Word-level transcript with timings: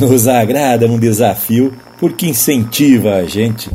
Nos 0.00 0.26
agrada 0.26 0.86
um 0.86 0.98
desafio 0.98 1.74
porque 1.98 2.26
incentiva 2.26 3.16
a 3.16 3.24
gente. 3.24 3.70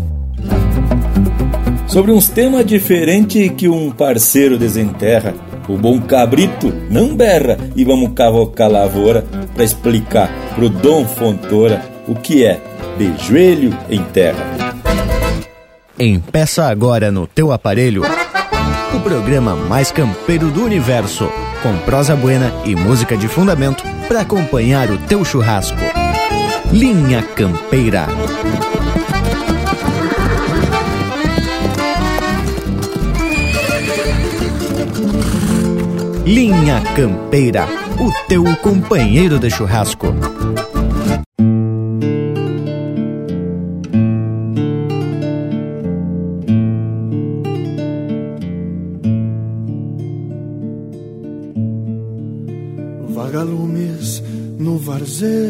Sobre 1.87 2.11
uns 2.11 2.27
temas 2.27 2.65
diferentes 2.65 3.51
que 3.55 3.69
um 3.69 3.91
parceiro 3.91 4.57
desenterra, 4.57 5.35
o 5.69 5.77
bom 5.77 6.01
cabrito 6.01 6.73
não 6.89 7.15
berra 7.15 7.59
e 7.75 7.85
vamos 7.85 8.13
cavocar 8.15 8.71
lavoura 8.71 9.23
para 9.53 9.63
explicar 9.63 10.31
pro 10.55 10.67
Dom 10.67 11.05
Fontoura 11.05 11.85
o 12.07 12.15
que 12.15 12.43
é 12.43 12.59
de 12.97 13.15
joelho 13.23 13.77
em 13.87 14.01
terra. 14.05 14.43
Empeça 15.99 16.65
agora 16.65 17.11
no 17.11 17.27
teu 17.27 17.51
aparelho 17.51 18.01
o 18.95 18.99
programa 19.01 19.55
mais 19.55 19.91
campeiro 19.91 20.49
do 20.49 20.63
universo, 20.63 21.29
com 21.61 21.77
prosa 21.85 22.15
buena 22.15 22.51
e 22.65 22.75
música 22.75 23.15
de 23.15 23.27
fundamento 23.27 23.83
para 24.07 24.21
acompanhar 24.21 24.89
o 24.89 24.97
teu 24.97 25.23
churrasco. 25.23 25.77
Linha 26.71 27.21
Campeira. 27.35 28.07
Linha 36.25 36.81
Campeira, 36.95 37.67
o 37.99 38.11
teu 38.27 38.43
companheiro 38.57 39.39
de 39.39 39.49
churrasco. 39.49 40.07
Vagalumes 53.09 54.23
no 54.59 54.77
varzedo, 54.77 55.44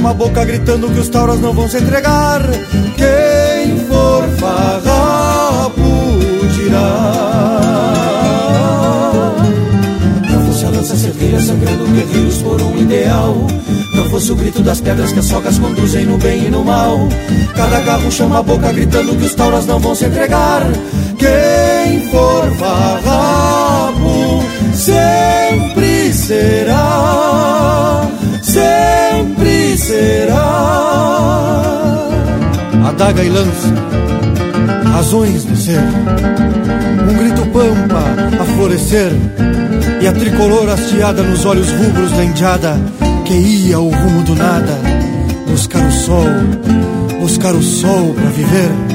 Cada 0.00 0.08
garro 0.08 0.08
chama 0.08 0.10
a 0.10 0.14
boca 0.14 0.44
gritando 0.44 0.88
que 0.88 1.00
os 1.00 1.08
tauras 1.08 1.40
não 1.40 1.52
vão 1.52 1.68
se 1.68 1.76
entregar. 1.76 2.40
Quem 2.96 3.78
for 3.86 4.28
farrapo 4.38 5.80
dirá. 6.54 7.12
Não 10.30 10.46
fosse 10.46 10.64
a 10.64 10.70
lança 10.70 10.96
certeira 10.96 11.40
sangrando 11.40 11.84
guerreiros 11.84 12.38
por 12.38 12.62
um 12.62 12.78
ideal. 12.78 13.36
Não 13.94 14.08
fosse 14.08 14.32
o 14.32 14.36
grito 14.36 14.62
das 14.62 14.80
pedras 14.80 15.12
que 15.12 15.18
as 15.18 15.26
sogas 15.26 15.58
conduzem 15.58 16.06
no 16.06 16.16
bem 16.16 16.46
e 16.46 16.50
no 16.50 16.64
mal. 16.64 16.98
Cada 17.54 17.80
garro 17.80 18.10
chama 18.10 18.38
a 18.38 18.42
boca 18.42 18.72
gritando 18.72 19.14
que 19.16 19.26
os 19.26 19.34
tauras 19.34 19.66
não 19.66 19.78
vão 19.78 19.94
se 19.94 20.06
entregar. 20.06 20.62
Quem 21.18 22.08
for 22.10 22.50
farrapo 22.56 24.42
sempre 24.74 26.10
será, 26.14 26.89
será. 29.90 30.46
Adaga 32.86 33.24
e 33.24 33.28
lança, 33.28 33.74
razões 34.92 35.44
de 35.44 35.56
ser, 35.56 35.82
um 37.08 37.14
grito 37.18 37.46
pampa 37.46 38.02
a 38.40 38.44
florescer 38.44 39.12
e 40.00 40.06
a 40.06 40.12
tricolor 40.12 40.68
hasteada 40.68 41.22
nos 41.22 41.44
olhos 41.44 41.70
rubros 41.70 42.10
da 42.12 42.24
indiada 42.24 42.78
que 43.24 43.34
ia 43.34 43.76
ao 43.76 43.88
rumo 43.88 44.22
do 44.22 44.34
nada, 44.34 44.78
buscar 45.48 45.84
o 45.86 45.92
sol, 45.92 46.26
buscar 47.20 47.54
o 47.54 47.62
sol 47.62 48.14
para 48.14 48.30
viver. 48.30 48.89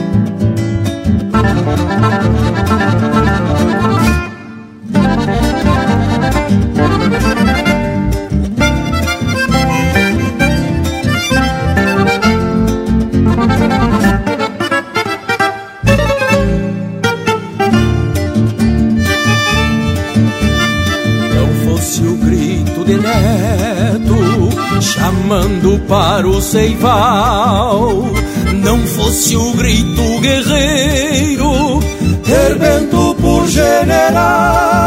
Chamando 25.25 25.79
para 25.87 26.27
o 26.27 26.39
seival. 26.39 28.03
Não 28.63 28.79
fosse 28.85 29.35
o 29.35 29.53
grito 29.53 30.19
guerreiro 30.21 31.79
ter 32.23 32.55
bento 32.59 33.15
por 33.19 33.47
general. 33.47 34.85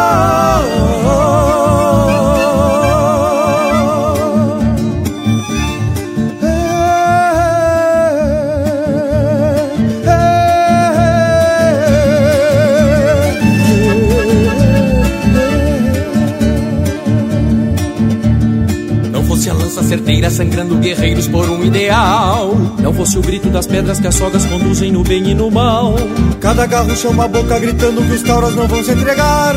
Sangrando 20.30 20.76
guerreiros 20.76 21.26
por 21.28 21.48
um 21.48 21.64
ideal. 21.64 22.54
Não 22.80 22.92
fosse 22.92 23.18
o 23.18 23.22
grito 23.22 23.48
das 23.48 23.66
pedras 23.66 24.00
que 24.00 24.06
as 24.06 24.14
sogas 24.14 24.44
conduzem 24.46 24.92
no 24.92 25.02
bem 25.02 25.30
e 25.30 25.34
no 25.34 25.50
mal. 25.50 25.94
Cada 26.40 26.66
garro 26.66 26.94
chama 26.96 27.24
a 27.24 27.28
boca 27.28 27.58
gritando 27.58 28.02
que 28.02 28.12
os 28.12 28.22
tauras 28.22 28.54
não 28.54 28.66
vão 28.66 28.82
se 28.82 28.90
entregar. 28.90 29.54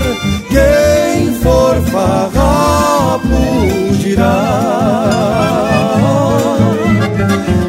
Quem 0.49 1.33
for 1.35 1.75
farrapo 1.91 3.27
dirá. 3.99 5.41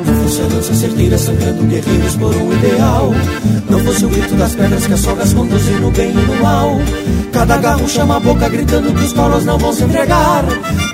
Não 0.06 0.15
fosse 0.23 0.43
a 0.43 0.47
lança 0.55 0.75
certeira 0.75 1.19
sangrando 1.19 1.65
guerreiros 1.65 2.17
por 2.17 2.35
um 2.35 2.53
ideal. 2.53 3.15
Não 3.71 3.79
fosse 3.81 4.05
o 4.05 4.09
grito 4.09 4.35
das 4.35 4.55
pedras 4.55 4.87
que 4.87 4.93
as 4.93 5.00
sogas 5.00 5.33
conduzem 5.33 5.81
no 5.81 5.91
bem 5.91 6.11
e 6.11 6.15
no 6.15 6.43
mal. 6.43 6.79
Cada 7.33 7.56
garro 7.56 7.89
chama 7.89 8.17
a 8.17 8.21
boca 8.21 8.49
gritando 8.49 8.93
que 8.93 9.05
os 9.05 9.12
tauros 9.12 9.44
não 9.44 9.59
vão 9.59 9.73
se 9.73 9.83
entregar. 9.85 10.44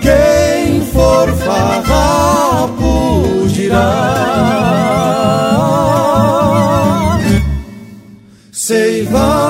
Quem 0.01 0.58
for 0.99 1.29
farrapo 1.45 2.93
dirá. 3.55 3.91
Seival. 8.51 9.48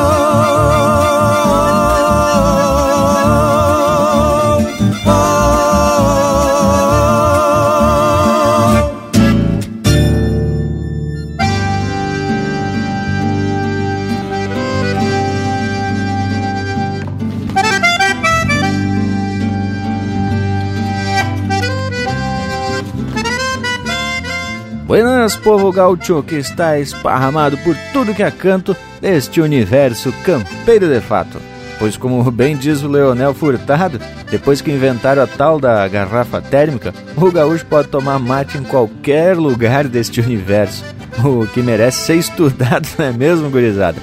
Buenas, 25.28 25.36
povo 25.36 25.70
gaúcho 25.70 26.22
que 26.22 26.36
está 26.36 26.78
esparramado 26.78 27.58
por 27.58 27.76
tudo 27.92 28.14
que 28.14 28.22
é 28.22 28.30
canto 28.30 28.74
deste 28.98 29.42
universo 29.42 30.10
campeiro 30.24 30.88
de 30.88 31.00
fato. 31.02 31.38
Pois, 31.78 31.98
como 31.98 32.30
bem 32.30 32.56
diz 32.56 32.82
o 32.82 32.88
Leonel 32.88 33.34
Furtado, 33.34 34.00
depois 34.30 34.62
que 34.62 34.70
inventaram 34.70 35.22
a 35.22 35.26
tal 35.26 35.60
da 35.60 35.86
garrafa 35.86 36.40
térmica, 36.40 36.94
o 37.14 37.30
gaúcho 37.30 37.66
pode 37.66 37.88
tomar 37.88 38.18
mate 38.18 38.56
em 38.56 38.64
qualquer 38.64 39.36
lugar 39.36 39.86
deste 39.86 40.20
universo. 40.20 40.82
O 41.22 41.46
que 41.46 41.60
merece 41.60 42.06
ser 42.06 42.16
estudado, 42.16 42.88
não 42.98 43.04
é 43.04 43.12
mesmo, 43.12 43.50
gurizada? 43.50 43.98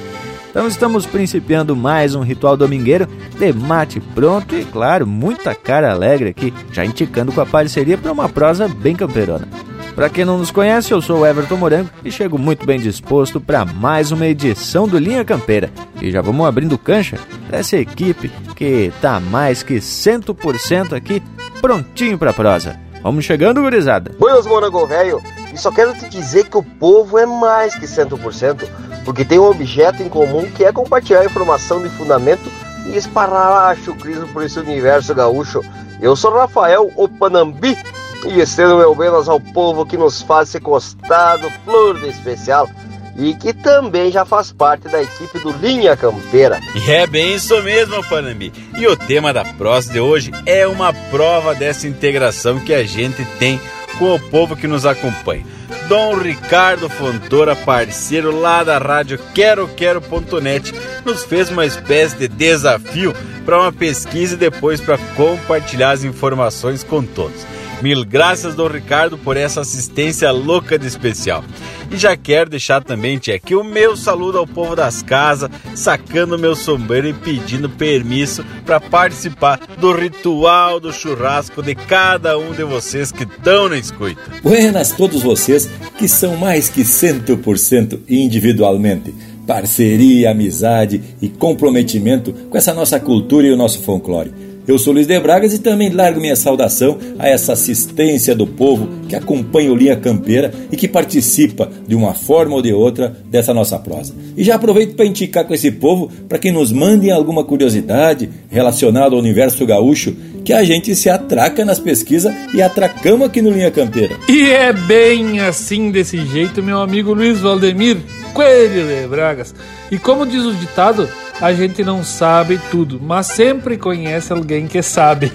Então 0.52 0.68
estamos 0.68 1.08
principiando 1.08 1.76
mais 1.76 2.14
um 2.14 2.22
ritual 2.22 2.56
domingueiro 2.56 3.08
de 3.40 3.52
mate 3.52 4.00
pronto 4.00 4.56
e, 4.56 4.64
claro, 4.64 5.08
muita 5.08 5.56
cara 5.56 5.92
alegre 5.92 6.30
aqui, 6.30 6.54
já 6.72 6.86
indicando 6.86 7.32
com 7.32 7.42
a 7.42 7.46
parceria 7.48 7.98
para 7.98 8.12
uma 8.12 8.30
prosa 8.30 8.68
bem 8.68 8.96
camperona. 8.96 9.48
Para 9.96 10.10
quem 10.10 10.26
não 10.26 10.38
nos 10.38 10.52
conhece, 10.52 10.92
eu 10.92 11.02
sou 11.02 11.20
o 11.22 11.26
Everton 11.26 11.56
Morango 11.56 11.90
e 12.04 12.12
chego 12.12 12.38
muito 12.38 12.66
bem 12.66 12.78
disposto 12.78 13.40
para 13.40 13.64
mais 13.64 14.12
uma 14.12 14.28
edição 14.28 14.86
do 14.86 14.98
Linha 14.98 15.24
Campeira. 15.24 15.72
E 16.02 16.12
já 16.12 16.22
vamos 16.22 16.46
abrindo 16.46 16.78
cancha 16.78 17.18
para 17.48 17.60
essa 17.60 17.78
equipe 17.78 18.30
que 18.58 18.92
tá 19.02 19.22
mais 19.22 19.64
que 19.64 19.76
100% 19.76 20.92
aqui, 20.92 21.24
prontinho 21.62 22.18
para 22.18 22.34
prosa. 22.34 22.78
Vamos 23.02 23.24
chegando, 23.24 23.62
gurizada. 23.62 24.12
Buenas, 24.20 24.46
Morango 24.46 24.86
Velho. 24.86 25.24
E 25.54 25.58
só 25.58 25.72
quero 25.72 25.94
te 25.94 26.10
dizer 26.10 26.50
que 26.50 26.58
o 26.58 26.64
povo 26.64 27.18
é 27.18 27.26
mais 27.26 27.74
que 27.74 27.86
100%, 27.86 28.68
porque 29.06 29.24
tem 29.24 29.40
um 29.40 29.50
objeto 29.50 30.04
em 30.04 30.10
comum 30.10 30.52
que 30.52 30.66
é 30.66 30.74
compartilhar 30.74 31.24
informação 31.24 31.82
de 31.82 31.88
fundamento 31.88 32.52
e 32.88 32.98
esparrar 32.98 33.78
chucrismo 33.78 34.28
por 34.28 34.44
esse 34.44 34.60
universo 34.60 35.16
gaúcho. 35.16 35.62
Eu 36.02 36.18
sou 36.18 36.34
Rafael 36.34 36.92
Opanambi 36.98 37.78
e 38.26 38.40
estendo 38.40 38.78
meu 38.78 38.96
belas 38.96 39.30
ao 39.30 39.40
povo 39.40 39.86
que 39.86 39.98
nos 39.98 40.22
faz 40.22 40.50
esse 40.50 40.60
costado 40.60 41.50
flor 41.64 42.00
de 42.00 42.10
especial 42.10 42.70
e 43.18 43.34
que 43.34 43.54
também 43.54 44.12
já 44.12 44.26
faz 44.26 44.52
parte 44.52 44.90
da 44.90 45.02
equipe 45.02 45.40
do 45.40 45.52
Linha 45.52 45.96
Campeira. 45.96 46.60
E 46.76 46.92
é 46.92 47.08
bem 47.08 47.36
isso 47.36 47.62
mesmo, 47.64 48.04
Panambi. 48.10 48.52
E 48.78 48.86
o 48.88 48.96
tema 48.96 49.32
da 49.32 49.46
prosa 49.46 49.92
de 49.94 50.00
hoje 50.00 50.32
é 50.46 50.68
uma 50.68 50.94
prova 50.94 51.56
dessa 51.56 51.88
integração 51.88 52.60
que 52.60 52.74
a 52.74 52.84
gente 52.84 53.24
tem 53.40 53.60
com 53.98 54.14
o 54.14 54.20
povo 54.20 54.56
que 54.56 54.68
nos 54.68 54.86
acompanha. 54.86 55.46
Dom 55.88 56.18
Ricardo 56.18 56.90
Fontoura, 56.90 57.56
parceiro 57.56 58.38
lá 58.38 58.64
da 58.64 58.78
rádio 58.78 59.20
Quero 59.34 59.68
Quero.net, 59.68 60.74
nos 61.06 61.24
fez 61.24 61.50
uma 61.50 61.66
espécie 61.66 62.18
de 62.18 62.28
desafio 62.28 63.16
para 63.46 63.60
uma 63.60 63.72
pesquisa 63.72 64.34
e 64.34 64.38
depois 64.38 64.82
para 64.82 64.98
compartilhar 65.16 65.92
as 65.92 66.04
informações 66.04 66.84
com 66.84 67.04
todos. 67.04 67.46
Mil 67.82 68.06
graças, 68.06 68.56
Dom 68.56 68.68
Ricardo, 68.68 69.18
por 69.18 69.38
essa 69.38 69.62
assistência 69.62 70.32
louca 70.32 70.78
de 70.80 70.88
especial. 70.88 71.44
E 71.92 71.98
já 71.98 72.18
quero 72.18 72.50
deixar 72.50 72.84
também, 72.84 73.18
tia, 73.18 73.36
aqui 73.36 73.54
o 73.54 73.64
meu 73.64 73.96
saludo 73.96 74.38
ao 74.38 74.48
povo 74.48 74.76
das 74.76 75.04
casas, 75.04 75.50
sacando 75.76 76.40
meu 76.40 76.56
sombreiro 76.56 77.08
e 77.10 77.14
pedindo 77.14 77.70
permisso 77.70 78.44
para 78.66 78.80
participar 78.80 79.60
do 79.78 79.94
ritual 79.94 80.80
do 80.80 80.92
churrasco 80.92 81.62
de 81.62 81.76
cada 81.76 82.38
um 82.40 82.54
de 82.54 82.64
vocês 82.64 83.12
que 83.12 83.24
estão 83.24 83.70
na 83.70 83.78
escuta. 83.78 84.20
Buenas 84.42 84.92
todos 84.92 85.22
vocês 85.22 85.70
que 85.98 86.08
são 86.08 86.36
mais 86.38 86.70
que 86.70 86.82
100% 86.82 88.00
individualmente. 88.10 89.14
Parceria, 89.46 90.32
amizade 90.32 91.04
e 91.22 91.30
comprometimento 91.30 92.34
com 92.50 92.58
essa 92.58 92.74
nossa 92.74 93.00
cultura 93.00 93.46
e 93.46 93.52
o 93.52 93.58
nosso 93.58 93.82
folclore. 93.84 94.45
Eu 94.68 94.80
sou 94.80 94.94
Luiz 94.94 95.06
de 95.06 95.20
Bragas 95.20 95.54
e 95.54 95.60
também 95.60 95.90
largo 95.90 96.20
minha 96.20 96.36
saudação 96.36 96.98
a 97.20 97.30
essa 97.30 97.54
assistência 97.54 98.34
do 98.34 98.48
povo 98.48 98.90
que 99.08 99.16
acompanha 99.16 99.72
o 99.72 99.76
Linha 99.76 99.96
Campeira 99.96 100.52
e 100.72 100.76
que 100.76 100.88
participa 100.88 101.70
de 101.88 101.94
uma 101.94 102.16
forma 102.16 102.56
ou 102.56 102.62
de 102.64 102.74
outra 102.74 103.16
dessa 103.30 103.54
nossa 103.54 103.78
prosa. 103.78 104.16
E 104.36 104.44
já 104.44 104.56
aproveito 104.56 104.96
para 104.96 105.06
indicar 105.06 105.46
com 105.46 105.54
esse 105.54 105.72
povo 105.72 106.10
para 106.28 106.40
que 106.40 106.52
nos 106.52 106.72
mandem 106.72 107.12
alguma 107.12 107.44
curiosidade 107.44 108.28
relacionada 108.50 109.14
ao 109.14 109.22
universo 109.22 109.64
gaúcho 109.68 110.16
que 110.44 110.52
a 110.52 110.64
gente 110.64 110.96
se 110.96 111.10
atraca 111.10 111.64
nas 111.64 111.80
pesquisas 111.80 112.34
e 112.54 112.62
atracamos 112.62 113.28
aqui 113.28 113.44
no 113.44 113.52
Linha 113.52 113.70
Campeira. 113.70 114.16
E 114.28 114.50
é 114.50 114.74
bem 114.74 115.40
assim 115.42 115.92
desse 115.92 116.26
jeito, 116.26 116.64
meu 116.64 116.82
amigo 116.82 117.14
Luiz 117.14 117.40
Valdemir 117.40 117.98
Coelho 118.34 118.88
de 118.88 119.08
Bragas. 119.08 119.54
E 119.92 119.98
como 119.98 120.26
diz 120.26 120.44
o 120.44 120.54
ditado, 120.54 121.08
a 121.42 121.54
gente 121.54 121.84
não 121.84 122.04
sabe 122.04 122.60
tudo, 122.72 123.00
mas 123.02 123.28
sempre 123.28 123.78
conhece 123.78 124.32
alguém 124.32 124.68
que 124.68 124.82
sabe. 124.82 125.32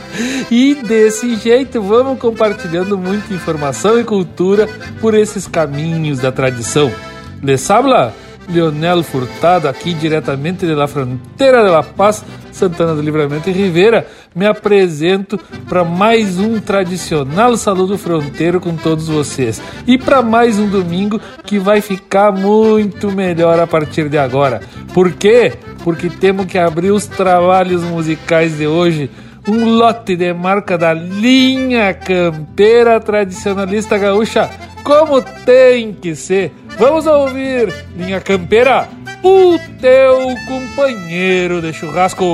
e 0.50 0.74
desse 0.74 1.36
jeito 1.36 1.80
vamos 1.80 2.18
compartilhando 2.18 2.98
muita 2.98 3.32
informação 3.32 3.98
e 3.98 4.04
cultura 4.04 4.68
por 5.00 5.14
esses 5.14 5.46
caminhos 5.46 6.18
da 6.18 6.32
tradição. 6.32 6.90
Le 7.42 7.56
sabla? 7.56 8.14
Leonel 8.48 9.02
Furtado, 9.02 9.68
aqui 9.68 9.94
diretamente 9.94 10.66
da 10.66 10.86
fronteira 10.86 11.64
de 11.64 11.70
La 11.70 11.82
Paz, 11.82 12.22
Santana 12.52 12.94
do 12.94 13.00
Livramento 13.00 13.48
e 13.48 13.52
Rivera, 13.52 14.06
me 14.34 14.46
apresento 14.46 15.38
para 15.68 15.84
mais 15.84 16.38
um 16.38 16.60
tradicional 16.60 17.56
saludo 17.56 17.96
fronteiro 17.96 18.60
com 18.60 18.74
todos 18.76 19.08
vocês. 19.08 19.62
E 19.86 19.96
para 19.96 20.22
mais 20.22 20.58
um 20.58 20.68
domingo 20.68 21.20
que 21.44 21.58
vai 21.58 21.80
ficar 21.80 22.32
muito 22.32 23.12
melhor 23.12 23.60
a 23.60 23.66
partir 23.66 24.08
de 24.08 24.18
agora. 24.18 24.60
Por 24.92 25.12
quê? 25.12 25.52
Porque 25.82 26.08
temos 26.08 26.46
que 26.46 26.58
abrir 26.58 26.90
os 26.90 27.06
trabalhos 27.06 27.82
musicais 27.82 28.58
de 28.58 28.66
hoje 28.66 29.10
um 29.46 29.76
lote 29.76 30.16
de 30.16 30.32
marca 30.32 30.78
da 30.78 30.94
linha 30.94 31.92
campeira 31.92 32.98
tradicionalista 32.98 33.98
gaúcha, 33.98 34.50
como 34.82 35.20
tem 35.20 35.92
que 35.92 36.16
ser. 36.16 36.52
Vamos 36.78 37.06
ouvir, 37.06 37.72
linha 37.96 38.20
campeira, 38.20 38.88
o 39.22 39.58
teu 39.80 40.34
companheiro 40.46 41.60
de 41.60 41.72
churrasco. 41.72 42.24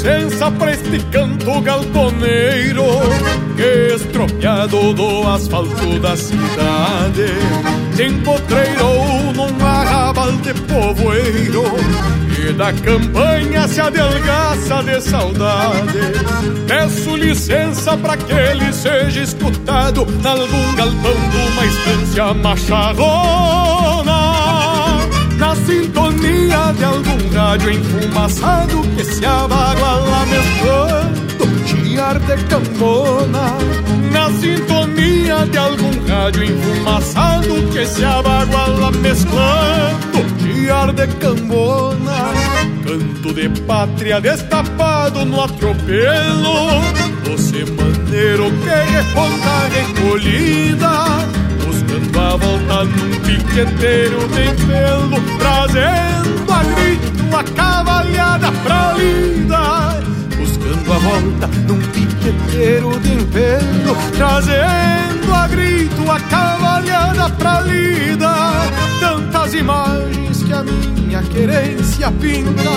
Licença 0.00 0.50
pra 0.52 0.72
este 0.72 0.98
canto 1.10 1.60
galponeiro 1.60 2.84
Que 3.54 3.94
estropiado 3.94 4.94
do 4.94 5.28
asfalto 5.28 5.98
da 5.98 6.16
cidade 6.16 7.26
Se 7.94 8.04
empotreirou 8.04 9.32
num 9.34 9.66
arrabal 9.66 10.32
de 10.32 10.54
povoeiro 10.54 11.64
E 12.38 12.52
da 12.54 12.72
campanha 12.72 13.68
se 13.68 13.80
adelgaça 13.82 14.82
de 14.82 15.00
saudade. 15.02 16.00
Peço 16.66 17.16
licença 17.16 17.94
pra 17.98 18.16
que 18.16 18.32
ele 18.32 18.72
seja 18.72 19.20
escutado 19.20 20.06
Nalgum 20.22 20.74
galpão 20.76 21.12
de 21.30 21.36
uma 21.36 21.66
estância 21.66 22.32
macharrona. 22.34 24.04
na 24.04 24.19
sintonia 26.50 26.72
de 26.72 26.84
algum 26.84 27.34
rádio 27.34 27.70
enfumaçado 27.70 28.82
que 28.96 29.04
se 29.04 29.24
abaguala 29.24 30.26
mesclando 30.26 31.66
chiar 31.66 32.18
de 32.18 32.44
cambona. 32.44 33.56
Na 34.12 34.30
sintonia 34.32 35.46
de 35.46 35.58
algum 35.58 36.06
rádio 36.06 36.44
enfumaçado 36.44 37.54
que 37.72 37.86
se 37.86 38.04
abaguala 38.04 38.90
mesclando 38.90 40.24
chiar 40.40 40.92
de 40.92 41.06
cambona. 41.06 42.32
Canto 42.84 43.32
de 43.32 43.48
pátria 43.62 44.20
destapado 44.20 45.24
no 45.24 45.42
atropelo, 45.42 46.82
você 47.24 47.64
maneiro 47.64 48.50
que 48.50 48.92
responda 48.92 49.68
recolhida 49.72 51.40
Dando 51.90 52.20
a 52.20 52.36
volta 52.36 52.84
num 52.84 53.20
piqueteiro 53.20 54.18
de 54.28 54.64
pelo 54.64 55.38
Trazendo 55.38 56.52
a 56.52 56.62
grito 56.62 57.36
a 57.36 57.42
cavalhada 57.42 58.52
pra 58.62 58.92
lida. 58.92 60.00
Buscando 60.38 60.92
a 60.92 60.98
volta 60.98 61.48
num 61.66 61.80
piqueteiro 61.80 62.92
de 63.00 63.24
pelo 63.26 63.96
Trazendo 64.16 65.34
a 65.34 65.48
grito 65.48 66.08
a 66.08 66.20
cavalhada 66.20 67.28
pra 67.30 67.60
lida. 67.62 68.34
Tantas 69.00 69.54
imagens 69.54 70.44
que 70.44 70.52
a 70.52 70.62
minha 70.62 71.22
querência 71.24 72.12
pinta 72.12 72.70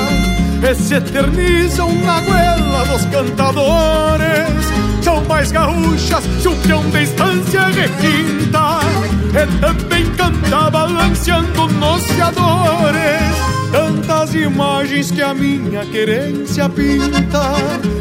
E 0.68 0.74
se 0.74 0.96
eternizam 0.96 1.94
na 2.04 2.20
goela 2.20 2.86
dos 2.86 3.06
cantadores. 3.06 4.74
São 5.04 5.24
mais 5.26 5.52
gaúchas 5.52 6.24
se 6.42 6.48
um 6.48 6.56
peão 6.62 6.82
de 6.90 7.04
estância 7.04 7.66
requinta 7.68 9.03
E 9.34 9.60
também 9.60 10.06
canta 10.12 10.70
balanceando 10.70 11.68
nos 11.68 12.06
fiadores 12.12 13.54
Tantas 13.74 14.36
imagens 14.36 15.10
que 15.10 15.20
a 15.24 15.34
minha 15.34 15.84
querência 15.84 16.70
pinta 16.70 17.54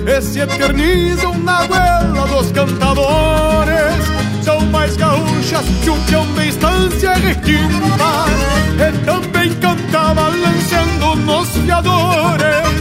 e 0.06 0.20
se 0.20 0.40
eternizam 0.40 1.38
na 1.38 1.66
goela 1.66 2.26
dos 2.28 2.52
cantadores. 2.52 4.04
São 4.44 4.60
mais 4.66 4.94
gaúchas 4.98 5.64
que 5.82 5.88
um 5.88 5.98
peão 6.04 6.26
de 6.34 6.48
estância 6.48 7.14
requinta 7.14 8.26
e 8.76 9.04
também 9.06 9.54
canta 9.54 10.12
balanceando 10.12 11.16
nos 11.16 11.48
fiadores. 11.48 12.71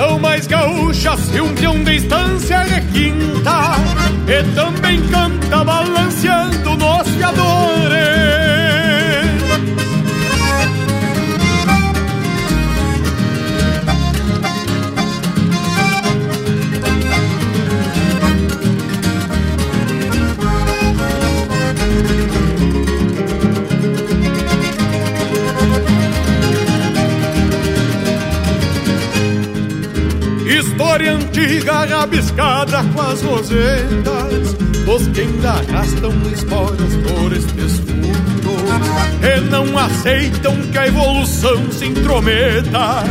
São 0.00 0.18
mais 0.18 0.46
gaúchas 0.46 1.28
que 1.28 1.42
um 1.42 1.54
peão 1.54 1.84
de 1.84 1.96
estância 1.96 2.60
requinta 2.60 3.74
e 4.26 4.54
também 4.54 4.98
canta 5.08 5.62
balanceando 5.62 6.74
nos 6.74 7.06
fiadores. 7.06 8.29
História 31.40 31.46
antiga 31.46 31.84
rabiscada 31.84 32.84
com 32.94 33.00
as 33.00 33.22
rosetas 33.22 34.54
Dos 34.84 35.08
que 35.08 35.20
ainda 35.20 35.50
arrastam 35.50 36.12
esporas 36.32 36.96
por 36.96 37.32
estes 37.32 37.78
fundos 37.78 38.60
E 39.22 39.40
não 39.48 39.78
aceitam 39.78 40.56
que 40.70 40.78
a 40.78 40.86
evolução 40.86 41.70
se 41.72 41.86
intrometa 41.86 43.04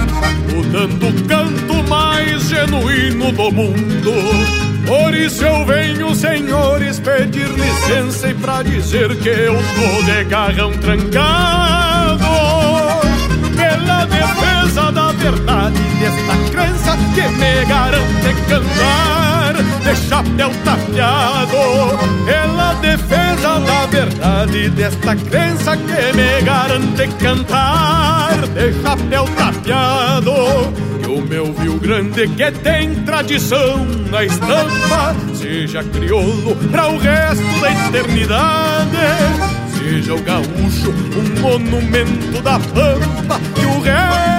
Mudando 0.54 1.08
o 1.08 1.28
canto 1.28 1.90
mais 1.90 2.44
genuíno 2.50 3.32
do 3.32 3.52
mundo. 3.52 4.14
Por 4.86 5.14
isso 5.14 5.44
eu 5.44 5.66
venho, 5.66 6.16
senhores, 6.16 7.00
pedir 7.00 7.48
licença 7.48 8.30
e 8.30 8.34
pra 8.34 8.64
dizer 8.64 9.16
que 9.18 9.30
eu 9.30 9.56
tô 9.56 10.04
de 10.04 10.24
garrão 10.26 10.72
trancado 10.74 12.26
pela 13.56 14.06
defesa 14.06 14.92
da 14.92 15.09
verdade 15.20 15.80
desta 16.00 16.36
crença 16.52 16.98
que 17.14 17.28
me 17.38 17.66
garante 17.66 18.34
cantar 18.48 19.54
de 19.84 19.96
chapéu 20.08 20.52
tapeado. 20.64 21.98
Pela 22.26 22.74
defesa 22.76 23.60
da 23.60 23.86
verdade 23.88 24.70
desta 24.70 25.16
crença 25.16 25.78
que 25.78 26.14
me 26.16 26.42
garante 26.42 27.08
cantar 27.22 28.48
de 28.48 28.82
chapéu 28.82 29.26
tapeado. 29.36 30.34
E 31.02 31.06
o 31.06 31.22
meu 31.22 31.54
Rio 31.54 31.80
Grande 31.80 32.28
que 32.28 32.52
tem 32.52 32.96
tradição 33.04 33.86
na 34.10 34.24
estampa, 34.24 35.16
seja 35.34 35.84
crioulo 35.84 36.56
para 36.72 36.88
o 36.88 36.98
resto 36.98 37.60
da 37.60 37.72
eternidade 37.72 39.60
seja 39.80 40.14
o 40.14 40.22
gaúcho 40.22 40.92
um 40.92 41.42
monumento 41.42 42.42
da 42.44 42.60
pampa 42.60 43.40
e 43.60 43.66
o 43.66 43.80
resto 43.80 44.39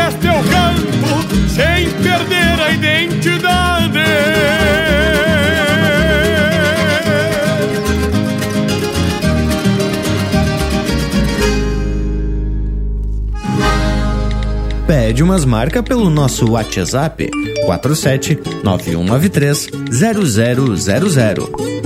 Que 0.00 0.02
o 0.02 0.04
resto 0.04 0.26
eu 0.26 0.32
canto 0.50 1.50
sem 1.50 1.90
perder 1.90 2.60
a 2.60 2.70
identidade 2.70 4.00
Pede 14.86 15.22
umas 15.22 15.44
marcas 15.44 15.82
pelo 15.82 16.08
nosso 16.08 16.50
WhatsApp 16.50 17.28
47 17.66 18.38
9193 18.64 19.68
0000. 19.90 21.79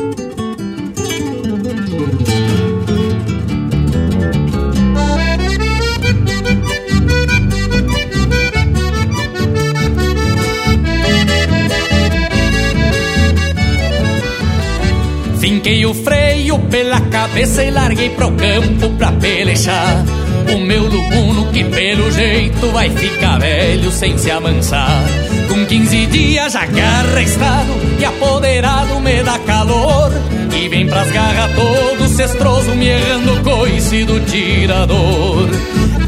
Cabeça 17.34 17.64
e 17.64 17.70
larguei 17.72 18.10
pro 18.10 18.30
campo 18.30 18.90
pra 18.90 19.10
pelejar. 19.10 20.04
O 20.54 20.58
meu 20.60 20.84
lubuno 20.84 21.50
que 21.50 21.64
pelo 21.64 22.08
jeito 22.12 22.68
vai 22.68 22.88
ficar 22.90 23.40
velho 23.40 23.90
sem 23.90 24.16
se 24.16 24.30
amansar. 24.30 25.02
Com 25.48 25.66
15 25.66 26.06
dias 26.06 26.52
já 26.52 26.64
que 26.64 26.80
arrestado 26.80 27.72
e 27.98 28.04
apoderado 28.04 29.00
me 29.00 29.20
dá 29.24 29.36
calor. 29.40 30.12
E 30.56 30.68
vem 30.68 30.86
pras 30.86 31.10
garras 31.10 31.50
todo 31.56 32.08
cestroso 32.08 32.72
me 32.76 32.86
errando 32.86 33.42
coice 33.42 34.04
do 34.04 34.20
tirador. 34.20 35.48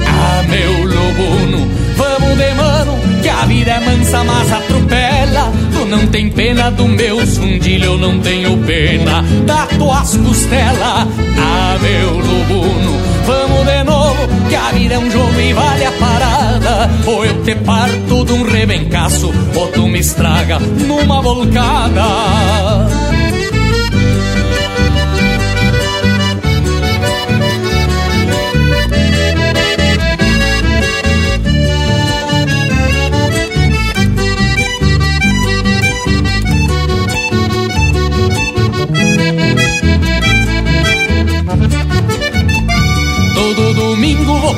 Ah, 0.06 0.44
meu 0.48 0.84
lubuno, 0.84 1.68
vamos 1.96 2.38
de 2.38 2.54
mano, 2.54 2.98
a 3.42 3.46
vida 3.46 3.70
é 3.70 3.80
mansa, 3.80 4.24
mas 4.24 4.52
atropela. 4.52 5.52
Tu 5.72 5.84
não 5.86 6.06
tem 6.06 6.30
pena 6.30 6.70
do 6.70 6.88
meu 6.88 7.26
sundilho, 7.26 7.84
eu 7.84 7.98
não 7.98 8.18
tenho 8.20 8.56
pena 8.58 9.22
da 9.44 9.66
tuas 9.66 10.16
costelas. 10.16 11.06
Ah, 11.38 11.76
meu 11.80 12.18
lubuno, 12.18 13.00
vamos 13.26 13.66
de 13.66 13.84
novo, 13.84 14.28
que 14.48 14.54
a 14.54 14.72
vida 14.72 14.94
é 14.94 14.98
um 14.98 15.10
jogo 15.10 15.40
e 15.40 15.52
vale 15.52 15.84
a 15.84 15.92
parada. 15.92 16.90
Ou 17.06 17.24
eu 17.24 17.42
te 17.42 17.54
parto 17.56 18.24
de 18.24 18.32
um 18.32 18.42
rebencaço, 18.42 19.32
ou 19.54 19.68
tu 19.68 19.86
me 19.86 19.98
estraga 19.98 20.58
numa 20.58 21.20
volcada. 21.20 23.15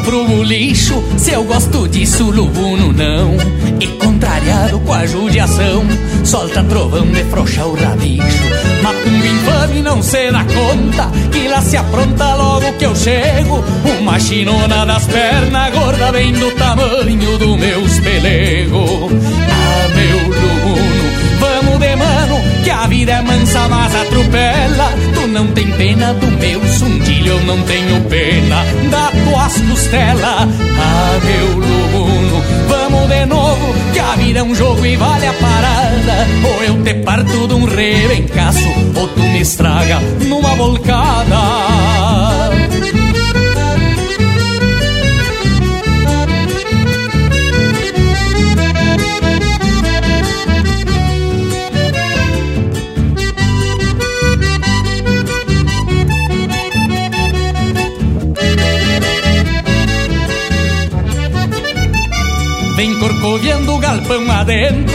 Pro 0.09 0.43
lixo. 0.43 1.05
Se 1.19 1.33
eu 1.33 1.45
gosto 1.45 1.87
disso, 1.87 2.31
lubuno 2.31 2.95
não 2.95 3.37
E 3.79 3.87
contrariado 3.99 4.81
com 4.81 4.95
a 4.95 5.07
judiação 5.07 5.85
Solta 6.25 6.65
trovão 6.65 7.07
de 7.07 7.23
frouxa 7.25 7.67
o 7.67 7.75
rabicho 7.75 8.45
Macumba 8.83 9.27
infame 9.27 9.83
não 9.83 10.03
se 10.03 10.31
dá 10.31 10.45
conta 10.45 11.11
Que 11.31 11.47
lá 11.49 11.61
se 11.61 11.77
apronta 11.77 12.35
logo 12.37 12.73
que 12.79 12.87
eu 12.87 12.97
chego. 12.97 13.63
Uma 14.01 14.19
chinona 14.19 14.87
das 14.87 15.07
pernas 15.07 15.75
gorda 15.75 16.11
Vem 16.13 16.33
do 16.33 16.53
tamanho 16.53 17.39
do 17.39 17.59
meus 17.59 18.01
pelego 18.01 19.11
Ah, 19.51 19.89
meu 19.95 20.23
lubuno, 20.25 21.39
vamos 21.39 21.81
de 21.81 21.97
mano 21.97 22.37
Que 22.65 22.71
a 22.71 22.87
vida 22.87 23.13
é 23.13 23.21
mansa, 23.21 23.69
mas 23.69 23.95
atropela 23.95 25.18
não 25.39 25.47
tem 25.53 25.71
pena 25.71 26.13
do 26.15 26.27
meu 26.27 26.61
sundilho 26.67 27.33
Eu 27.35 27.41
não 27.45 27.63
tenho 27.63 28.01
pena 28.03 28.65
da 28.91 29.11
tuas 29.11 29.61
costela. 29.61 30.49
Ah, 30.81 31.19
meu 31.25 31.47
lubuno, 31.59 32.43
vamos 32.69 33.09
de 33.09 33.27
novo 33.27 33.75
Que 33.93 34.01
a 34.01 34.17
vida 34.17 34.41
é 34.41 34.43
um 34.43 34.55
jogo 34.55 34.85
e 34.85 34.97
vale 34.97 35.27
a 35.27 35.33
parada. 35.35 36.27
Ou 36.45 36.65
eu 36.65 36.83
te 36.83 36.95
parto 36.95 37.47
de 37.47 37.55
um 37.55 37.65
rebencaço 37.65 38.69
Ou 38.97 39.07
tu 39.09 39.21
me 39.21 39.41
estraga 39.41 40.01
numa 40.27 40.57
volcada 40.57 41.37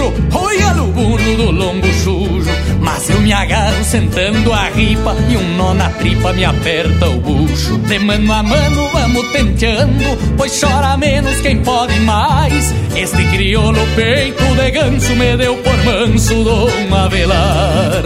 adentro 0.03 0.39
Oi, 0.39 0.61
aluguno 0.61 1.35
do 1.35 1.51
lombo 1.51 1.87
sujo. 2.03 2.51
Mas 2.81 3.09
eu 3.09 3.21
me 3.21 3.31
agarro 3.31 3.83
sentando 3.83 4.51
a 4.51 4.69
ripa 4.69 5.15
E 5.29 5.37
um 5.37 5.57
nó 5.57 5.73
na 5.73 5.89
tripa 5.89 6.33
me 6.33 6.43
aperta 6.43 7.09
o 7.09 7.19
bucho. 7.19 7.77
De 7.77 7.99
mano 7.99 8.33
a 8.33 8.43
mano 8.43 8.89
vamos 8.91 9.31
tenteando 9.31 10.17
Pois 10.37 10.59
chora 10.59 10.97
menos 10.97 11.39
quem 11.41 11.57
pode 11.57 11.99
mais. 12.01 12.73
Este 12.95 13.23
crioulo 13.25 13.79
peito 13.95 14.43
de 14.55 14.71
ganso 14.71 15.15
Me 15.15 15.37
deu 15.37 15.55
por 15.57 15.77
manso 15.83 16.43
Dom 16.43 16.95
Avelar 16.95 18.03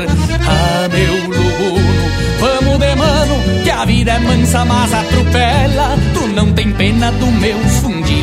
Ah, 0.47 0.87
meu 0.89 1.13
lubuno, 1.23 2.09
vamos 2.39 2.79
de 2.79 2.95
mano 2.95 3.35
Que 3.63 3.69
a 3.69 3.85
vida 3.85 4.11
é 4.11 4.19
mansa, 4.19 4.63
mas 4.65 4.93
atropela. 4.93 5.97
Tu 6.13 6.27
não 6.27 6.53
tem 6.53 6.71
pena 6.71 7.11
do 7.11 7.25
meu 7.27 7.57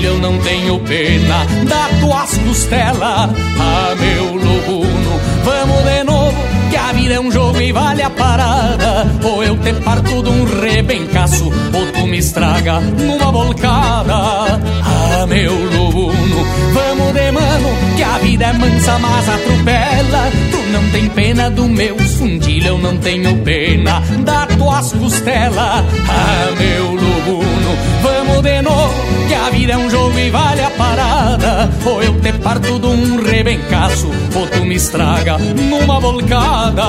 fundilho 0.04 0.14
Eu 0.14 0.18
não 0.18 0.38
tenho 0.38 0.78
pena. 0.80 1.46
Da 1.68 1.88
tuas 2.00 2.36
costelas 2.38 3.30
Ah, 3.58 3.94
meu 3.98 4.34
lobuno, 4.34 5.20
vamos 5.42 5.84
de 5.84 6.04
novo 6.04 6.36
Que 6.70 6.76
a 6.76 6.92
vida 6.92 7.14
é 7.14 7.20
um 7.20 7.30
jogo 7.30 7.60
e 7.60 7.72
vale 7.72 8.02
a 8.02 8.10
parada. 8.10 9.06
Ou 9.22 9.42
eu 9.42 9.56
te 9.58 9.72
parto 9.72 10.22
de 10.22 10.28
um 10.28 10.44
rebencaço 10.60 11.44
Ou 11.72 11.92
tu 11.92 12.06
me 12.06 12.18
estraga 12.18 12.80
numa 12.80 13.32
volcada 13.32 14.14
Ah, 14.14 15.26
meu 15.26 15.52
lobuno, 15.52 16.46
vamos 16.72 17.12
de 17.14 17.32
mano 17.32 17.68
Que 17.96 18.02
a 18.02 18.18
vida 18.18 18.44
é 18.46 18.52
mansa, 18.52 18.98
mas 18.98 19.28
atropela. 19.28 20.30
Tu 20.50 20.72
não 20.72 20.90
tem 20.90 21.08
pena 21.08 21.50
do 21.50 21.64
meu 21.68 21.96
fundilho 21.98 22.68
Eu 22.68 22.78
não 22.78 22.96
tenho 22.98 23.36
pena. 23.38 24.02
Da 24.24 24.46
tuas 24.46 24.92
costelas 24.92 25.03
Ah, 25.26 26.50
meu 26.58 26.90
lobuno, 26.90 27.78
vamos 28.02 28.42
de 28.42 28.60
novo 28.60 28.94
Que 29.26 29.34
a 29.34 29.50
vida 29.50 29.72
é 29.72 29.76
um 29.76 29.88
jogo 29.88 30.18
e 30.18 30.28
vale 30.30 30.62
a 30.62 30.70
parada. 30.70 31.70
Ou 31.86 32.02
eu 32.02 32.20
te 32.20 32.32
parto 32.34 32.78
de 32.78 32.86
um 32.86 33.22
rebencaço 33.22 34.10
Ou 34.34 34.46
tu 34.46 34.64
me 34.64 34.74
estraga 34.74 35.38
numa 35.38 35.98
volcada 35.98 36.84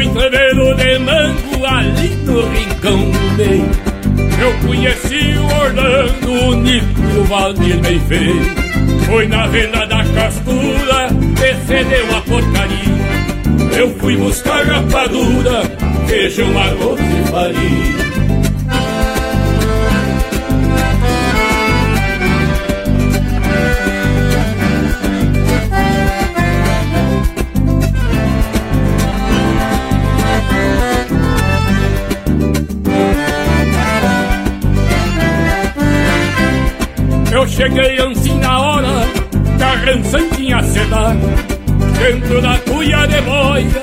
no 0.00 0.02
entreveiro 0.02 0.74
de 0.76 0.98
mango 0.98 1.66
ali 1.66 2.08
no 2.24 2.48
rincão 2.48 3.10
do 3.10 3.36
meio. 3.36 3.70
Eu 4.40 4.66
conheci 4.66 5.34
o 5.36 5.60
Orlando, 5.60 6.32
o 6.32 6.54
Nico 6.56 7.00
e 7.14 7.18
o 7.18 7.24
Valdir 7.24 7.78
bem 7.80 8.00
feio 8.00 8.42
Foi 9.04 9.28
na 9.28 9.46
venda 9.48 9.86
da 9.86 10.02
castura, 10.02 11.08
excedeu 11.36 12.16
a 12.16 12.20
porcaria. 12.22 13.78
Eu 13.78 13.94
fui 13.98 14.16
buscar 14.16 14.64
rapadura, 14.64 15.62
feijão, 16.06 16.58
arroz 16.58 17.00
e 17.00 17.30
farinha 17.30 18.39
cheguei 37.50 37.98
assim 37.98 38.38
na 38.38 38.58
hora 38.58 39.06
que 39.56 39.62
a 39.62 39.74
rançã 39.74 40.18
tinha 40.36 40.62
sedar 40.62 41.16
Dentro 41.98 42.40
da 42.40 42.56
cuia 42.58 43.06
de 43.06 43.20
boia 43.22 43.82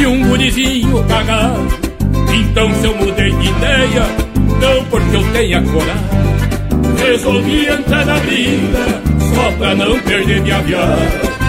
e 0.00 0.06
um 0.06 0.28
gurizinho 0.28 1.04
cagado. 1.04 1.68
Então 2.34 2.74
se 2.74 2.86
eu 2.86 2.96
mudei 2.96 3.30
de 3.30 3.48
ideia, 3.48 4.02
não 4.60 4.84
porque 4.86 5.16
eu 5.16 5.32
tenha 5.32 5.62
coragem. 5.62 7.06
Resolvi 7.06 7.66
entrar 7.66 8.04
na 8.04 8.16
briga, 8.18 9.02
só 9.34 9.52
pra 9.58 9.74
não 9.76 9.98
perder 10.00 10.40
minha 10.40 10.60
viagem 10.62 11.41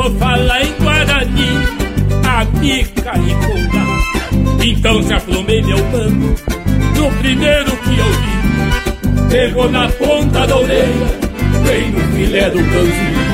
Chegou 0.00 0.18
falar 0.18 0.64
em 0.64 0.72
Guarani, 0.80 1.48
a 2.26 2.44
mica 2.58 3.12
e 3.18 3.34
conga 3.44 4.64
Então 4.64 5.02
se 5.02 5.12
aflomei 5.12 5.60
meu 5.60 5.76
mano 5.76 6.34
no 6.96 7.12
primeiro 7.18 7.70
que 7.76 7.98
eu 7.98 8.12
vi. 8.12 9.28
Pegou 9.28 9.70
na 9.70 9.88
ponta 9.90 10.46
da 10.46 10.56
orelha, 10.56 11.06
bem 11.66 11.90
no 11.90 12.00
filé 12.16 12.48
do 12.48 12.58
cãozinho 12.58 13.29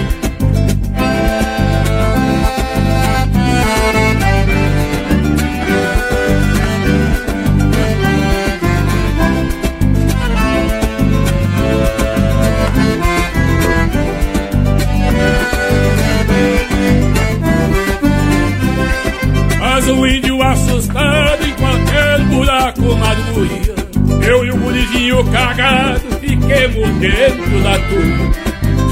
buraco 22.36 22.96
madruia 22.96 23.74
Eu 24.26 24.44
e 24.44 24.50
o 24.50 24.56
gurizinho 24.56 25.24
cagado 25.32 26.00
fiquemos 26.20 26.90
dentro 26.98 27.62
da 27.62 27.78
turma 27.78 28.36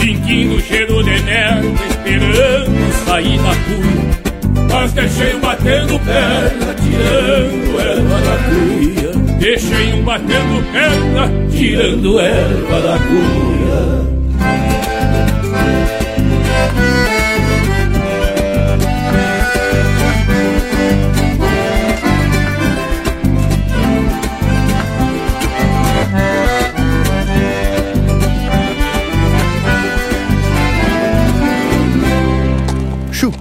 Sentindo 0.01 0.57
o 0.57 0.61
cheiro 0.61 1.03
de 1.03 1.23
merda, 1.23 1.67
esperando 1.89 3.05
sair 3.07 3.39
da 3.39 3.55
cuia 3.65 4.69
Mas 4.71 4.93
deixei 4.93 5.35
um 5.35 5.41
batendo 5.41 5.99
perna, 6.01 6.75
tirando 6.75 7.81
erva 7.81 8.21
da 8.21 8.37
cuia 8.49 9.39
Deixei 9.39 9.93
um 9.93 10.03
batendo 10.03 10.73
perna, 10.73 11.31
tirando 11.51 12.21
erva 12.21 12.81
da 12.81 12.99
cuia 12.99 14.05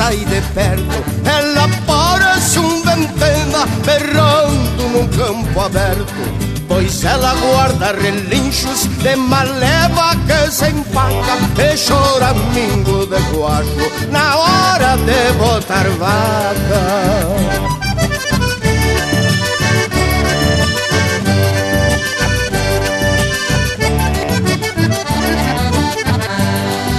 sai 0.00 0.24
de 0.24 0.40
perto, 0.54 0.98
ela 1.26 1.68
parece 1.86 2.58
um 2.58 2.82
ventena 2.82 3.66
berrando 3.84 4.82
num 4.88 5.06
campo 5.08 5.60
aberto. 5.60 6.22
Pois 6.66 7.04
ela 7.04 7.34
guarda 7.34 7.92
relinchos 7.92 8.86
de 9.02 9.14
maleva 9.16 10.14
que 10.26 10.50
se 10.52 10.68
empaca 10.68 11.36
E 11.58 11.76
choramingo 11.76 13.06
de 13.06 13.18
guacho 13.32 13.86
na 14.12 14.36
hora 14.36 14.96
de 14.96 15.32
botar 15.36 15.88
vaca 15.98 16.82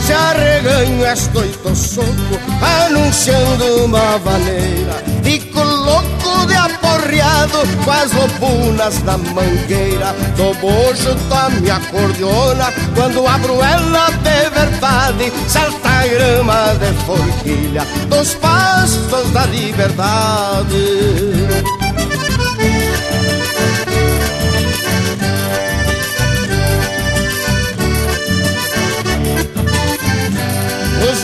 Se 0.06 0.14
arreganho 0.14 1.06
estoito 1.06 1.74
solto 1.74 2.40
puxando 3.12 3.86
uma 3.86 4.17
vaneira. 4.19 5.04
Fico 5.21 5.62
louco 5.62 6.47
de 6.47 6.56
aporreado 6.56 7.60
com 7.84 7.91
as 7.91 8.12
lobunas 8.13 8.97
da 9.04 9.17
mangueira. 9.17 10.15
Do 10.36 10.54
bojo 10.60 11.13
da 11.30 11.50
minha 11.50 11.76
acordeona 11.76 12.74
Quando 12.95 13.28
abro 13.28 13.62
ela 13.62 14.10
de 14.10 14.50
verdade 14.50 15.32
Salta 15.47 15.89
a 15.89 16.08
grama 16.08 16.74
de 16.80 16.91
forquilha 17.06 17.86
Dos 18.08 18.34
pastos 18.36 19.30
da 19.32 19.45
liberdade 19.45 21.40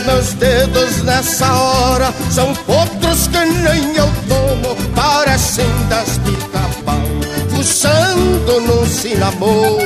meus 0.08 0.32
dedos 0.34 1.02
nessa 1.02 1.52
hora 1.52 2.14
são 2.30 2.48
outros 2.66 3.26
que 3.28 3.38
nem 3.38 3.94
eu 3.94 4.10
tomo, 4.26 4.74
parecem 4.94 5.66
das 5.90 6.16
pica-pau, 6.18 7.02
fuçando 7.50 8.60
num 8.62 8.86
cinamomo. 8.86 9.78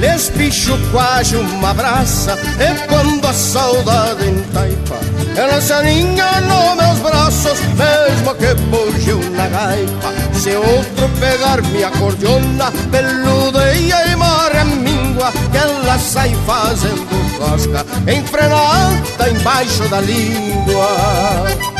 Les 0.00 0.28
bicho 0.30 0.78
quase 0.92 1.36
uma 1.36 1.74
braça 1.74 2.38
E 2.60 2.86
quando 2.86 3.26
a 3.26 3.32
saudade 3.32 4.28
entaipa 4.28 4.96
Ela 5.36 5.60
se 5.60 5.72
aninha 5.72 6.40
nos 6.42 6.76
meus 6.76 6.98
braços 7.00 7.58
Mesmo 7.76 8.34
que 8.36 8.54
bugiu 8.70 9.18
na 9.30 9.48
gaipa. 9.48 10.12
Se 10.34 10.54
outro 10.54 11.08
pegar 11.18 11.60
minha 11.62 11.90
cordiona 11.90 12.72
Peludeia 12.90 14.06
e 14.06 14.16
morre 14.16 14.58
a 14.58 14.64
míngua 14.64 15.32
Que 15.50 15.58
ela 15.58 15.98
sai 15.98 16.32
fazendo 16.46 17.38
cosca 17.38 17.84
Enfrenada 18.06 19.30
embaixo 19.30 19.88
da 19.88 20.00
língua 20.00 21.77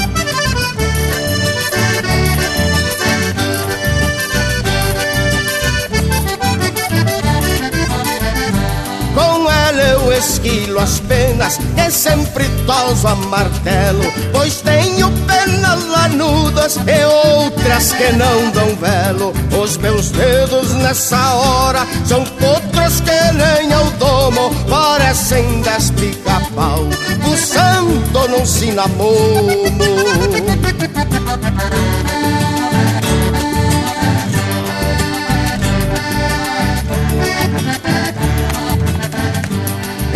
eu 10.49 10.55
esquilo 10.55 10.79
as 10.81 11.01
penas 11.01 11.59
e 11.77 11.91
sempre 11.91 12.49
toso 12.67 13.07
a 13.07 13.15
martelo, 13.15 14.05
pois 14.33 14.61
tenho 14.63 15.11
penas 15.27 15.85
lanudas 15.87 16.77
e 16.77 17.05
outras 17.37 17.93
que 17.93 18.13
não 18.13 18.51
dão 18.51 18.75
velo. 18.77 19.33
Os 19.63 19.77
meus 19.77 20.11
dedos 20.11 20.73
nessa 20.75 21.35
hora 21.35 21.87
são 22.05 22.25
potros 22.25 23.01
que 23.01 23.33
nem 23.33 23.71
eu 23.71 23.91
domo, 23.93 24.51
parecem 24.69 25.61
das 25.63 25.91
pica-pau, 25.91 26.85
buçando 27.23 28.29
num 28.29 28.47
cinamomo. 28.47 29.19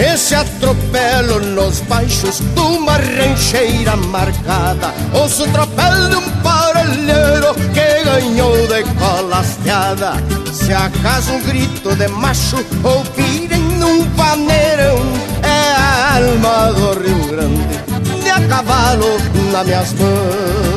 Esse 0.02 0.34
atropelo 0.34 1.38
nos 1.54 1.80
baixos 1.82 2.40
de 2.40 2.60
uma 2.60 2.96
rancheira 2.96 3.96
marcada. 3.96 4.92
Ouço 5.14 5.44
o 5.44 5.48
tropel 5.52 6.08
de 6.08 6.16
um 6.16 6.30
parelheiro 6.42 7.54
que 7.72 8.04
ganhou 8.04 8.66
de 8.66 8.82
colasteada 8.98 10.14
Se 10.52 10.72
acaso 10.72 11.32
um 11.32 11.42
grito 11.42 11.94
de 11.94 12.08
macho 12.08 12.56
ouvirem 12.82 13.62
num 13.78 14.04
paneirão 14.10 14.98
É 15.42 15.72
a 15.72 16.16
alma 16.16 16.72
do 16.72 17.00
Rio 17.00 17.28
Grande 17.28 17.82
de 18.22 18.30
a 18.30 18.40
cavalo 18.48 19.18
nas 19.52 19.66
minhas 19.66 19.92
mãos 19.94 20.71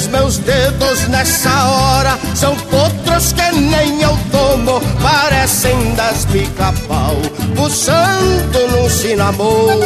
Os 0.00 0.06
meus 0.06 0.38
dedos 0.38 1.08
nessa 1.08 1.50
hora 1.66 2.18
são 2.34 2.56
potros 2.56 3.34
que 3.34 3.52
nem 3.52 4.00
eu 4.00 4.18
tomo, 4.32 4.80
parecem 5.02 5.94
das 5.94 6.24
pica-pau, 6.24 7.16
puxando 7.54 8.70
num 8.70 8.88
cinamomo. 8.88 9.76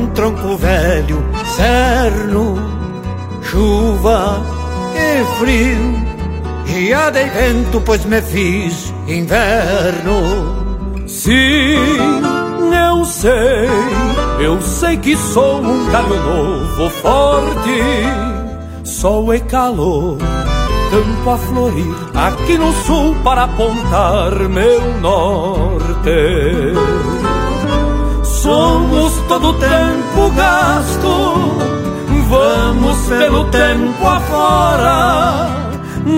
Um 0.00 0.06
tronco 0.08 0.56
velho, 0.56 1.22
cerno, 1.44 2.56
chuva 3.42 4.40
e 4.94 5.24
frio. 5.38 6.10
E 6.66 7.10
dei 7.10 7.28
vento, 7.28 7.80
pois 7.80 8.04
me 8.04 8.22
fiz 8.22 8.94
inverno. 9.06 11.04
Sim, 11.06 11.76
eu 12.88 13.04
sei, 13.04 13.68
eu 14.38 14.60
sei 14.62 14.96
que 14.96 15.16
sou 15.16 15.60
um 15.60 15.90
galho 15.90 16.22
novo, 16.22 16.90
forte. 16.90 17.82
Sol 18.84 19.34
e 19.34 19.40
calor, 19.40 20.16
campo 20.90 21.30
a 21.30 21.36
florir, 21.36 21.94
aqui 22.14 22.56
no 22.56 22.72
sul 22.72 23.14
para 23.22 23.44
apontar 23.44 24.32
meu 24.48 25.00
norte. 25.00 26.99
Somos 28.50 29.12
todo 29.28 29.52
tempo 29.52 30.28
gasto, 30.34 31.08
vamos 32.28 32.98
pelo 33.06 33.44
tempo 33.44 34.04
afora, 34.04 35.46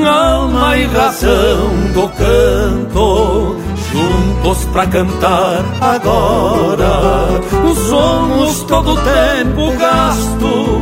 alma 0.08 0.78
e 0.78 0.86
razão 0.86 1.68
do 1.92 2.08
canto, 2.08 3.56
juntos 3.92 4.64
pra 4.72 4.86
cantar 4.86 5.62
agora. 5.78 7.42
Somos 7.86 8.62
todo 8.62 8.96
tempo 8.96 9.70
gasto, 9.76 10.80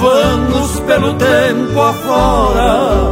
vamos 0.00 0.80
pelo 0.86 1.14
tempo 1.14 1.82
afora, 1.82 3.10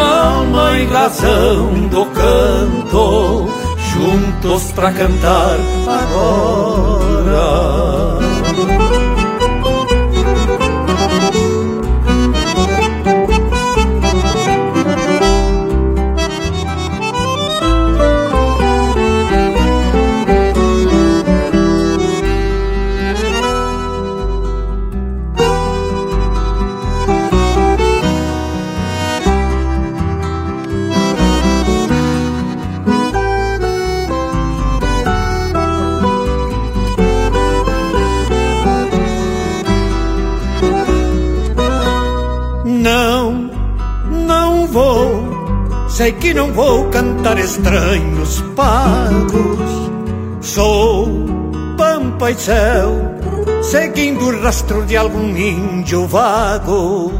alma 0.00 0.78
e 0.80 0.86
razão 0.86 1.74
do 1.88 2.04
canto 2.06 3.61
juntos 4.02 4.72
para 4.72 4.92
cantar 4.92 5.58
agora. 5.86 7.91
Sei 45.92 46.10
que 46.12 46.32
não 46.32 46.50
vou 46.54 46.86
cantar 46.86 47.38
estranhos 47.38 48.42
pagos. 48.56 49.90
Sou 50.40 51.06
pampa 51.76 52.30
e 52.30 52.34
céu, 52.34 53.14
seguindo 53.60 54.24
o 54.24 54.42
rastro 54.42 54.86
de 54.86 54.96
algum 54.96 55.36
índio 55.36 56.06
vago. 56.06 57.12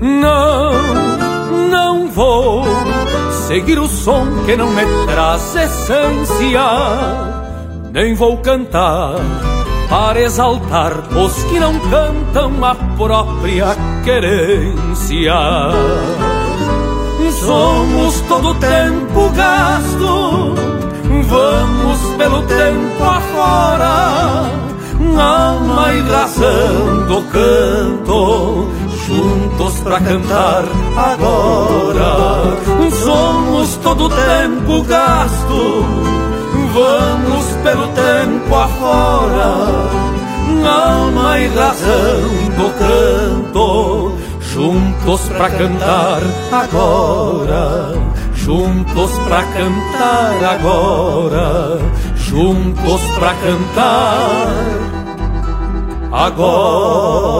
Não, 0.00 0.72
não 1.70 2.08
vou 2.08 2.64
seguir 3.46 3.78
o 3.78 3.86
som 3.86 4.26
que 4.44 4.56
não 4.56 4.68
me 4.68 4.82
traz 5.06 5.54
essência, 5.54 6.66
nem 7.92 8.16
vou 8.16 8.38
cantar 8.38 9.14
para 9.88 10.20
exaltar 10.20 10.92
os 11.16 11.44
que 11.44 11.60
não 11.60 11.78
cantam 11.88 12.64
a 12.64 12.74
própria 12.74 13.76
querência. 14.02 15.34
Somos 17.44 18.20
todo 18.22 18.54
tempo 18.54 19.30
gasto, 19.30 20.54
vamos 21.28 21.98
pelo 22.16 22.42
tempo 22.42 23.04
afora, 23.04 24.50
alma 25.16 25.92
e 25.92 26.00
razão 26.00 27.06
do 27.06 27.22
canto, 27.30 28.68
juntos 29.06 29.80
pra 29.80 30.00
cantar 30.00 30.64
agora. 30.96 32.56
Somos 33.04 33.76
todo 33.76 34.08
tempo 34.08 34.82
gasto, 34.84 35.84
vamos 36.72 37.44
pelo 37.62 37.88
tempo 37.88 38.54
afora, 38.54 39.88
alma 40.64 41.38
e 41.38 41.48
razão 41.48 42.22
do 42.56 42.70
canto 42.78 44.25
juntos 44.56 45.20
pra 45.28 45.50
cantar 45.50 46.22
agora, 46.50 47.92
juntos 48.34 49.10
pra 49.18 49.42
cantar 49.42 50.42
agora, 50.42 51.78
juntos 52.16 53.02
pra 53.18 53.34
cantar 53.34 54.48
agora. 56.10 57.36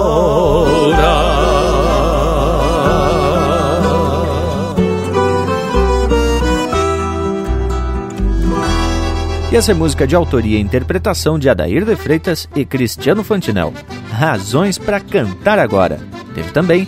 E 9.51 9.57
essa 9.57 9.73
é 9.73 9.75
música 9.75 10.07
de 10.07 10.15
autoria 10.15 10.59
e 10.59 10.61
interpretação 10.61 11.39
de 11.39 11.49
Adair 11.49 11.87
de 11.87 11.97
Freitas 11.97 12.47
e 12.55 12.67
Cristiano 12.67 13.25
Fantinel. 13.25 13.73
Razões 14.13 14.77
para 14.77 15.01
cantar 15.01 15.59
agora. 15.59 15.99
Teve 16.35 16.51
também 16.51 16.87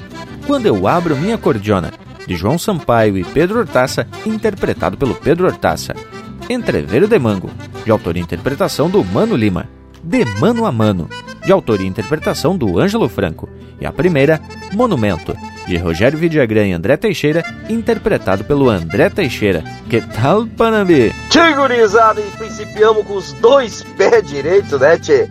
quando 0.48 0.64
Eu 0.64 0.88
Abro 0.88 1.14
Minha 1.14 1.36
Cordiona, 1.36 1.92
de 2.26 2.34
João 2.34 2.58
Sampaio 2.58 3.18
e 3.18 3.22
Pedro 3.22 3.58
Hortaça, 3.58 4.08
interpretado 4.24 4.96
pelo 4.96 5.14
Pedro 5.14 5.46
Hortaça. 5.46 5.94
Entreveiro 6.48 7.06
de 7.06 7.18
Mango, 7.18 7.50
de 7.84 7.90
autoria 7.90 8.22
e 8.22 8.24
interpretação 8.24 8.88
do 8.88 9.04
Mano 9.04 9.36
Lima. 9.36 9.68
De 10.02 10.24
Mano 10.40 10.64
a 10.64 10.72
Mano, 10.72 11.06
de 11.44 11.52
autoria 11.52 11.84
e 11.84 11.90
interpretação 11.90 12.56
do 12.56 12.78
Ângelo 12.78 13.10
Franco. 13.10 13.46
E 13.78 13.84
a 13.84 13.92
primeira, 13.92 14.40
Monumento, 14.72 15.36
de 15.66 15.76
Rogério 15.76 16.18
Vidagrã 16.18 16.66
e 16.66 16.72
André 16.72 16.96
Teixeira, 16.96 17.44
interpretado 17.68 18.42
pelo 18.42 18.70
André 18.70 19.10
Teixeira. 19.10 19.62
Que 19.90 20.00
tal, 20.00 20.46
Panambi? 20.46 21.14
Tchê, 21.28 21.40
e 21.50 22.36
principiamos 22.38 23.06
com 23.06 23.16
os 23.16 23.34
dois 23.34 23.82
pés 23.98 24.26
direitos, 24.26 24.80
né, 24.80 24.96
tchê? 24.96 25.28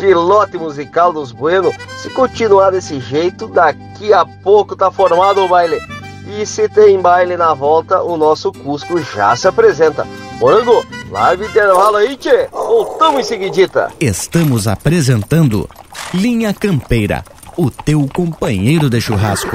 Que 0.00 0.14
lote 0.14 0.56
musical 0.56 1.12
dos 1.12 1.30
Bueno. 1.30 1.70
Se 1.98 2.08
continuar 2.08 2.70
desse 2.70 2.98
jeito, 2.98 3.46
daqui 3.46 4.14
a 4.14 4.24
pouco 4.24 4.74
tá 4.74 4.90
formado 4.90 5.44
o 5.44 5.48
baile. 5.48 5.78
E 6.26 6.46
se 6.46 6.70
tem 6.70 6.98
baile 6.98 7.36
na 7.36 7.52
volta, 7.52 8.02
o 8.02 8.16
nosso 8.16 8.50
Cusco 8.50 8.98
já 9.02 9.36
se 9.36 9.46
apresenta. 9.46 10.06
Morango, 10.38 10.82
live 11.10 11.44
intervalo 11.44 11.96
aí, 11.96 12.16
tchê. 12.16 12.48
Voltamos 12.50 13.20
em 13.20 13.24
seguidita. 13.24 13.92
Estamos 14.00 14.66
apresentando 14.66 15.68
Linha 16.14 16.54
Campeira, 16.54 17.22
o 17.54 17.70
teu 17.70 18.08
companheiro 18.10 18.88
de 18.88 19.02
churrasco. 19.02 19.54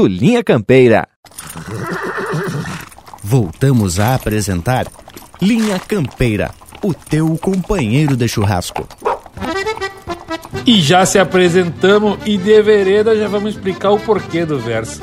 do 0.01 0.07
Linha 0.07 0.43
Campeira. 0.43 1.07
Voltamos 3.23 3.99
a 3.99 4.15
apresentar 4.15 4.87
Linha 5.39 5.77
Campeira, 5.77 6.49
o 6.81 6.91
teu 6.91 7.37
companheiro 7.37 8.15
de 8.15 8.27
churrasco. 8.27 8.87
E 10.65 10.81
já 10.81 11.05
se 11.05 11.19
apresentamos 11.19 12.17
e 12.25 12.35
de 12.35 12.61
vereda 12.63 13.15
já 13.15 13.27
vamos 13.27 13.53
explicar 13.53 13.91
o 13.91 13.99
porquê 13.99 14.43
do 14.43 14.57
verso. 14.57 15.01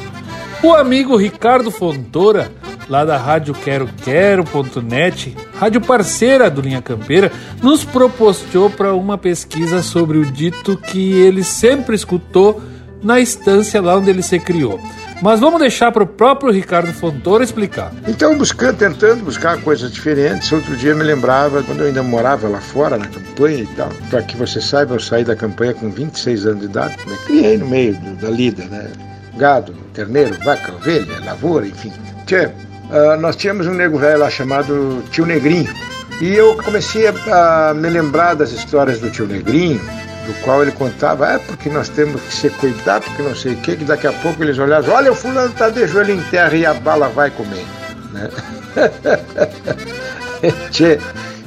O 0.65 0.75
amigo 0.75 1.17
Ricardo 1.17 1.71
Fontoura, 1.71 2.51
lá 2.89 3.05
da 3.05 3.17
Rádio 3.17 3.55
Quero 3.55 3.89
Quero.net, 4.05 5.37
rádio 5.61 5.81
parceira 5.81 6.51
do 6.51 6.61
Linha 6.61 6.83
Campeira, 6.83 7.31
nos 7.63 7.85
propostou 7.85 8.69
para 8.69 8.93
uma 8.95 9.17
pesquisa 9.17 9.81
sobre 9.81 10.19
o 10.19 10.27
dito 10.27 10.77
que 10.77 11.13
ele 11.13 11.45
sempre 11.45 11.95
escutou 11.95 12.61
na 13.03 13.21
estância 13.21 13.81
lá 13.81 13.97
onde 13.97 14.11
ele 14.11 14.23
se 14.23 14.39
criou. 14.39 14.81
Mas 15.21 15.41
vamos 15.41 15.59
deixar 15.59 15.91
para 15.91 16.05
o 16.05 16.07
próprio 16.07 16.53
Ricardo 16.53 16.93
Fontoura 16.93 17.43
explicar. 17.43 17.93
Então, 18.07 18.39
buscando, 18.39 18.77
tentando 18.77 19.25
buscar 19.25 19.61
coisas 19.63 19.91
diferentes. 19.93 20.51
Outro 20.53 20.77
dia 20.77 20.95
me 20.95 21.03
lembrava, 21.03 21.63
quando 21.63 21.81
eu 21.81 21.87
ainda 21.89 22.03
morava 22.05 22.47
lá 22.49 22.61
fora, 22.61 22.97
na 22.97 23.07
campanha 23.07 23.65
e 23.65 23.67
tal. 23.67 23.89
Para 24.11 24.23
que 24.23 24.37
você 24.37 24.61
saiba, 24.61 24.95
eu 24.95 25.01
saí 25.01 25.25
da 25.25 25.35
campanha 25.35 25.75
com 25.75 25.91
26 25.91 26.47
anos 26.47 26.61
de 26.61 26.67
idade. 26.67 26.97
Me 27.07 27.17
criei 27.19 27.59
no 27.59 27.67
meio 27.67 27.95
do, 27.95 28.15
da 28.17 28.31
lida, 28.31 28.65
né? 28.67 28.93
Gado, 29.37 29.75
terneiro, 29.93 30.37
vaca, 30.45 30.73
ovelha, 30.73 31.19
lavoura, 31.25 31.67
enfim. 31.67 31.93
Tchê, 32.25 32.47
uh, 32.47 33.21
nós 33.21 33.35
tínhamos 33.35 33.67
um 33.67 33.75
nego 33.75 33.99
velho 33.99 34.21
lá 34.21 34.31
chamado 34.31 35.03
Tio 35.11 35.27
Negrinho. 35.27 35.73
E 36.21 36.33
eu 36.33 36.57
comecei 36.63 37.09
a, 37.09 37.71
a 37.71 37.75
me 37.75 37.89
lembrar 37.89 38.35
das 38.35 38.53
histórias 38.53 39.01
do 39.01 39.11
Tio 39.11 39.27
Negrinho 39.27 39.81
do 40.29 40.35
qual 40.43 40.63
ele 40.63 40.73
contava, 40.73 41.33
é 41.33 41.39
porque 41.39 41.71
nós 41.71 41.89
temos 41.89 42.21
que 42.21 42.35
ser 42.35 42.53
cuidado, 42.53 43.05
porque 43.05 43.23
não 43.23 43.35
sei 43.35 43.55
o 43.55 43.57
que, 43.57 43.77
que 43.77 43.85
daqui 43.85 44.07
a 44.07 44.13
pouco 44.13 44.43
eles 44.43 44.59
olhavam, 44.59 44.95
olha 44.95 45.11
o 45.11 45.15
fulano 45.15 45.51
está 45.51 45.71
de 45.71 45.87
joelho 45.87 46.13
em 46.13 46.21
terra 46.25 46.55
e 46.55 46.67
a 46.67 46.75
bala 46.75 47.09
vai 47.09 47.31
comer. 47.31 47.65
Né? 48.13 48.29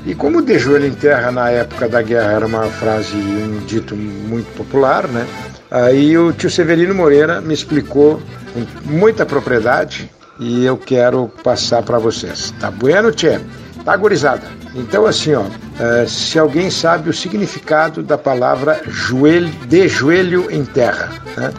E 0.04 0.16
como 0.16 0.42
de 0.42 0.58
joelho 0.58 0.88
em 0.88 0.94
terra 0.94 1.32
na 1.32 1.52
época 1.52 1.88
da 1.88 2.02
guerra 2.02 2.32
era 2.32 2.48
uma 2.48 2.66
frase, 2.66 3.16
um 3.16 3.60
dito 3.68 3.96
muito 3.96 4.52
popular, 4.56 5.08
né? 5.08 5.28
Aí 5.70 6.18
o 6.18 6.34
tio 6.34 6.50
Severino 6.50 6.96
Moreira 6.96 7.40
me 7.40 7.54
explicou 7.54 8.20
com 8.52 8.66
muita 8.90 9.28
propriedade 9.28 10.10
e 10.40 10.66
eu 10.66 10.76
quero 10.76 11.28
passar 11.44 11.84
para 11.84 12.00
vocês. 12.00 12.52
Tá 12.60 12.72
bueno, 12.72 13.12
tchê? 13.12 13.40
Tá, 13.86 13.96
gurizada? 13.96 14.48
Então, 14.74 15.06
assim, 15.06 15.34
ó, 15.34 15.42
uh, 15.42 16.08
se 16.08 16.40
alguém 16.40 16.70
sabe 16.70 17.10
o 17.10 17.14
significado 17.14 18.02
da 18.02 18.18
palavra 18.18 18.82
joelho, 18.88 19.50
de 19.68 19.88
joelho 19.88 20.50
em 20.50 20.64
terra, 20.64 21.10
né? 21.36 21.52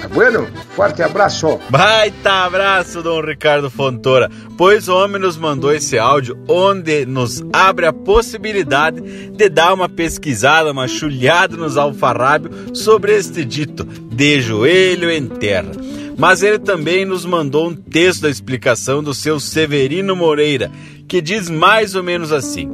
Tá 0.00 0.08
bueno? 0.08 0.48
Forte 0.74 1.02
abraço. 1.02 1.60
Baita 1.68 2.44
abraço, 2.44 3.02
Dom 3.02 3.20
Ricardo 3.20 3.68
Fontoura. 3.68 4.30
Pois 4.56 4.88
o 4.88 4.96
homem 4.96 5.20
nos 5.20 5.36
mandou 5.36 5.74
esse 5.74 5.98
áudio 5.98 6.38
onde 6.48 7.04
nos 7.04 7.42
abre 7.52 7.84
a 7.84 7.92
possibilidade 7.92 9.00
de 9.30 9.48
dar 9.50 9.74
uma 9.74 9.90
pesquisada, 9.90 10.72
uma 10.72 10.88
chulhada 10.88 11.54
nos 11.54 11.76
alfarrábios 11.76 12.78
sobre 12.78 13.14
este 13.14 13.44
dito, 13.44 13.84
de 13.84 14.40
joelho 14.40 15.10
em 15.10 15.26
terra. 15.26 15.72
Mas 16.20 16.42
ele 16.42 16.58
também 16.58 17.06
nos 17.06 17.24
mandou 17.24 17.70
um 17.70 17.74
texto 17.74 18.20
da 18.20 18.28
explicação 18.28 19.02
do 19.02 19.14
seu 19.14 19.40
Severino 19.40 20.14
Moreira, 20.14 20.70
que 21.08 21.18
diz 21.18 21.48
mais 21.48 21.94
ou 21.94 22.02
menos 22.02 22.30
assim: 22.30 22.68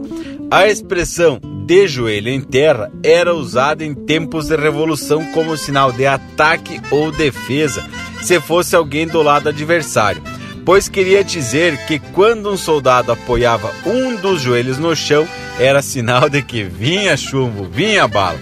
a 0.51 0.67
expressão 0.67 1.41
de 1.65 1.87
joelho 1.87 2.29
em 2.29 2.41
terra 2.41 2.91
era 3.05 3.33
usada 3.33 3.85
em 3.85 3.95
tempos 3.95 4.49
de 4.49 4.57
revolução 4.57 5.25
como 5.27 5.57
sinal 5.57 5.93
de 5.93 6.05
ataque 6.05 6.81
ou 6.91 7.13
defesa, 7.13 7.85
se 8.21 8.41
fosse 8.41 8.75
alguém 8.75 9.07
do 9.07 9.23
lado 9.23 9.49
adversário, 9.49 10.21
pois 10.65 10.89
queria 10.89 11.23
dizer 11.23 11.87
que 11.87 12.01
quando 12.01 12.51
um 12.51 12.57
soldado 12.57 13.13
apoiava 13.13 13.73
um 13.87 14.17
dos 14.17 14.43
joelhos 14.43 14.77
no 14.77 14.97
chão, 14.97 15.25
era 15.61 15.83
sinal 15.83 16.29
de 16.29 16.43
que 16.43 16.65
vinha 16.65 17.17
chumbo, 17.17 17.63
vinha 17.71 18.09
bala. 18.09 18.41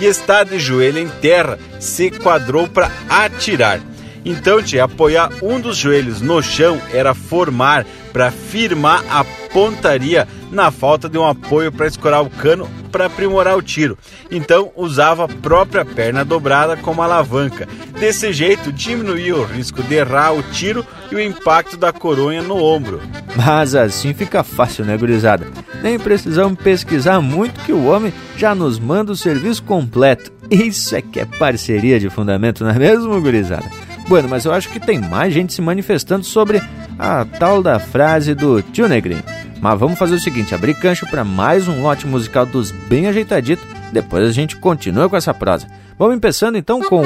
E 0.00 0.06
estar 0.06 0.44
de 0.44 0.58
joelho 0.58 0.98
em 0.98 1.08
terra 1.08 1.56
se 1.78 2.10
quadrou 2.10 2.66
para 2.66 2.90
atirar. 3.08 3.80
Então, 4.24 4.62
te 4.62 4.78
apoiar 4.78 5.30
um 5.42 5.60
dos 5.60 5.76
joelhos 5.76 6.20
no 6.20 6.42
chão 6.42 6.80
era 6.92 7.14
formar 7.14 7.86
para 8.12 8.30
firmar 8.30 9.04
a 9.08 9.24
pontaria 9.52 10.26
na 10.50 10.70
falta 10.70 11.08
de 11.08 11.16
um 11.16 11.26
apoio 11.26 11.70
para 11.70 11.86
escorar 11.86 12.22
o 12.22 12.30
cano 12.30 12.68
para 12.90 13.06
aprimorar 13.06 13.56
o 13.56 13.62
tiro. 13.62 13.96
Então 14.30 14.72
usava 14.76 15.24
a 15.24 15.28
própria 15.28 15.84
perna 15.84 16.24
dobrada 16.24 16.76
como 16.76 17.02
alavanca. 17.02 17.68
Desse 17.98 18.32
jeito 18.32 18.72
diminuía 18.72 19.36
o 19.36 19.44
risco 19.44 19.82
de 19.82 19.94
errar 19.94 20.32
o 20.32 20.42
tiro 20.42 20.84
e 21.10 21.14
o 21.14 21.20
impacto 21.20 21.76
da 21.76 21.92
coronha 21.92 22.42
no 22.42 22.56
ombro. 22.62 23.00
Mas 23.36 23.74
assim 23.74 24.12
fica 24.12 24.42
fácil, 24.42 24.84
né, 24.84 24.96
gurizada? 24.96 25.46
Nem 25.82 25.98
precisamos 25.98 26.58
pesquisar 26.58 27.20
muito 27.20 27.60
que 27.60 27.72
o 27.72 27.86
homem 27.86 28.12
já 28.36 28.54
nos 28.54 28.78
manda 28.78 29.12
o 29.12 29.16
serviço 29.16 29.62
completo. 29.62 30.32
Isso 30.50 30.96
é 30.96 31.02
que 31.02 31.20
é 31.20 31.24
parceria 31.24 32.00
de 32.00 32.10
fundamento, 32.10 32.64
não 32.64 32.70
é 32.70 32.78
mesmo, 32.78 33.20
gurizada? 33.20 33.66
Bueno, 34.10 34.28
mas 34.28 34.44
eu 34.44 34.52
acho 34.52 34.68
que 34.70 34.80
tem 34.80 34.98
mais 34.98 35.32
gente 35.32 35.52
se 35.52 35.62
manifestando 35.62 36.24
sobre 36.24 36.60
a 36.98 37.24
tal 37.24 37.62
da 37.62 37.78
frase 37.78 38.34
do 38.34 38.60
tio 38.60 38.88
Negrinho. 38.88 39.22
Mas 39.60 39.78
vamos 39.78 40.00
fazer 40.00 40.16
o 40.16 40.18
seguinte, 40.18 40.52
abrir 40.52 40.74
cancho 40.74 41.06
para 41.06 41.24
mais 41.24 41.68
um 41.68 41.80
lote 41.80 42.08
musical 42.08 42.44
dos 42.44 42.72
bem 42.72 43.06
ajeitaditos, 43.06 43.64
depois 43.92 44.28
a 44.28 44.32
gente 44.32 44.56
continua 44.56 45.08
com 45.08 45.16
essa 45.16 45.32
prosa. 45.32 45.68
Vamos 45.96 46.18
começando 46.18 46.56
então 46.56 46.82
com 46.82 47.04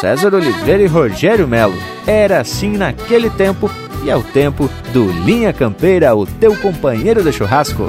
César 0.00 0.32
Oliveira 0.32 0.80
e 0.80 0.86
Rogério 0.86 1.48
Melo. 1.48 1.74
Era 2.06 2.40
assim 2.42 2.76
naquele 2.76 3.30
tempo 3.30 3.68
e 4.04 4.10
é 4.10 4.14
o 4.16 4.22
tempo 4.22 4.70
do 4.92 5.10
Linha 5.24 5.52
Campeira, 5.52 6.14
o 6.14 6.24
teu 6.24 6.56
companheiro 6.58 7.24
de 7.24 7.32
churrasco. 7.32 7.88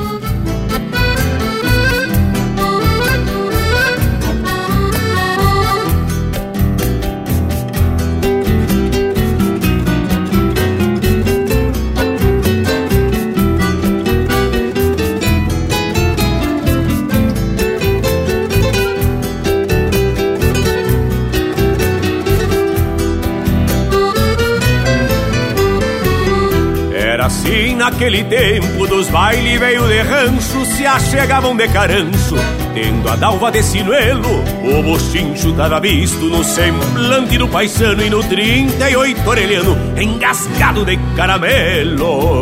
Naquele 27.95 28.25
tempo 28.25 28.85
dos 28.87 29.07
baile 29.07 29.57
veio 29.57 29.87
de 29.87 30.01
rancho 30.01 30.65
se 30.65 30.85
achegavam 30.85 31.55
de 31.55 31.65
carancho, 31.69 32.35
tendo 32.73 33.09
a 33.09 33.15
dalva 33.15 33.49
de 33.49 33.63
sinuelo, 33.63 34.43
o 34.63 34.83
bochincho 34.83 35.53
tava 35.53 35.79
visto 35.79 36.25
no 36.25 36.43
semblante 36.43 37.37
do 37.37 37.47
paisano 37.47 38.03
e 38.03 38.09
no 38.09 38.21
38 38.21 39.29
orelhano, 39.29 39.77
engasgado 39.97 40.83
de 40.83 40.97
caramelo. 41.15 42.41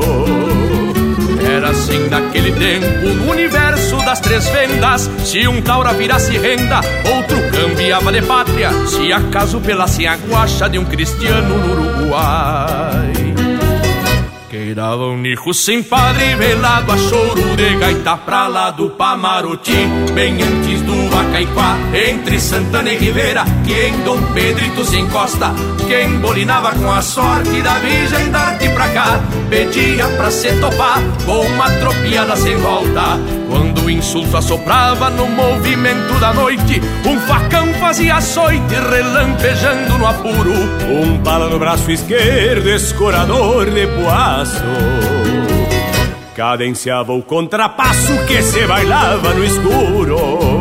Era 1.56 1.70
assim 1.70 2.08
naquele 2.10 2.52
tempo, 2.54 3.10
no 3.10 3.32
universo 3.32 3.98
das 3.98 4.20
três 4.22 4.48
vendas. 4.48 5.08
Se 5.24 5.48
um 5.48 5.62
taura 5.62 5.94
virasse 5.94 6.36
renda, 6.36 6.82
outro 7.16 7.38
cambiava 7.52 8.12
de 8.12 8.24
pátria. 8.24 8.72
Se 8.88 9.14
acaso 9.14 9.62
pelasse 9.62 10.08
a 10.08 10.16
guacha 10.16 10.68
de 10.68 10.80
um 10.80 10.86
cristiano 10.86 11.56
no 11.60 11.74
Uruguai. 11.74 13.03
Queirava 14.84 15.06
um 15.06 15.18
nicho 15.18 15.54
sem 15.54 15.82
padre, 15.82 16.36
velado 16.36 16.92
a 16.92 16.98
choro 16.98 17.56
de 17.56 17.74
gaita 17.78 18.18
pra 18.18 18.48
lá 18.48 18.70
do 18.70 18.90
Pamaroti, 18.90 19.88
bem 20.14 20.34
antes 20.44 20.82
do 20.82 21.18
Acaiquá, 21.18 21.78
entre 21.94 22.38
Santana 22.38 22.92
e 22.92 22.98
Rivera, 22.98 23.46
que 23.66 23.72
em 23.72 24.04
Dom 24.04 24.22
Pedrito 24.34 24.84
se 24.84 24.98
encosta, 24.98 25.54
quem 25.88 26.20
bolinava 26.20 26.74
com 26.74 26.92
a 26.92 27.02
sorte 27.02 27.62
da 27.62 27.76
Virgem 27.76 28.30
darte 28.30 28.68
pra 28.72 28.90
cá, 28.90 29.22
pedia 29.50 30.06
pra 30.18 30.30
se 30.30 30.52
topar 30.60 31.02
com 31.26 31.40
uma 31.40 31.72
tropiada 31.72 32.36
sem 32.36 32.58
volta. 32.58 33.18
Quando 33.54 33.86
o 33.86 33.90
insulto 33.90 34.36
assoprava 34.36 35.12
no 35.12 35.28
movimento 35.28 36.20
da 36.20 36.34
noite, 36.34 36.82
um 37.06 37.20
facão 37.20 37.72
fazia 37.76 38.16
açoite 38.16 38.74
relampejando 38.74 39.96
no 40.00 40.08
apuro. 40.08 40.54
Um 40.90 41.20
bala 41.20 41.48
no 41.48 41.60
braço 41.60 41.92
esquerdo, 41.92 42.68
escorador 42.68 43.70
de 43.70 43.86
poaço. 43.86 44.64
Cadenciava 46.36 47.14
o 47.14 47.22
contrapasso 47.22 48.18
que 48.26 48.42
se 48.42 48.66
bailava 48.66 49.36
no 49.36 49.46
escuro. 49.46 50.53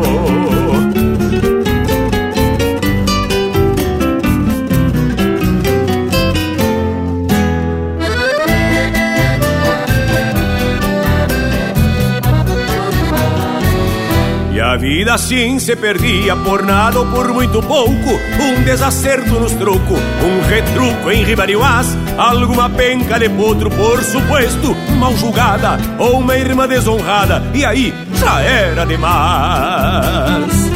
Vida 15.03 15.15
assim 15.15 15.59
se 15.59 15.75
perdia 15.75 16.37
por 16.37 16.63
nada 16.63 17.01
ou 17.01 17.07
por 17.07 17.27
muito 17.35 17.61
pouco. 17.61 18.11
Um 18.41 18.63
desacerto 18.63 19.35
nos 19.41 19.51
troco, 19.55 19.95
um 19.95 20.49
retruco 20.49 21.11
em 21.11 21.25
ribarioás 21.25 21.89
Alguma 22.17 22.71
penca 22.71 23.19
de 23.19 23.29
potro, 23.29 23.69
por 23.69 24.01
suposto, 24.05 24.77
mal 25.01 25.17
julgada 25.17 25.77
Ou 25.99 26.21
uma 26.21 26.37
irmã 26.37 26.69
desonrada, 26.69 27.43
e 27.53 27.65
aí 27.65 27.93
já 28.15 28.43
era 28.43 28.87
demais. 28.87 30.71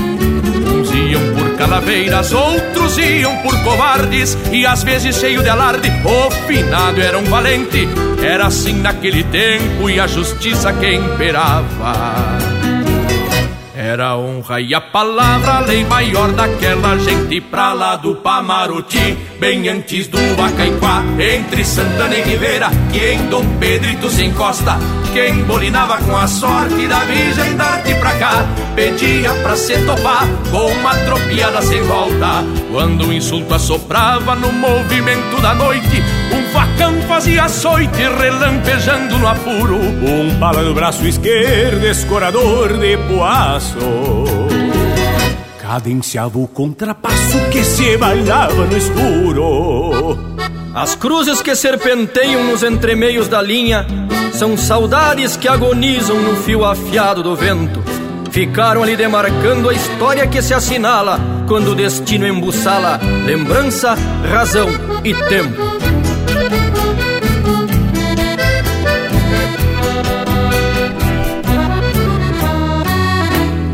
Uns 0.75 0.91
iam 0.91 1.23
por 1.33 1.57
calaveiras, 1.57 2.33
outros 2.33 2.99
iam 2.99 3.37
por 3.43 3.57
covardes. 3.62 4.37
E 4.51 4.67
às 4.67 4.83
vezes 4.83 5.15
cheio 5.15 5.41
de 5.41 5.49
alarde, 5.49 5.89
o 6.05 6.31
finado 6.49 7.01
era 7.01 7.17
um 7.17 7.25
valente. 7.27 7.89
Era 8.21 8.49
assim 8.49 8.75
naquele 8.81 9.23
tempo 9.23 9.89
e 9.89 10.01
a 10.01 10.09
justiça 10.09 10.73
que 10.73 10.95
imperava 10.95 12.56
era 13.87 14.09
a 14.09 14.18
honra 14.18 14.61
e 14.61 14.75
a 14.75 14.81
palavra, 14.81 15.61
lei 15.61 15.85
maior 15.85 16.33
daquela 16.33 16.99
gente 16.99 17.40
pra 17.40 17.72
lá 17.72 17.94
do 17.94 18.16
Pamaroti, 18.16 19.16
bem 19.38 19.68
antes 19.68 20.09
do 20.09 20.18
Acaiquá, 20.42 21.05
entre 21.18 21.64
Santana 21.64 22.16
e 22.16 22.22
Rivera, 22.22 22.68
que 22.92 22.99
em 22.99 23.27
Dom 23.29 23.46
Pedrito 23.61 24.11
se 24.11 24.25
encosta. 24.25 24.77
Quem 25.12 25.44
bolinava 25.44 25.99
com 25.99 26.16
a 26.16 26.27
sorte 26.27 26.87
da 26.88 26.99
Virgem 27.01 27.57
darte 27.57 27.94
pra 27.94 28.12
cá, 28.18 28.44
pedia 28.75 29.33
pra 29.35 29.57
se 29.57 29.79
topar 29.87 30.27
com 30.51 30.66
uma 30.72 30.94
tropiada 31.07 31.62
sem 31.62 31.83
volta. 31.85 32.44
Quando 32.70 33.07
o 33.07 33.12
insulto 33.12 33.55
assoprava 33.55 34.35
no 34.35 34.53
movimento 34.53 35.40
da 35.40 35.55
noite, 35.55 36.03
um 36.33 36.43
facão 36.53 37.01
fazia 37.03 37.45
açoite 37.45 38.03
relampejando 38.03 39.19
no 39.19 39.27
apuro. 39.27 39.77
Um 39.77 40.39
pala 40.39 40.62
no 40.62 40.75
braço 40.75 41.07
esquerdo, 41.07 41.87
escorador 41.87 42.77
de 42.79 42.97
poaço. 43.09 43.79
Cadenciava 45.61 46.39
o 46.39 46.47
contrapasso 46.47 47.39
que 47.51 47.65
se 47.65 47.97
bailava 47.97 48.67
no 48.67 48.77
escuro. 48.77 50.19
As 50.75 50.95
cruzes 50.95 51.41
que 51.41 51.55
serpenteiam 51.55 52.45
nos 52.45 52.62
entremeios 52.62 53.29
da 53.29 53.41
linha 53.41 53.87
são 54.33 54.57
saudades 54.57 55.37
que 55.37 55.49
agonizam 55.49 56.20
no 56.20 56.37
fio 56.37 56.64
afiado 56.64 57.22
do 57.22 57.35
vento. 57.35 57.83
Ficaram 58.31 58.83
ali 58.83 58.95
demarcando 58.95 59.70
a 59.70 59.72
história 59.72 60.27
que 60.27 60.43
se 60.43 60.53
assinala 60.53 61.18
quando 61.49 61.68
o 61.68 61.74
destino 61.74 62.27
embuçala 62.27 63.01
lembrança, 63.24 63.97
razão 64.31 64.68
e 65.03 65.14
tempo. 65.14 65.86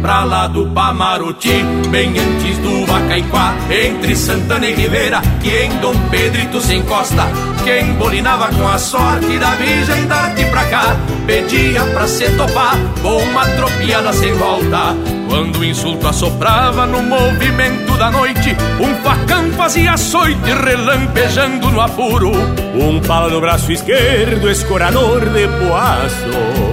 Pra 0.03 0.24
lá 0.24 0.48
do 0.48 0.66
Pamaroti, 0.66 1.62
bem 1.88 2.11
antes 2.18 2.59
do 2.59 2.84
Vacaiquá, 2.84 3.55
entre 3.70 4.16
Santana 4.16 4.66
e 4.66 4.74
Rivera, 4.74 5.22
que 5.40 5.48
em 5.48 5.70
Dom 5.78 5.94
Pedrito 6.11 6.61
se 6.61 6.74
encosta. 6.74 7.28
Quem 7.64 7.94
bolinava 7.94 8.48
com 8.48 8.66
a 8.66 8.76
sorte 8.76 9.38
da 9.38 9.50
Virgem 9.50 10.07
darte 10.09 10.44
pra 10.46 10.64
cá, 10.64 10.96
pedia 11.24 11.84
pra 11.84 12.09
se 12.09 12.28
topar 12.32 12.76
com 13.00 13.16
uma 13.18 13.46
tropiada 13.46 14.12
sem 14.12 14.34
volta. 14.34 14.96
Quando 15.28 15.61
o 15.61 15.64
insulto 15.64 16.09
assoprava 16.09 16.84
no 16.84 17.00
movimento 17.03 17.96
da 17.96 18.11
noite, 18.11 18.57
um 18.80 18.94
facão 19.03 19.50
fazia 19.53 19.92
açoite 19.92 20.40
relampejando 20.42 21.70
no 21.70 21.80
apuro. 21.80 22.32
Um 22.74 23.00
palo 23.00 23.30
no 23.30 23.40
braço 23.40 23.70
esquerdo, 23.70 24.50
escorador 24.50 25.20
de 25.20 25.46
poaço 25.46 26.71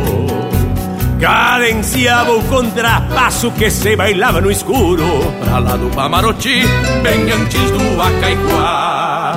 cadenciava 1.20 2.32
o 2.32 2.44
contrapasso 2.46 3.52
que 3.52 3.70
se 3.70 3.96
bailava 3.96 4.42
no 4.42 4.50
escuro. 4.50 5.06
Pra 5.44 5.60
lá 5.60 5.76
do 5.76 5.90
Pamaroti, 5.90 6.62
bem 7.04 7.32
antes 7.32 7.72
do 7.72 8.02
Acaiquá. 8.02 9.34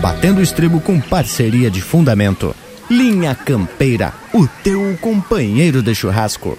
Batendo 0.00 0.40
o 0.40 0.42
estribo 0.42 0.80
com 0.80 1.00
parceria 1.00 1.70
de 1.70 1.80
fundamento. 1.80 2.54
Linha 2.90 3.34
Campeira, 3.34 4.12
o 4.34 4.46
teu 4.46 4.98
companheiro 5.00 5.82
de 5.82 5.94
churrasco. 5.94 6.58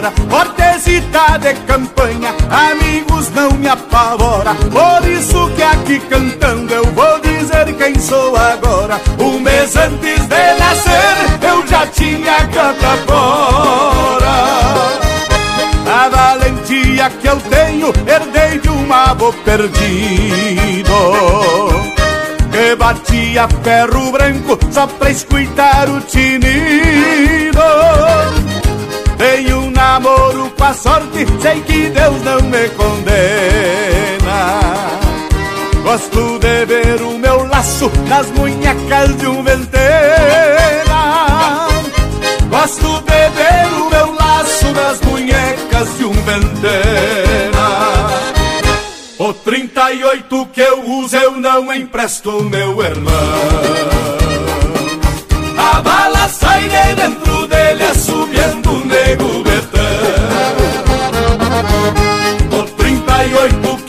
Fora, 0.00 0.12
cortesita 0.28 1.38
de 1.38 1.54
campanha, 1.66 2.34
amigos 2.50 3.30
não 3.30 3.50
me 3.52 3.68
apavora. 3.68 4.54
Por 4.54 5.08
isso 5.08 5.50
que 5.54 5.62
aqui 5.62 6.00
cantando 6.00 6.72
eu 6.72 6.84
vou 6.86 7.20
dizer 7.20 7.72
quem 7.76 7.98
sou 7.98 8.34
agora. 8.36 9.00
Um 9.18 9.38
mês 9.40 9.76
antes 9.76 10.26
de 10.26 10.58
nascer 10.58 11.38
eu 11.42 11.66
já 11.66 11.86
tinha 11.88 12.36
canta 12.46 12.96
fora. 13.06 14.30
A 15.92 16.08
valentia 16.08 17.10
que 17.20 17.26
eu 17.26 17.36
tenho 17.40 17.92
herdei 18.06 18.60
de 18.60 18.70
um 18.70 18.92
avô 18.92 19.32
perdido 19.44 20.94
que 22.50 22.74
batia 22.76 23.48
ferro 23.62 24.10
branco 24.12 24.58
só 24.70 24.86
pra 24.86 25.10
escutar 25.10 25.88
o 25.88 26.00
tinido. 26.00 27.60
Tenho 29.20 29.58
um 29.64 29.70
namoro 29.70 30.50
com 30.56 30.64
a 30.64 30.72
sorte, 30.72 31.26
sei 31.42 31.60
que 31.60 31.90
Deus 31.90 32.22
não 32.22 32.40
me 32.40 32.70
condena. 32.70 33.10
Gosto 35.82 36.38
de 36.38 36.64
ver 36.64 37.02
o 37.02 37.18
meu 37.18 37.46
laço 37.46 37.92
nas 38.08 38.30
munhecas 38.30 39.14
de 39.18 39.26
um 39.26 39.42
ventena. 39.42 40.98
Gosto 42.48 43.02
de 43.02 43.28
ver 43.36 43.66
o 43.78 43.90
meu 43.90 44.14
laço 44.14 44.72
nas 44.72 44.98
munhecas 45.02 45.98
de 45.98 46.04
um 46.06 46.12
ventena. 46.12 47.60
O 49.18 49.34
38 49.34 50.46
que 50.46 50.62
eu 50.62 50.82
uso 50.82 51.14
eu 51.14 51.32
não 51.32 51.70
empresto, 51.70 52.42
meu 52.44 52.82
irmão. 52.82 53.12
A 55.58 55.82
bala 55.82 56.26
sai 56.26 56.62
de 56.62 56.94
dentro 56.94 57.29
38 63.40 63.79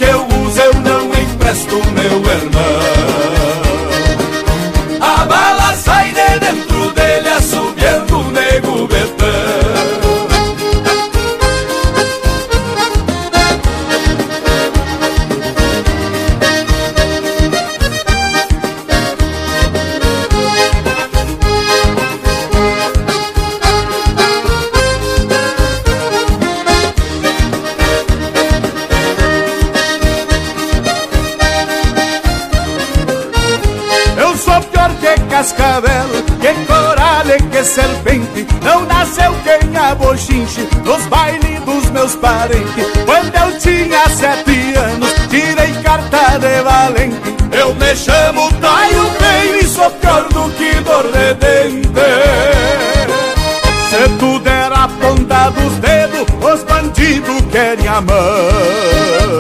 mão. 58.02 59.32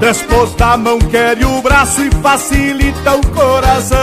Depois 0.00 0.54
da 0.54 0.76
mão 0.76 0.98
quer 0.98 1.36
o 1.44 1.60
braço 1.60 2.02
e 2.02 2.10
facilita 2.22 3.14
o 3.14 3.26
coração. 3.28 3.98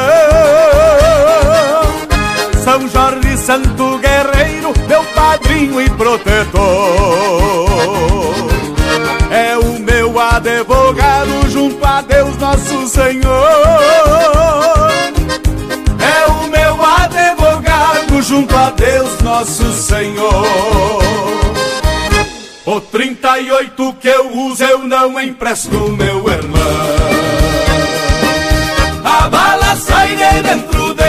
São 2.64 2.88
Jorge 2.90 3.38
Santo 3.38 4.00
Guerreiro, 4.00 4.74
meu 4.88 5.04
padrinho 5.16 5.80
e 5.80 5.90
protetor. 5.92 6.66
É 9.32 9.58
o 9.58 9.80
meu 9.80 10.20
advogado 10.20 11.50
junto 11.50 11.86
a 11.86 12.02
Deus 12.02 12.36
nosso 12.38 12.88
Senhor. 12.88 13.32
É 16.00 16.26
o 16.30 16.48
meu 16.48 16.78
advogado 16.84 18.22
junto 18.22 18.56
a 18.56 18.70
Deus 18.72 19.22
nosso 19.22 19.72
Senhor. 19.74 20.75
O 22.76 22.82
38 22.82 23.94
que 24.02 24.10
eu 24.10 24.38
uso 24.38 24.62
eu 24.62 24.80
não 24.80 25.18
empresto, 25.18 25.80
meu 25.94 26.30
irmão. 26.30 26.62
A 29.02 29.30
bala 29.30 29.78
sai 29.78 30.10
de 30.18 30.42
dentro 30.42 30.94
dele, 30.94 31.05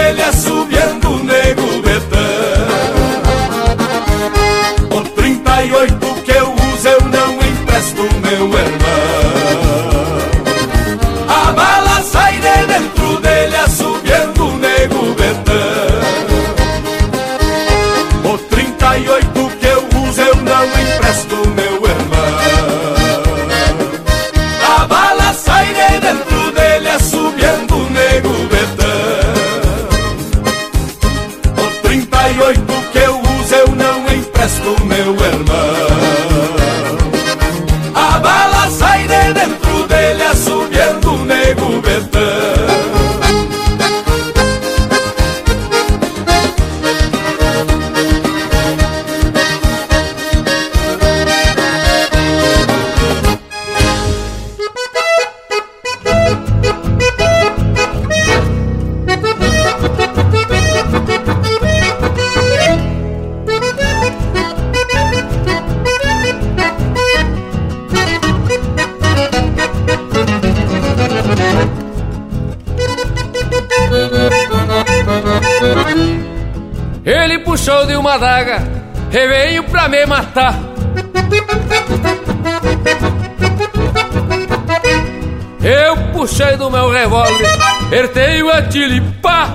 puxei 86.26 86.56
do 86.56 86.68
meu 86.68 86.90
revólver, 86.90 87.46
ertei 87.92 88.42
o 88.42 88.50
atilipá. 88.50 89.48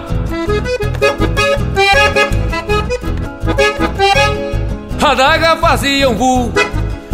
A 5.03 5.13
daga 5.13 5.57
fazia 5.57 6.09
um 6.09 6.15
voo, 6.15 6.53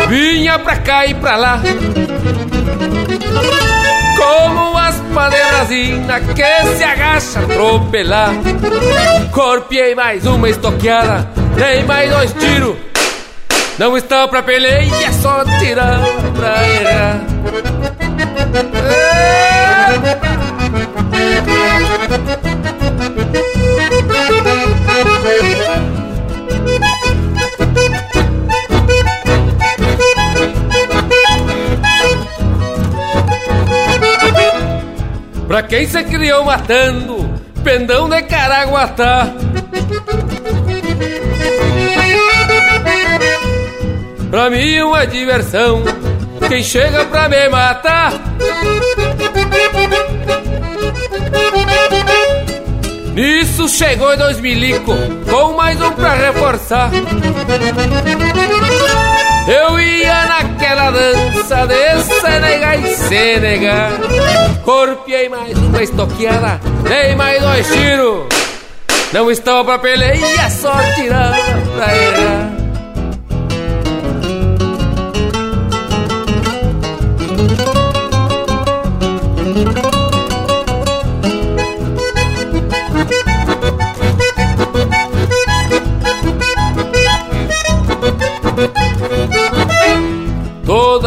vinha 0.07 0.59
pra 0.59 0.75
cá 0.75 1.07
e 1.07 1.15
pra 1.15 1.37
lá. 1.37 1.59
Como 4.15 4.77
as 4.77 4.95
paneirazinas 5.11 6.21
que 6.35 6.75
se 6.77 6.83
agacha 6.83 7.39
atropelar. 7.39 8.29
Corpiei 9.31 9.95
mais 9.95 10.23
uma 10.27 10.49
estoqueada, 10.49 11.27
dei 11.55 11.83
mais 11.83 12.11
dois 12.11 12.33
tiros. 12.33 12.75
Não 13.79 13.97
está 13.97 14.27
pra 14.27 14.43
peleia, 14.43 14.93
é 15.03 15.11
só 15.13 15.43
tirar 15.59 15.99
pra 16.35 16.67
errar. 16.67 17.86
Pra 35.47 35.63
quem 35.63 35.87
se 35.87 36.03
criou 36.03 36.43
matando, 36.43 37.33
pendão 37.63 38.09
de 38.09 38.21
Caraguatá. 38.23 39.27
pra 44.29 44.49
mim 44.49 44.81
uma 44.81 45.07
diversão. 45.07 45.83
Quem 46.47 46.61
chega 46.61 47.05
pra 47.05 47.27
me 47.27 47.49
matar 47.49 48.26
Nisso 53.17 53.67
chegou 53.67 54.15
dois 54.15 54.39
milico, 54.39 54.93
com 55.27 55.53
mais 55.53 55.81
um 55.81 55.91
pra 55.91 56.13
reforçar. 56.13 56.91
Eu 59.47 59.79
ia 59.79 60.25
naquela 60.27 60.91
dança 60.91 61.65
de 61.65 62.03
Senegal 62.03 62.79
e 62.79 62.95
Senegal. 62.95 63.89
Corpiei 64.63 65.29
mais 65.29 65.57
uma 65.57 65.81
estoqueada, 65.81 66.61
dei 66.87 67.15
mais 67.15 67.41
dois 67.41 67.67
tiros. 67.71 68.27
Não 69.11 69.31
estava 69.31 69.63
pra 69.63 69.79
peleia, 69.79 70.47
só 70.51 70.75
tirava 70.93 71.37
pra 71.75 71.97
errar. 71.97 72.36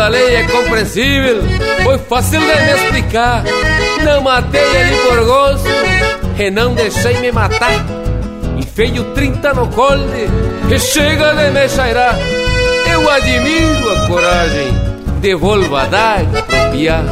Toda 0.01 0.13
lei 0.13 0.37
é 0.37 0.45
compreensível, 0.45 1.43
foi 1.85 1.99
fácil 1.99 2.41
de 2.41 2.47
me 2.47 2.73
explicar. 2.73 3.45
Não 4.03 4.23
matei 4.23 4.81
ali 4.81 4.97
por 4.97 5.27
gosto, 5.27 5.69
e 6.39 6.51
não 6.51 6.75
deixei 6.75 7.19
me 7.19 7.31
matar. 7.31 7.85
Enfeio 8.57 9.05
30 9.13 9.53
no 9.53 9.67
colde, 9.67 10.27
que 10.71 10.79
chega 10.79 11.35
de 11.35 11.51
me 11.51 11.69
cheirar. 11.69 12.17
Eu 12.91 13.11
admiro 13.11 13.91
a 13.91 14.07
coragem, 14.07 14.69
devolvo 15.21 15.77
a 15.77 15.85
daga 15.85 16.45
pro 16.45 16.71
piar. 16.71 17.05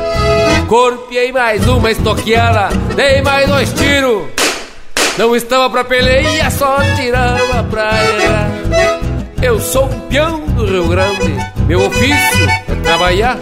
Corpiei 0.66 1.30
mais 1.30 1.68
uma 1.68 1.90
estoqueada, 1.90 2.70
dei 2.96 3.20
mais 3.20 3.46
dois 3.50 3.70
tiros. 3.74 4.22
Não 5.18 5.36
estava 5.36 5.68
pra 5.68 5.84
peleia, 5.84 6.50
só 6.50 6.78
tirava 6.96 7.64
pra 7.64 7.90
errar. 8.02 8.50
Eu 9.42 9.60
sou 9.60 9.84
um 9.84 10.00
peão 10.08 10.40
do 10.40 10.64
Rio 10.64 10.88
Grande, 10.88 11.36
meu 11.66 11.84
ofício 11.84 12.67
trabalhar. 12.88 13.38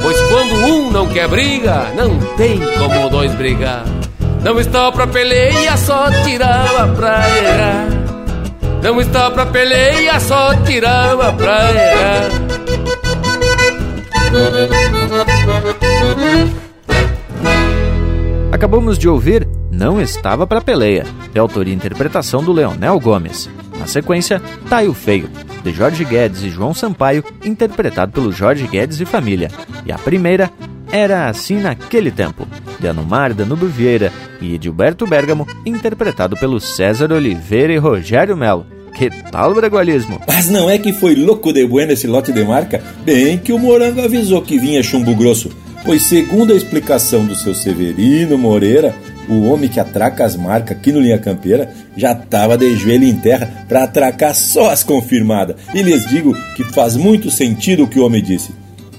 Pois 0.00 0.18
quando 0.22 0.54
um 0.66 0.90
não 0.90 1.06
quer 1.08 1.28
briga, 1.28 1.92
não 1.94 2.18
tem 2.36 2.58
como 2.78 3.10
dois 3.10 3.34
brigar. 3.34 3.84
Não 4.42 4.58
estava 4.58 4.92
pra 4.92 5.06
peleia, 5.06 5.76
só 5.76 6.10
tirava 6.22 6.88
pra 6.94 7.28
errar. 7.38 7.86
Não 8.82 9.00
estava 9.00 9.34
pra 9.34 9.46
peleia, 9.46 10.18
só 10.20 10.54
tirava 10.62 11.32
pra 11.32 11.70
errar. 11.70 12.28
Acabamos 18.52 18.98
de 18.98 19.08
ouvir 19.08 19.46
Não 19.70 20.00
Estava 20.00 20.46
Pra 20.46 20.60
Peleia, 20.60 21.04
de 21.32 21.38
autoria 21.38 21.72
e 21.72 21.76
interpretação 21.76 22.42
do 22.42 22.52
Leonel 22.52 22.98
Gomes. 23.00 23.48
Sequência, 23.88 24.40
Taio 24.68 24.92
Feio, 24.94 25.28
de 25.62 25.72
Jorge 25.72 26.04
Guedes 26.04 26.42
e 26.42 26.50
João 26.50 26.74
Sampaio, 26.74 27.24
interpretado 27.44 28.12
pelo 28.12 28.32
Jorge 28.32 28.66
Guedes 28.66 29.00
e 29.00 29.04
família. 29.04 29.50
E 29.84 29.92
a 29.92 29.98
primeira, 29.98 30.50
Era 30.90 31.28
Assim 31.28 31.60
Naquele 31.60 32.10
Tempo, 32.10 32.46
de 32.78 32.88
Anumar 32.88 33.34
Danúbio 33.34 33.68
Vieira 33.68 34.12
e 34.40 34.54
Edilberto 34.54 35.06
Bergamo, 35.06 35.46
interpretado 35.66 36.36
pelo 36.36 36.60
César 36.60 37.12
Oliveira 37.12 37.72
e 37.72 37.78
Rogério 37.78 38.36
Melo. 38.36 38.66
Que 38.94 39.10
tal 39.30 39.54
bragualismo? 39.54 40.20
Mas 40.26 40.50
não 40.50 40.68
é 40.68 40.76
que 40.76 40.92
foi 40.92 41.14
louco 41.14 41.52
de 41.52 41.64
bueno 41.66 41.92
esse 41.92 42.06
lote 42.06 42.32
de 42.32 42.42
marca? 42.44 42.82
Bem 43.04 43.38
que 43.38 43.52
o 43.52 43.58
Morango 43.58 44.00
avisou 44.00 44.42
que 44.42 44.58
vinha 44.58 44.82
chumbo 44.82 45.14
grosso, 45.14 45.50
pois 45.84 46.02
segundo 46.02 46.52
a 46.52 46.56
explicação 46.56 47.24
do 47.24 47.36
seu 47.36 47.54
Severino 47.54 48.36
Moreira, 48.36 48.94
o 49.28 49.44
homem 49.44 49.68
que 49.68 49.80
atraca 49.80 50.24
as 50.24 50.36
marcas 50.36 50.76
aqui 50.76 50.92
no 50.92 51.00
Linha 51.00 51.18
Campeira 51.18 51.70
já 51.96 52.12
estava 52.12 52.56
de 52.56 52.74
joelho 52.76 53.04
em 53.04 53.14
terra 53.14 53.64
para 53.68 53.84
atracar 53.84 54.34
só 54.34 54.70
as 54.70 54.82
confirmadas. 54.82 55.56
E 55.74 55.82
lhes 55.82 56.06
digo 56.06 56.36
que 56.56 56.64
faz 56.64 56.96
muito 56.96 57.30
sentido 57.30 57.84
o 57.84 57.88
que 57.88 57.98
o 57.98 58.06
homem 58.06 58.22
disse. 58.22 58.50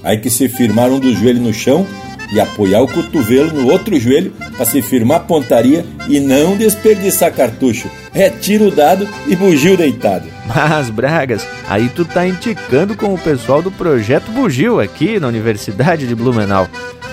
Aí 0.02 0.18
que 0.18 0.30
se 0.30 0.48
firmar 0.48 0.90
um 0.90 1.00
dos 1.00 1.18
joelhos 1.18 1.42
no 1.42 1.52
chão 1.52 1.86
e 2.32 2.40
apoiar 2.40 2.80
o 2.80 2.88
cotovelo 2.88 3.52
no 3.52 3.70
outro 3.70 3.98
joelho 3.98 4.32
para 4.56 4.64
se 4.64 4.80
firmar 4.80 5.18
a 5.18 5.24
pontaria 5.24 5.84
e 6.08 6.20
não 6.20 6.56
desperdiçar 6.56 7.32
cartucho. 7.32 7.90
É 8.14 8.30
tiro 8.30 8.70
dado 8.70 9.08
e 9.26 9.34
bugio 9.34 9.76
deitado. 9.76 10.28
Mas, 10.46 10.90
Bragas, 10.90 11.46
aí 11.68 11.88
tu 11.88 12.04
tá 12.04 12.26
indicando 12.26 12.96
com 12.96 13.12
o 13.12 13.18
pessoal 13.18 13.62
do 13.62 13.70
Projeto 13.70 14.30
Bugio 14.30 14.80
aqui 14.80 15.18
na 15.18 15.28
Universidade 15.28 16.06
de 16.06 16.14
Blumenau. 16.14 16.68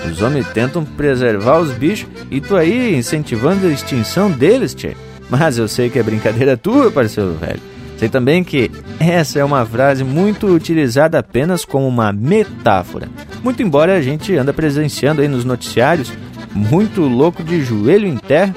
Os 0.06 0.22
homens 0.22 0.46
tentam 0.48 0.84
preservar 0.84 1.58
os 1.58 1.70
bichos 1.70 2.08
e 2.30 2.40
tu 2.40 2.56
aí 2.56 2.94
incentivando 2.94 3.66
a 3.66 3.70
extinção 3.70 4.30
deles, 4.30 4.74
tchê. 4.74 4.96
Mas 5.30 5.58
eu 5.58 5.68
sei 5.68 5.90
que 5.90 5.98
é 5.98 6.02
brincadeira 6.02 6.56
tua, 6.56 6.90
parceiro 6.90 7.34
velho. 7.34 7.60
Sei 7.98 8.08
também 8.08 8.44
que 8.44 8.70
essa 9.00 9.40
é 9.40 9.44
uma 9.44 9.66
frase 9.66 10.04
muito 10.04 10.46
utilizada 10.46 11.18
apenas 11.18 11.64
como 11.64 11.86
uma 11.86 12.12
metáfora. 12.12 13.08
Muito 13.42 13.62
embora 13.62 13.96
a 13.96 14.00
gente 14.00 14.34
anda 14.36 14.52
presenciando 14.52 15.20
aí 15.20 15.28
nos 15.28 15.44
noticiários 15.44 16.12
muito 16.54 17.02
louco 17.02 17.42
de 17.42 17.62
joelho 17.62 18.06
em 18.06 18.16
terra 18.16 18.54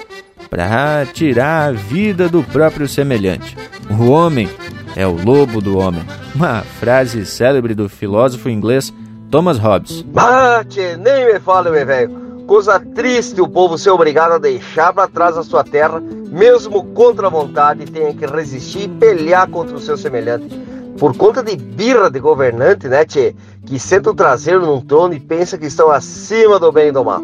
para 0.49 1.05
tirar 1.05 1.69
a 1.69 1.71
vida 1.71 2.29
do 2.29 2.43
próprio 2.43 2.87
semelhante. 2.87 3.57
O 3.89 4.09
homem 4.09 4.49
é 4.95 5.07
o 5.07 5.13
lobo 5.13 5.61
do 5.61 5.77
homem. 5.77 6.03
Uma 6.35 6.61
frase 6.61 7.25
célebre 7.25 7.73
do 7.73 7.89
filósofo 7.89 8.49
inglês 8.49 8.93
Thomas 9.31 9.57
Hobbes. 9.57 10.01
Bate, 10.01 10.97
nem 10.97 11.33
me 11.33 11.39
fala, 11.39 11.71
meu 11.71 11.85
velho. 11.85 12.43
Coisa 12.45 12.77
triste 12.81 13.39
o 13.39 13.47
povo 13.47 13.77
ser 13.77 13.91
obrigado 13.91 14.33
a 14.33 14.37
deixar 14.37 14.91
para 14.91 15.07
trás 15.07 15.37
a 15.37 15.43
sua 15.43 15.63
terra, 15.63 16.01
mesmo 16.01 16.83
contra 16.87 17.27
a 17.27 17.29
vontade, 17.29 17.85
tenha 17.85 18.13
que 18.13 18.25
resistir 18.25 18.83
e 18.83 18.87
pelear 18.89 19.49
contra 19.49 19.77
o 19.77 19.79
seu 19.79 19.97
semelhante. 19.97 20.53
Por 20.99 21.15
conta 21.15 21.41
de 21.41 21.55
birra 21.55 22.11
de 22.11 22.19
governante, 22.19 22.89
né, 22.89 23.05
tchê? 23.05 23.33
Que 23.65 23.79
senta 23.79 24.11
o 24.11 24.13
traseiro 24.13 24.65
num 24.65 24.81
trono 24.81 25.13
e 25.13 25.19
pensa 25.19 25.57
que 25.57 25.67
estão 25.67 25.89
acima 25.89 26.59
do 26.59 26.69
bem 26.69 26.89
e 26.89 26.91
do 26.91 27.05
mal. 27.05 27.23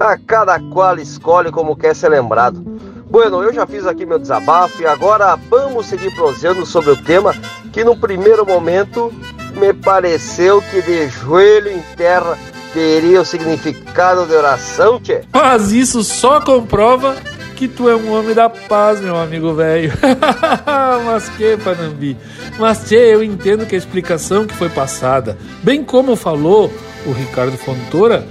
A 0.00 0.18
cada 0.18 0.58
qual 0.58 0.98
escolhe 0.98 1.52
como 1.52 1.76
quer 1.76 1.94
ser 1.94 2.08
lembrado. 2.08 2.60
Bueno, 3.08 3.44
eu 3.44 3.52
já 3.52 3.64
fiz 3.64 3.86
aqui 3.86 4.04
meu 4.04 4.18
desabafo 4.18 4.82
e 4.82 4.86
agora 4.86 5.38
vamos 5.48 5.86
seguir 5.86 6.12
proseando 6.16 6.66
sobre 6.66 6.90
o 6.90 6.96
tema 6.96 7.32
que 7.72 7.84
no 7.84 7.96
primeiro 7.96 8.44
momento 8.44 9.12
me 9.56 9.72
pareceu 9.72 10.62
que 10.62 10.82
de 10.82 11.08
joelho 11.08 11.70
em 11.70 11.82
terra 11.96 12.38
teria 12.72 13.20
o 13.20 13.24
significado 13.24 14.26
de 14.26 14.34
oração, 14.34 15.00
tchê? 15.00 15.22
Mas 15.32 15.72
isso 15.72 16.02
só 16.02 16.40
comprova 16.40 17.16
que 17.56 17.66
tu 17.66 17.88
é 17.88 17.96
um 17.96 18.12
homem 18.12 18.34
da 18.34 18.48
paz, 18.48 19.00
meu 19.00 19.16
amigo 19.16 19.52
velho. 19.52 19.92
Mas 21.04 21.28
que, 21.30 21.56
Panambi. 21.56 22.16
Mas, 22.58 22.84
tchê, 22.84 23.14
eu 23.14 23.22
entendo 23.22 23.66
que 23.66 23.74
a 23.74 23.78
explicação 23.78 24.46
que 24.46 24.54
foi 24.54 24.68
passada, 24.68 25.36
bem 25.62 25.82
como 25.82 26.14
falou 26.14 26.72
o 27.04 27.12
Ricardo 27.12 27.56
Fontoura, 27.56 28.24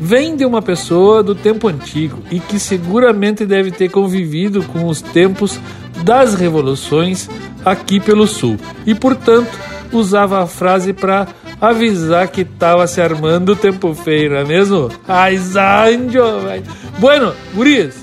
vem 0.00 0.34
de 0.34 0.46
uma 0.46 0.62
pessoa 0.62 1.22
do 1.22 1.34
tempo 1.34 1.68
antigo 1.68 2.22
e 2.30 2.40
que 2.40 2.58
seguramente 2.58 3.44
deve 3.44 3.70
ter 3.70 3.90
convivido 3.90 4.62
com 4.62 4.86
os 4.86 5.02
tempos 5.02 5.60
das 6.02 6.34
revoluções 6.34 7.28
aqui 7.62 8.00
pelo 8.00 8.26
sul. 8.26 8.56
E, 8.86 8.94
portanto, 8.94 9.58
usava 9.92 10.42
a 10.42 10.46
frase 10.46 10.92
para 10.92 11.28
avisar 11.60 12.28
que 12.28 12.44
tava 12.44 12.86
se 12.86 13.00
armando 13.00 13.52
o 13.52 13.56
tempo 13.56 13.94
feio, 13.94 14.30
não 14.30 14.38
é 14.38 14.44
mesmo? 14.44 14.90
Ai, 15.06 15.36
velho. 15.36 16.64
Bueno, 16.98 17.34
gurias, 17.54 17.96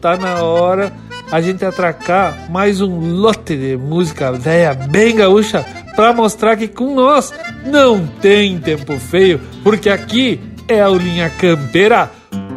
tá 0.00 0.16
na 0.16 0.42
hora 0.42 0.92
a 1.30 1.40
gente 1.40 1.64
atracar 1.64 2.50
mais 2.50 2.80
um 2.80 3.14
lote 3.14 3.56
de 3.56 3.76
música 3.76 4.30
velha 4.32 4.74
bem 4.74 5.16
gaúcha 5.16 5.64
para 5.96 6.12
mostrar 6.12 6.56
que 6.56 6.68
com 6.68 6.94
nós 6.94 7.32
não 7.64 8.06
tem 8.06 8.58
tempo 8.58 8.98
feio, 8.98 9.40
porque 9.62 9.88
aqui 9.88 10.40
é 10.68 10.80
a 10.80 10.88
Linha 10.88 11.30
Campeira, 11.30 12.10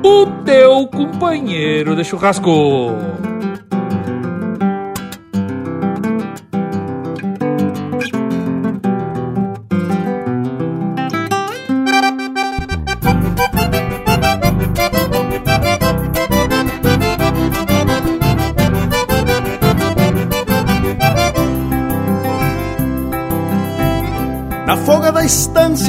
o 0.04 0.26
teu 0.44 0.88
companheiro 0.88 1.96
de 1.96 2.04
churrasco. 2.04 2.92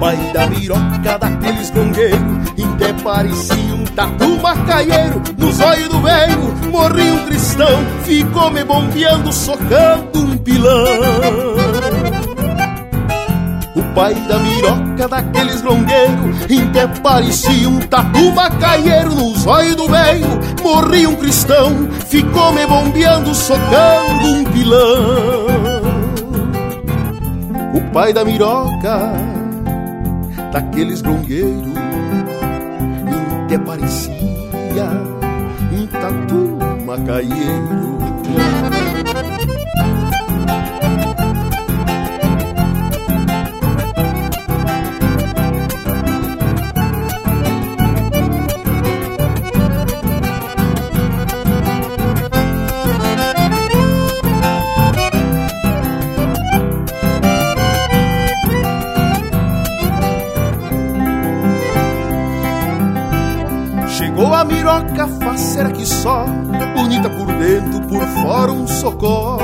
pai 0.00 0.16
da 0.32 0.46
miroca 0.46 1.18
daqueles 1.18 1.70
gongueiros 1.70 2.18
Até 2.74 2.92
parecia 3.04 3.74
um 3.74 3.84
tatu 3.84 4.40
macaieiro 4.40 5.22
Nos 5.36 5.60
olhos 5.60 5.88
do 5.90 6.00
velho 6.00 6.54
morri 6.72 7.10
um 7.10 7.26
cristão 7.26 7.84
Ficou 8.04 8.50
me 8.50 8.64
bombeando, 8.64 9.30
socando 9.30 10.18
um 10.18 10.38
pilão. 10.38 10.84
O 13.76 13.82
pai 13.94 14.14
da 14.14 14.38
miroca 14.38 15.06
daqueles 15.08 15.62
longueiros 15.62 16.36
Até 16.44 16.86
parecia 17.00 17.68
um 17.68 17.80
tatu 17.80 18.32
macaieiro 18.32 19.14
Nos 19.14 19.46
olhos 19.46 19.76
do 19.76 19.86
velho 19.86 20.26
morri 20.62 21.06
um 21.06 21.16
cristão 21.16 21.88
Ficou 22.08 22.52
me 22.52 22.66
bombeando, 22.66 23.34
socando 23.34 24.28
um 24.28 24.44
pilão. 24.44 25.90
O 27.74 27.92
pai 27.92 28.12
da 28.12 28.24
miroca 28.24 29.29
daqueles 30.52 31.02
longueiros 31.02 31.74
Até 33.44 33.58
parecia 33.58 34.90
um 35.72 35.86
tatu 35.86 36.58
macaieiro 36.84 37.89
fora 68.30 68.52
um 68.52 68.64
socó. 68.64 69.38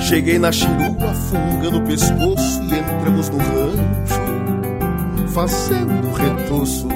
Cheguei 0.00 0.36
na 0.36 0.50
chirua, 0.50 1.14
fungando 1.30 1.78
o 1.78 1.82
pescoço 1.82 2.60
E 2.64 2.76
entramos 2.76 3.30
no 3.30 3.38
rancho, 3.38 4.20
fazendo 5.32 6.12
retoço 6.12 6.88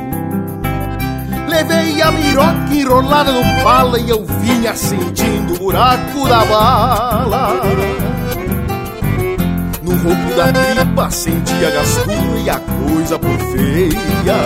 Levei 1.49 2.03
a 2.03 2.11
miroca 2.11 2.75
enrolada 2.75 3.33
no 3.33 3.63
pala 3.63 3.99
E 3.99 4.11
eu 4.11 4.27
vinha 4.41 4.75
sentindo 4.75 5.55
o 5.55 5.59
buraco 5.59 6.29
da 6.29 6.45
bala. 6.45 7.61
No 9.83 9.93
ronco 9.93 10.37
da 10.37 10.53
tripa 10.53 11.11
senti 11.11 11.65
a 11.65 11.71
gastura 11.71 12.39
e 12.45 12.51
a 12.51 12.61
coisa 12.61 13.19
por 13.19 13.39
feia 13.39 14.37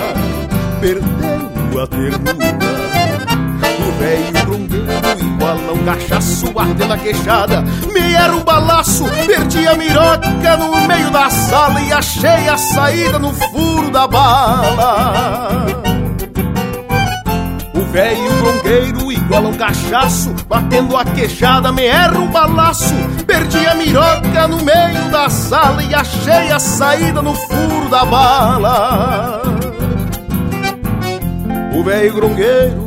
perdeu 0.81 1.83
a 1.83 1.87
ternura. 1.87 2.40
Um 5.73 5.85
cachaço 5.85 6.51
batendo 6.53 6.93
a 6.93 6.97
queixada. 6.97 7.63
Me 7.93 8.15
era 8.15 8.33
um 8.35 8.43
balaço, 8.43 9.05
perdi 9.27 9.67
a 9.67 9.75
miroca 9.75 10.57
no 10.57 10.87
meio 10.87 11.11
da 11.11 11.31
sala 11.31 11.81
E 11.81 11.93
achei 11.93 12.49
a 12.49 12.57
saída 12.57 13.19
no 13.19 13.33
furo 13.33 13.91
da 13.91 14.07
bala. 14.07 15.67
O 17.75 17.93
velho 17.93 18.33
grongueiro 18.41 19.13
igual 19.13 19.47
a 19.47 19.49
um 19.49 19.55
cachaço 19.55 20.35
Batendo 20.47 20.97
a 20.97 21.05
queixada, 21.05 21.73
me 21.73 21.87
erra 21.87 22.19
um 22.19 22.29
balaço 22.29 22.95
Perdi 23.27 23.67
a 23.67 23.75
miroca 23.75 24.47
no 24.49 24.59
meio 24.59 25.11
da 25.11 25.29
sala 25.29 25.83
E 25.83 25.95
achei 25.95 26.53
a 26.53 26.59
saída 26.59 27.21
no 27.21 27.35
furo 27.35 27.89
da 27.91 28.05
bala. 28.05 29.43
O 31.75 31.83
velho 31.83 32.15
grongueiro 32.15 32.80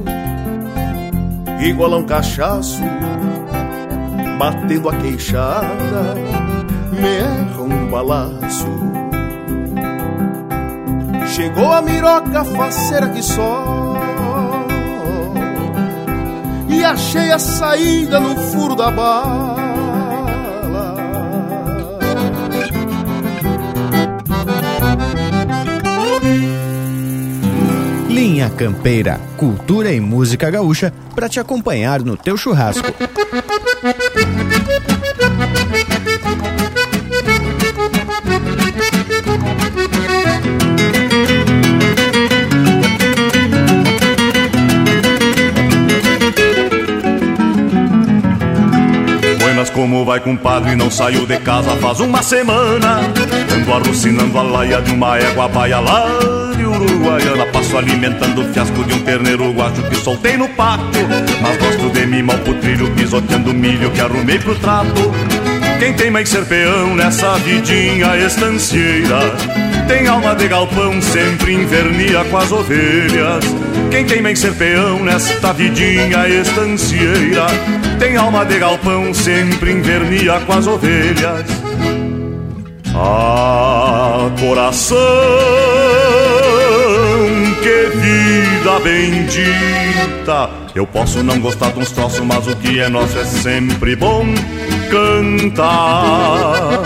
Igual 1.63 1.93
a 1.93 1.97
um 1.97 2.03
cachaço 2.03 2.81
Batendo 4.37 4.89
a 4.89 4.95
queixada 4.97 6.15
Me 6.91 7.07
erra 7.07 7.61
um 7.61 7.89
balaço 7.89 8.67
Chegou 11.27 11.71
a 11.71 11.81
miroca 11.81 12.43
faceira 12.43 13.09
que 13.09 13.23
só 13.23 13.83
e 16.83 16.83
achei 16.83 17.31
a 17.31 17.39
saída 17.39 18.19
no 18.19 18.35
furo 18.35 18.75
da 18.75 18.89
bala. 18.89 19.52
Linha 28.43 28.49
Campeira, 28.49 29.21
cultura 29.37 29.93
e 29.93 30.01
música 30.01 30.49
gaúcha 30.49 30.91
para 31.15 31.29
te 31.29 31.39
acompanhar 31.39 32.01
no 32.01 32.17
teu 32.17 32.35
churrasco. 32.35 32.85
Buenas, 49.39 49.69
como 49.69 50.03
vai 50.03 50.19
compadre? 50.19 50.75
Não 50.75 50.91
saiu 50.91 51.25
de 51.25 51.37
casa 51.37 51.77
faz 51.77 52.01
uma 52.01 52.21
semana 52.21 52.99
Ando 53.55 53.73
arrucinando 53.73 54.37
a 54.37 54.43
laia 54.43 54.81
de 54.81 54.91
uma 54.91 55.17
égua 55.17 55.47
baia 55.47 55.79
lá 55.79 56.07
de 56.17 56.42
Uruguaiana 56.81 57.45
Passo 57.47 57.77
alimentando 57.77 58.41
o 58.41 58.53
fiasco 58.53 58.83
de 58.83 58.93
um 58.93 58.99
terneiro 58.99 59.51
guacho 59.51 59.81
que 59.89 59.95
soltei 59.95 60.37
no 60.37 60.47
pátio 60.49 61.07
Mas 61.41 61.57
gosto 61.57 61.89
de 61.89 62.05
mimar 62.05 62.35
o 62.35 62.39
putrilho 62.39 62.91
pisoteando 62.91 63.53
milho 63.53 63.91
que 63.91 64.01
arrumei 64.01 64.39
pro 64.39 64.55
trato. 64.55 65.11
Quem 65.79 65.93
tem 65.93 66.09
mais 66.09 66.29
ser 66.29 66.45
peão 66.45 66.95
nessa 66.95 67.35
vidinha 67.39 68.15
estancieira? 68.17 69.19
Tem 69.87 70.07
alma 70.07 70.33
de 70.33 70.47
galpão, 70.47 71.01
sempre 71.01 71.53
invernia 71.53 72.23
com 72.25 72.37
as 72.37 72.51
ovelhas. 72.51 73.43
Quem 73.91 74.05
tem 74.05 74.21
mais 74.21 74.39
ser 74.39 74.53
peão 74.53 74.99
nesta 75.03 75.51
vidinha 75.51 76.27
estancieira? 76.27 77.47
Tem 77.99 78.15
alma 78.15 78.45
de 78.45 78.59
galpão, 78.59 79.13
sempre 79.13 79.71
invernia 79.71 80.39
com 80.41 80.53
as 80.53 80.67
ovelhas. 80.67 81.45
Ah, 82.95 84.29
coração, 84.39 84.97
que 87.63 87.87
vida 87.95 88.79
bendita 88.81 90.49
Eu 90.75 90.85
posso 90.85 91.23
não 91.23 91.39
gostar 91.39 91.71
de 91.71 91.79
uns 91.79 91.91
troços, 91.91 92.19
mas 92.19 92.45
o 92.45 92.55
que 92.57 92.79
é 92.79 92.89
nosso 92.89 93.17
é 93.17 93.23
sempre 93.23 93.95
bom 93.95 94.25
cantar 94.91 96.83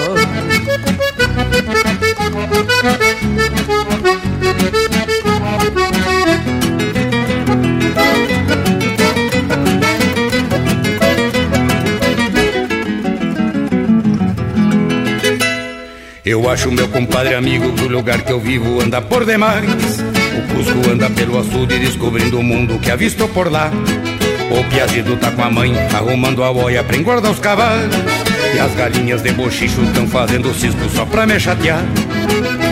Eu 16.24 16.50
acho 16.50 16.70
meu 16.72 16.88
compadre 16.90 17.36
amigo 17.36 17.72
que 17.72 17.86
o 17.86 17.88
lugar 17.88 18.22
que 18.22 18.32
eu 18.32 18.40
vivo 18.40 18.82
anda 18.82 19.02
por 19.02 19.26
demais. 19.26 20.07
Cusco 20.58 20.90
anda 20.90 21.08
pelo 21.12 21.38
açude 21.38 21.78
descobrindo 21.78 22.40
o 22.40 22.44
mundo 22.44 22.80
que 22.80 22.90
avistou 22.90 23.28
por 23.30 23.52
lá. 23.52 23.72
O 24.50 24.64
Piazido 24.72 25.16
tá 25.18 25.30
com 25.30 25.44
a 25.44 25.52
mãe 25.52 25.72
arrumando 25.94 26.44
a 26.44 26.52
boia 26.52 26.84
pra 26.84 26.98
engordar 26.98 27.32
os 27.32 27.40
cavalos. 27.40 27.96
E 28.56 28.60
as 28.60 28.74
galinhas 28.74 29.22
de 29.22 29.32
bochicho 29.34 29.86
tão 29.94 30.08
fazendo 30.08 30.52
cisco 30.56 30.90
só 30.90 31.06
pra 31.06 31.28
me 31.28 31.40
chatear. 31.40 31.84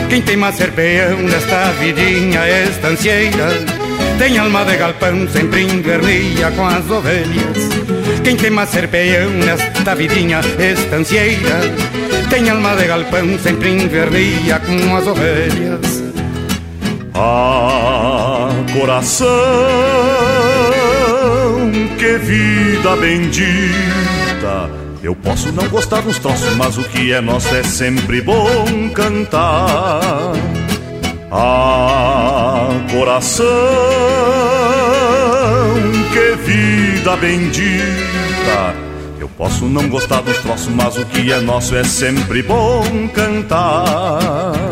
Quem 0.08 0.20
tem 0.20 0.36
mais 0.36 0.56
serpeão 0.56 1.16
nesta 1.18 1.70
vidinha 1.78 2.40
estancieira 2.68 3.50
Tem 4.18 4.38
alma 4.38 4.64
de 4.64 4.76
galpão, 4.76 5.28
sempre 5.28 5.62
invernia 5.62 6.50
com 6.52 6.64
as 6.64 6.88
ovelhas 6.88 7.68
Quem 8.22 8.36
tem 8.36 8.50
mais 8.50 8.70
serpeão 8.70 9.30
nesta 9.30 9.94
vidinha 9.96 10.40
estancieira 10.58 11.60
Tem 12.30 12.48
alma 12.48 12.76
de 12.76 12.86
galpão, 12.86 13.38
sempre 13.38 13.70
invernia 13.70 14.60
com 14.60 14.96
as 14.96 15.06
ovelhas 15.08 16.05
Ah, 17.18 18.50
coração, 18.78 19.26
que 21.98 22.18
vida 22.18 22.94
bendita 22.96 24.70
Eu 25.02 25.14
posso 25.14 25.50
não 25.50 25.66
gostar 25.68 26.02
dos 26.02 26.18
troços, 26.18 26.54
mas 26.56 26.76
o 26.76 26.82
que 26.82 27.12
é 27.12 27.20
nosso 27.22 27.54
é 27.54 27.62
sempre 27.62 28.20
bom 28.20 28.90
cantar. 28.92 30.32
Ah, 31.30 32.68
coração, 32.90 33.46
que 36.12 36.36
vida 36.44 37.16
bendita. 37.16 38.74
Eu 39.18 39.28
posso 39.30 39.64
não 39.64 39.88
gostar 39.88 40.20
dos 40.20 40.36
troços, 40.38 40.68
mas 40.68 40.98
o 40.98 41.06
que 41.06 41.32
é 41.32 41.40
nosso 41.40 41.74
é 41.74 41.82
sempre 41.82 42.42
bom 42.42 43.08
cantar. 43.08 44.65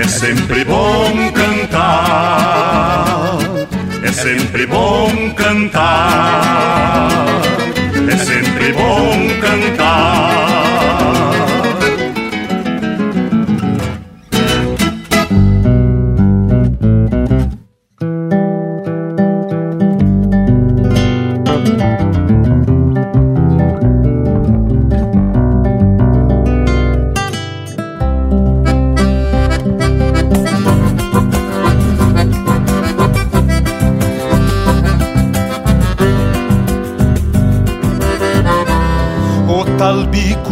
É 0.00 0.06
sempre 0.06 0.64
bom 0.64 1.32
cantar. 1.32 3.06
É 4.04 4.12
sempre 4.12 4.64
bom 4.64 5.30
cantar. 5.34 7.08
É 8.08 8.16
sempre 8.16 8.72
bom 8.72 9.28
cantar. 9.40 10.67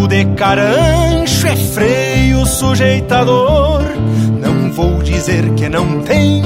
De 0.05 0.27
carancho 0.37 1.47
é 1.47 1.57
freio 1.57 2.45
sujeitador. 2.45 3.83
Não 4.39 4.71
vou 4.71 5.03
dizer 5.03 5.51
que 5.55 5.69
não 5.69 6.03
tenho, 6.03 6.45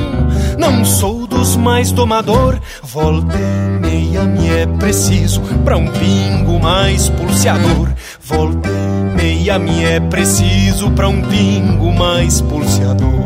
não 0.57 0.85
sou 0.85 1.27
dos 1.27 1.57
mais 1.57 1.91
domador. 1.91 2.59
Volta 2.83 3.37
e 3.37 3.81
meia 3.81 4.23
me 4.25 4.49
é 4.49 4.67
preciso 4.67 5.41
pra 5.65 5.77
um 5.77 5.89
pingo 5.89 6.61
mais 6.61 7.09
pulseador. 7.09 7.89
Volta 8.23 8.69
e 8.69 9.17
meia 9.17 9.59
me 9.59 9.85
é 9.85 9.99
preciso 9.99 10.91
pra 10.93 11.09
um 11.09 11.21
pingo 11.21 11.93
mais 11.93 12.41
pulseador. 12.41 13.20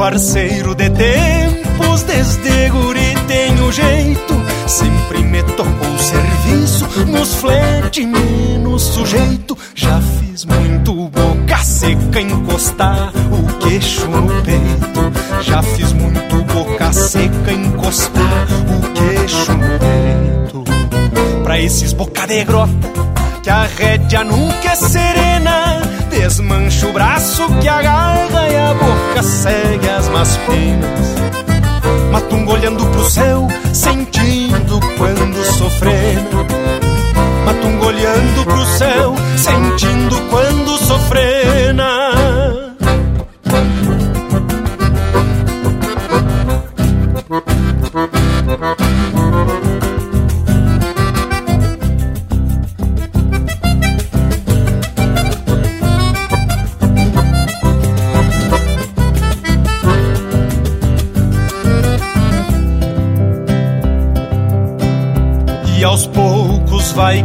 Parceiro 0.00 0.74
de 0.74 0.88
tempos, 0.88 2.04
desde 2.04 2.70
guri 2.70 3.14
tenho 3.28 3.70
jeito. 3.70 4.34
Sempre 4.66 5.22
me 5.22 5.42
tocou 5.42 5.98
serviço, 5.98 6.88
nos 7.06 7.34
flete 7.34 8.06
menos 8.06 8.80
sujeito. 8.80 9.58
Já 9.74 10.00
fiz 10.00 10.46
muito 10.46 10.94
boca 11.10 11.58
seca 11.58 12.18
encostar 12.18 13.12
o 13.30 13.58
queixo 13.58 14.06
no 14.06 14.42
peito. 14.42 15.42
Já 15.42 15.62
fiz 15.62 15.92
muito 15.92 16.44
boca 16.44 16.92
seca 16.94 17.52
encostar 17.52 18.46
o 18.74 18.92
queixo 18.94 19.52
no 19.52 19.68
peito. 19.78 20.64
Pra 21.42 21.60
esses 21.60 21.92
boca 21.92 22.26
de 22.26 22.42
grota, 22.44 22.88
que 23.42 23.50
a 23.50 23.64
rédea 23.64 24.24
nunca 24.24 24.70
é 24.70 24.76
serena 24.76 25.89
Desmancha 26.10 26.86
o 26.88 26.92
braço 26.92 27.46
que 27.60 27.68
agarra 27.68 28.48
e 28.48 28.56
a 28.56 28.74
boca 28.74 29.22
segue 29.22 29.88
as 29.88 30.08
más 30.08 30.36
penas. 30.38 31.00
Matungo 32.10 32.52
olhando 32.52 32.84
pro 32.86 33.08
céu, 33.08 33.48
sentindo 33.72 34.80
quando 34.98 35.44
sofrendo. 35.44 36.46
Matungo 37.46 37.86
olhando 37.86 38.44
pro 38.44 38.64
céu, 38.76 39.14
sentindo 39.36 40.20
quando 40.30 40.78
sofrena. 40.78 42.10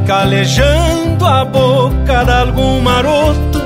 Calejando 0.06 1.26
a 1.26 1.44
boca 1.46 2.24
de 2.24 2.32
algum 2.32 2.82
maroto. 2.82 3.60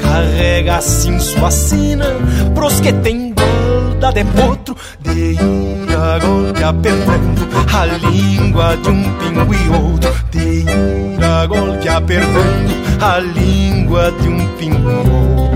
Carrega 0.00 0.76
assim 0.76 1.18
sua 1.18 1.50
sina 1.50 2.06
pros 2.54 2.80
que 2.80 2.92
tem 2.92 3.32
golda 3.32 4.12
de 4.12 4.24
potro. 4.24 4.76
De 5.00 5.32
ir 5.32 5.96
a 5.96 6.18
golpe 6.18 6.62
apertando 6.62 7.48
a 7.74 7.86
língua 7.86 8.76
de 8.76 8.88
um 8.90 9.02
pingo 9.18 9.54
e 9.54 9.68
outro. 9.68 10.14
De 10.30 10.38
ir 10.38 11.24
a 11.24 11.46
golpe 11.46 11.88
apertando 11.88 12.76
a 13.00 13.18
língua 13.18 14.12
de 14.12 14.28
um 14.28 14.46
pingo 14.56 14.90
e 14.90 14.94
outro. 14.94 15.55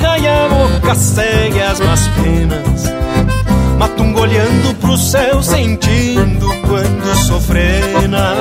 e 0.21 0.27
a 0.27 0.47
boca 0.47 0.95
segue 0.95 1.61
as 1.61 1.79
más 1.79 2.07
penas. 2.09 2.83
Matungo 3.77 4.21
olhando 4.21 4.75
pro 4.79 4.95
céu, 4.97 5.41
sentindo 5.41 6.47
quando 6.67 7.15
sofrena. 7.25 8.35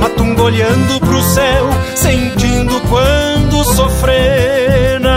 Matungo 0.00 0.42
olhando 0.42 1.00
pro 1.00 1.22
céu, 1.22 1.66
sentindo 1.94 2.78
quando 2.88 3.64
sofrena. 3.64 5.08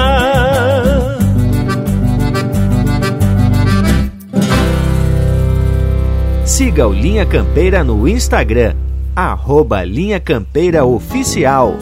Siga 6.45 6.87
o 6.87 6.93
Linha 6.93 7.25
Campeira 7.25 7.83
no 7.83 8.07
Instagram, 8.07 8.75
arroba 9.15 9.83
Linha 9.83 10.19
Campeira 10.19 10.85
Oficial. 10.85 11.77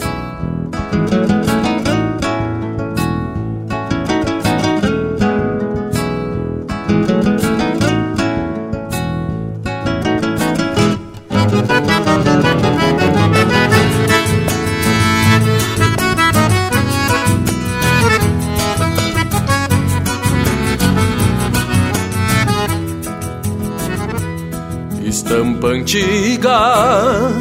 Antiga, 25.89 27.33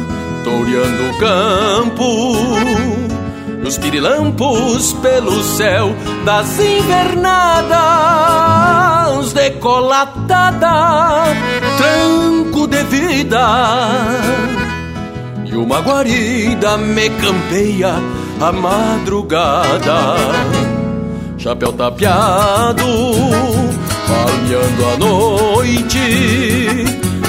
toureando 0.43 1.11
o 1.11 1.13
campo, 1.19 2.33
nos 3.61 3.77
pirilampos 3.77 4.93
pelo 4.93 5.43
céu 5.43 5.93
das 6.25 6.59
invernadas, 6.59 9.33
decolatada, 9.33 11.25
tranco 11.77 12.65
de 12.67 12.83
vida. 12.85 13.45
E 15.45 15.55
uma 15.55 15.81
guarida 15.81 16.75
me 16.77 17.07
campeia 17.07 17.93
a 18.41 18.51
madrugada, 18.51 20.15
chapéu 21.37 21.71
tapeado 21.73 22.83
palmeando 24.07 24.85
a 24.85 24.97
noite. 24.97 26.98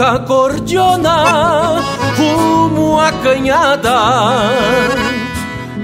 ronca 0.00 0.18
cordiona 0.20 1.82
rumo 2.16 2.98
à 2.98 3.12
canhada. 3.22 3.98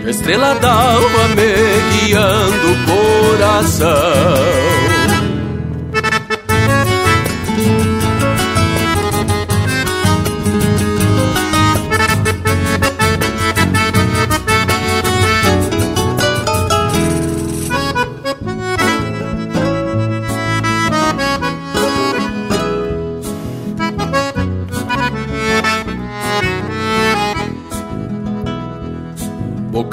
A 0.05 0.11
estrela 0.11 0.55
d'alva 0.55 1.29
me 1.37 2.07
guiando 2.07 2.73
o 2.73 2.77
coração. 3.37 4.96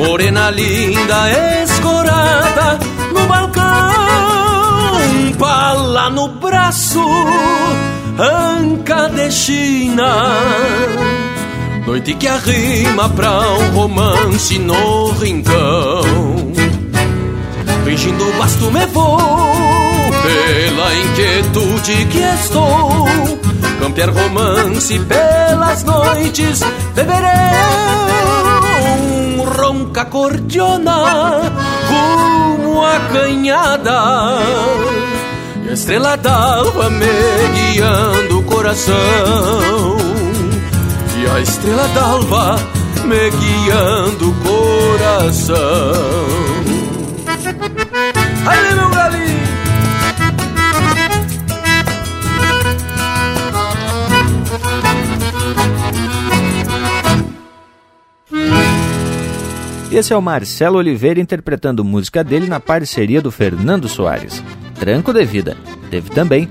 Morena 0.00 0.50
linda, 0.50 1.30
escorada 1.62 2.78
no 3.12 3.26
balcão, 3.26 3.62
pala 5.38 6.08
no 6.08 6.26
braço, 6.28 7.04
anca 8.18 9.10
de 9.10 9.30
China. 9.30 10.32
Noite 11.86 12.14
que 12.14 12.26
arrima 12.26 13.10
pra 13.10 13.42
um 13.50 13.70
romance 13.72 14.58
no 14.58 15.12
rincão. 15.12 16.02
Fingindo 17.84 18.24
basto 18.38 18.70
me 18.70 18.86
vou, 18.86 19.18
pela 20.22 20.94
inquietude 20.94 22.06
que 22.06 22.20
estou. 22.42 23.04
Campear 23.80 24.10
romance 24.10 24.98
pelas 24.98 25.84
noites, 25.84 26.62
beberei 26.94 27.69
ronca 29.90 30.04
cordiona 30.04 31.52
rumo 31.88 32.84
à 32.84 33.00
canhada. 33.12 34.38
E 35.64 35.68
a 35.68 35.72
estrela 35.72 36.16
d'alva 36.16 36.88
me 36.90 37.06
guiando 37.54 38.38
o 38.38 38.42
coração. 38.44 38.94
E 41.18 41.26
a 41.26 41.40
estrela 41.40 41.88
d'alva 41.88 42.56
me 43.04 43.30
guiando 43.30 44.30
o 44.30 44.34
coração. 44.34 45.56
Aí 48.46 48.74
meu 48.74 48.90
galinho 48.90 49.49
Esse 59.90 60.12
é 60.12 60.16
o 60.16 60.22
Marcelo 60.22 60.78
Oliveira 60.78 61.20
interpretando 61.20 61.84
música 61.84 62.22
dele 62.22 62.46
na 62.46 62.60
parceria 62.60 63.20
do 63.20 63.32
Fernando 63.32 63.88
Soares. 63.88 64.40
Tranco 64.78 65.12
de 65.12 65.24
Vida. 65.24 65.56
Teve 65.90 66.10
também 66.10 66.48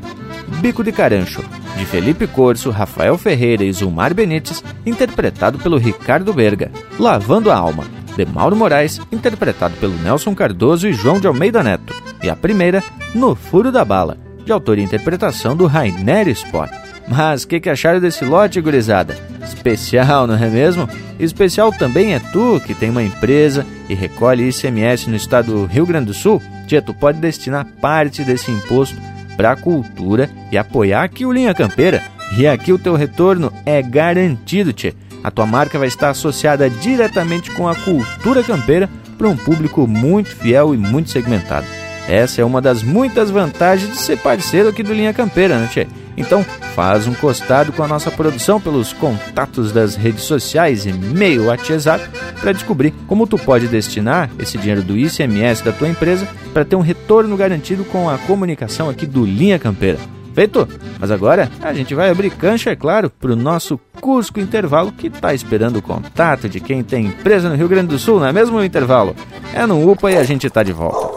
Bico 0.60 0.84
de 0.84 0.92
Carancho, 0.92 1.42
de 1.78 1.86
Felipe 1.86 2.28
Corso, 2.28 2.70
Rafael 2.70 3.18
Ferreira 3.18 3.64
e 3.64 3.72
Zulmar 3.72 4.14
Benites, 4.14 4.62
interpretado 4.86 5.58
pelo 5.58 5.78
Ricardo 5.78 6.34
Berga. 6.34 6.70
Lavando 7.00 7.50
a 7.50 7.56
Alma, 7.56 7.86
de 8.18 8.26
Mauro 8.26 8.58
Moraes, 8.58 9.00
interpretado 9.10 9.74
pelo 9.78 9.96
Nelson 10.00 10.36
Cardoso 10.36 10.86
e 10.86 10.94
João 10.94 11.18
de 11.18 11.28
Almeida 11.28 11.64
Neto. 11.64 11.94
E 12.22 12.30
a 12.30 12.36
primeira, 12.36 12.84
No 13.16 13.36
Furo 13.36 13.72
da 13.72 13.86
Bala, 13.86 14.18
de 14.44 14.52
autoria 14.52 14.84
e 14.84 14.86
interpretação 14.86 15.56
do 15.56 15.66
Rainer 15.66 16.28
Sport. 16.28 16.89
Mas 17.10 17.44
o 17.44 17.48
que, 17.48 17.60
que 17.60 17.70
acharam 17.70 18.00
desse 18.00 18.24
lote, 18.24 18.62
gurizada? 18.62 19.18
Especial, 19.44 20.28
não 20.28 20.36
é 20.36 20.48
mesmo? 20.48 20.88
Especial 21.20 21.74
também 21.74 22.14
é 22.14 22.20
tu, 22.20 22.62
que 22.64 22.76
tem 22.76 22.92
uma 22.92 23.02
empresa 23.02 23.66
e 23.90 23.96
recolhe 23.96 24.48
ICMS 24.48 25.10
no 25.10 25.16
estado 25.16 25.52
do 25.52 25.66
Rio 25.66 25.88
Grande 25.88 26.06
do 26.06 26.14
Sul. 26.14 26.42
Tia, 26.68 26.82
tu 26.82 26.94
pode 26.94 27.18
destinar 27.18 27.66
parte 27.82 28.24
desse 28.24 28.52
imposto 28.52 28.96
para 29.36 29.52
a 29.52 29.56
cultura 29.56 30.30
e 30.52 30.58
apoiar 30.58 31.04
aqui 31.04 31.26
o 31.26 31.32
Linha 31.32 31.54
Campeira. 31.54 32.04
E 32.38 32.48
aqui 32.48 32.72
o 32.72 32.78
teu 32.78 32.96
retorno 32.96 33.52
é 33.66 33.82
garantido, 33.82 34.72
tia. 34.72 34.94
A 35.24 35.32
tua 35.32 35.48
marca 35.48 35.80
vai 35.80 35.88
estar 35.88 36.12
associada 36.12 36.70
diretamente 36.70 37.50
com 37.52 37.68
a 37.68 37.76
cultura 37.76 38.44
campeira 38.44 38.88
para 39.18 39.28
um 39.28 39.36
público 39.36 39.88
muito 39.88 40.30
fiel 40.30 40.76
e 40.76 40.78
muito 40.78 41.10
segmentado. 41.10 41.66
Essa 42.08 42.42
é 42.42 42.46
uma 42.46 42.62
das 42.62 42.84
muitas 42.84 43.30
vantagens 43.30 43.92
de 43.92 43.98
ser 43.98 44.18
parceiro 44.18 44.70
aqui 44.70 44.84
do 44.84 44.94
Linha 44.94 45.14
Campeira, 45.14 45.58
né, 45.58 45.68
tia? 45.72 45.88
Então, 46.18 46.44
faz 46.76 47.08
um 47.08 47.14
costado 47.14 47.72
com 47.72 47.84
a 47.84 47.88
nossa 47.88 48.12
produção 48.12 48.60
pelos 48.60 48.94
contatos 48.94 49.72
das 49.72 49.96
redes 49.96 50.24
sociais 50.24 50.86
e 50.86 50.94
meio 50.94 51.46
WhatsApp 51.46 52.08
para 52.40 52.52
descobrir 52.52 52.94
como 53.08 53.28
tu 53.28 53.38
pode 53.38 53.68
destinar 53.68 54.30
esse 54.40 54.58
dinheiro 54.58 54.82
do 54.82 54.98
ICMS 54.98 55.64
da 55.64 55.72
tua 55.72 55.88
empresa 55.90 56.28
para 56.54 56.66
ter 56.66 56.76
um 56.76 56.82
retorno 56.82 57.36
garantido 57.38 57.84
com 57.86 58.10
a 58.10 58.18
comunicação 58.18 58.90
aqui 58.90 59.06
do 59.06 59.26
Linha 59.26 59.60
Campeira. 59.60 60.00
Feito? 60.34 60.68
Mas 61.00 61.12
agora 61.12 61.50
a 61.62 61.74
gente 61.74 61.94
vai 61.96 62.10
abrir 62.10 62.30
cancha, 62.30 62.70
é 62.70 62.76
claro, 62.76 63.10
para 63.10 63.32
o 63.32 63.36
nosso 63.36 63.80
Cusco 64.00 64.40
Intervalo 64.40 64.92
que 64.92 65.08
está 65.08 65.34
esperando 65.34 65.78
o 65.78 65.82
contato 65.82 66.48
de 66.48 66.60
quem 66.60 66.84
tem 66.84 67.08
empresa 67.08 67.50
no 67.50 67.56
Rio 67.56 67.68
Grande 67.68 67.88
do 67.88 68.00
Sul, 68.00 68.20
não 68.20 68.28
é 68.28 68.34
mesmo 68.34 68.58
o 68.58 68.64
intervalo? 68.64 69.16
É 69.54 69.66
no 69.66 69.92
UPA 69.92 70.12
e 70.12 70.18
a 70.18 70.24
gente 70.24 70.48
está 70.48 70.64
de 70.64 70.72
volta. 70.72 71.10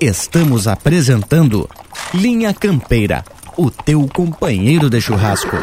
Estamos 0.00 0.66
apresentando 0.66 1.68
Linha 2.12 2.52
Campeira 2.52 3.24
o 3.56 3.70
teu 3.70 4.08
companheiro 4.12 4.88
de 4.88 5.00
churrasco. 5.00 5.56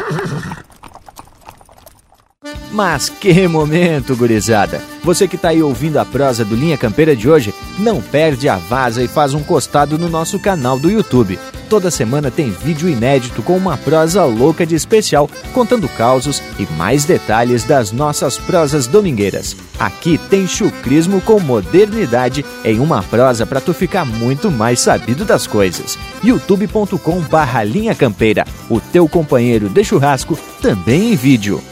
Mas 2.72 3.08
que 3.08 3.48
momento, 3.48 4.16
gurizada! 4.16 4.80
Você 5.02 5.26
que 5.26 5.36
está 5.36 5.48
aí 5.48 5.62
ouvindo 5.62 5.98
a 5.98 6.04
prosa 6.04 6.44
do 6.44 6.54
Linha 6.54 6.78
Campeira 6.78 7.16
de 7.16 7.28
hoje, 7.28 7.52
não 7.80 8.00
perde 8.00 8.48
a 8.48 8.56
vaza 8.56 9.02
e 9.02 9.08
faz 9.08 9.34
um 9.34 9.42
costado 9.42 9.98
no 9.98 10.08
nosso 10.08 10.38
canal 10.38 10.78
do 10.78 10.90
YouTube. 10.90 11.38
Toda 11.68 11.90
semana 11.90 12.30
tem 12.30 12.50
vídeo 12.50 12.88
inédito 12.88 13.42
com 13.42 13.56
uma 13.56 13.76
prosa 13.76 14.24
louca 14.24 14.66
de 14.66 14.74
especial, 14.74 15.30
contando 15.54 15.88
causos 15.88 16.42
e 16.58 16.66
mais 16.74 17.04
detalhes 17.04 17.64
das 17.64 17.90
nossas 17.92 18.36
prosas 18.36 18.86
domingueiras. 18.86 19.56
Aqui 19.78 20.18
tem 20.18 20.46
chucrismo 20.46 21.20
com 21.20 21.40
modernidade 21.40 22.44
em 22.64 22.80
uma 22.80 23.02
prosa 23.02 23.46
para 23.46 23.60
tu 23.60 23.72
ficar 23.72 24.04
muito 24.04 24.50
mais 24.50 24.80
sabido 24.80 25.24
das 25.24 25.46
coisas. 25.46 25.98
youtube.com 26.22 27.20
barra 27.22 27.62
Linha 27.62 27.94
Campeira, 27.94 28.44
o 28.68 28.80
teu 28.80 29.08
companheiro 29.08 29.68
de 29.68 29.82
churrasco, 29.84 30.38
também 30.60 31.12
em 31.12 31.16
vídeo. 31.16 31.62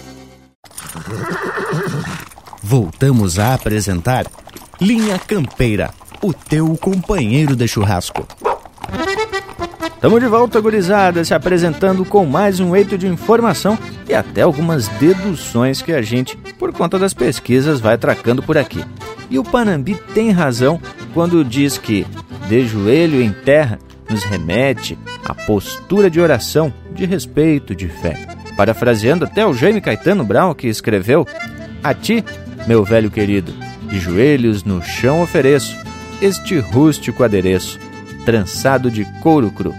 Voltamos 2.62 3.38
a 3.38 3.54
apresentar 3.54 4.26
Linha 4.80 5.18
Campeira, 5.18 5.90
o 6.22 6.32
teu 6.32 6.76
companheiro 6.76 7.56
de 7.56 7.66
churrasco. 7.66 8.24
Estamos 9.92 10.20
de 10.20 10.28
volta, 10.28 10.60
gurizada, 10.60 11.24
se 11.24 11.34
apresentando 11.34 12.04
com 12.04 12.24
mais 12.24 12.60
um 12.60 12.76
eito 12.76 12.96
de 12.96 13.08
informação 13.08 13.76
e 14.08 14.14
até 14.14 14.42
algumas 14.42 14.86
deduções 14.86 15.82
que 15.82 15.92
a 15.92 16.00
gente, 16.00 16.36
por 16.56 16.72
conta 16.72 16.96
das 16.96 17.12
pesquisas, 17.12 17.80
vai 17.80 17.98
tracando 17.98 18.40
por 18.40 18.56
aqui. 18.56 18.84
E 19.28 19.36
o 19.36 19.42
Panambi 19.42 19.96
tem 20.14 20.30
razão 20.30 20.80
quando 21.12 21.44
diz 21.44 21.76
que, 21.76 22.06
de 22.48 22.64
joelho 22.64 23.20
em 23.20 23.32
terra, 23.32 23.80
nos 24.08 24.22
remete 24.22 24.96
à 25.24 25.34
postura 25.34 26.08
de 26.08 26.20
oração, 26.20 26.72
de 26.94 27.04
respeito, 27.04 27.74
de 27.74 27.88
fé. 27.88 28.28
Parafraseando 28.56 29.24
até 29.24 29.44
o 29.44 29.52
Jaime 29.52 29.80
Caetano 29.80 30.24
Brown, 30.24 30.54
que 30.54 30.68
escreveu: 30.68 31.26
A 31.82 31.92
ti, 31.92 32.24
meu 32.66 32.84
velho 32.84 33.10
querido, 33.10 33.52
de 33.88 33.98
joelhos 33.98 34.64
no 34.64 34.82
chão 34.82 35.22
ofereço 35.22 35.76
este 36.20 36.58
rústico 36.58 37.24
adereço, 37.24 37.78
trançado 38.24 38.90
de 38.90 39.04
couro 39.20 39.50
cru. 39.50 39.74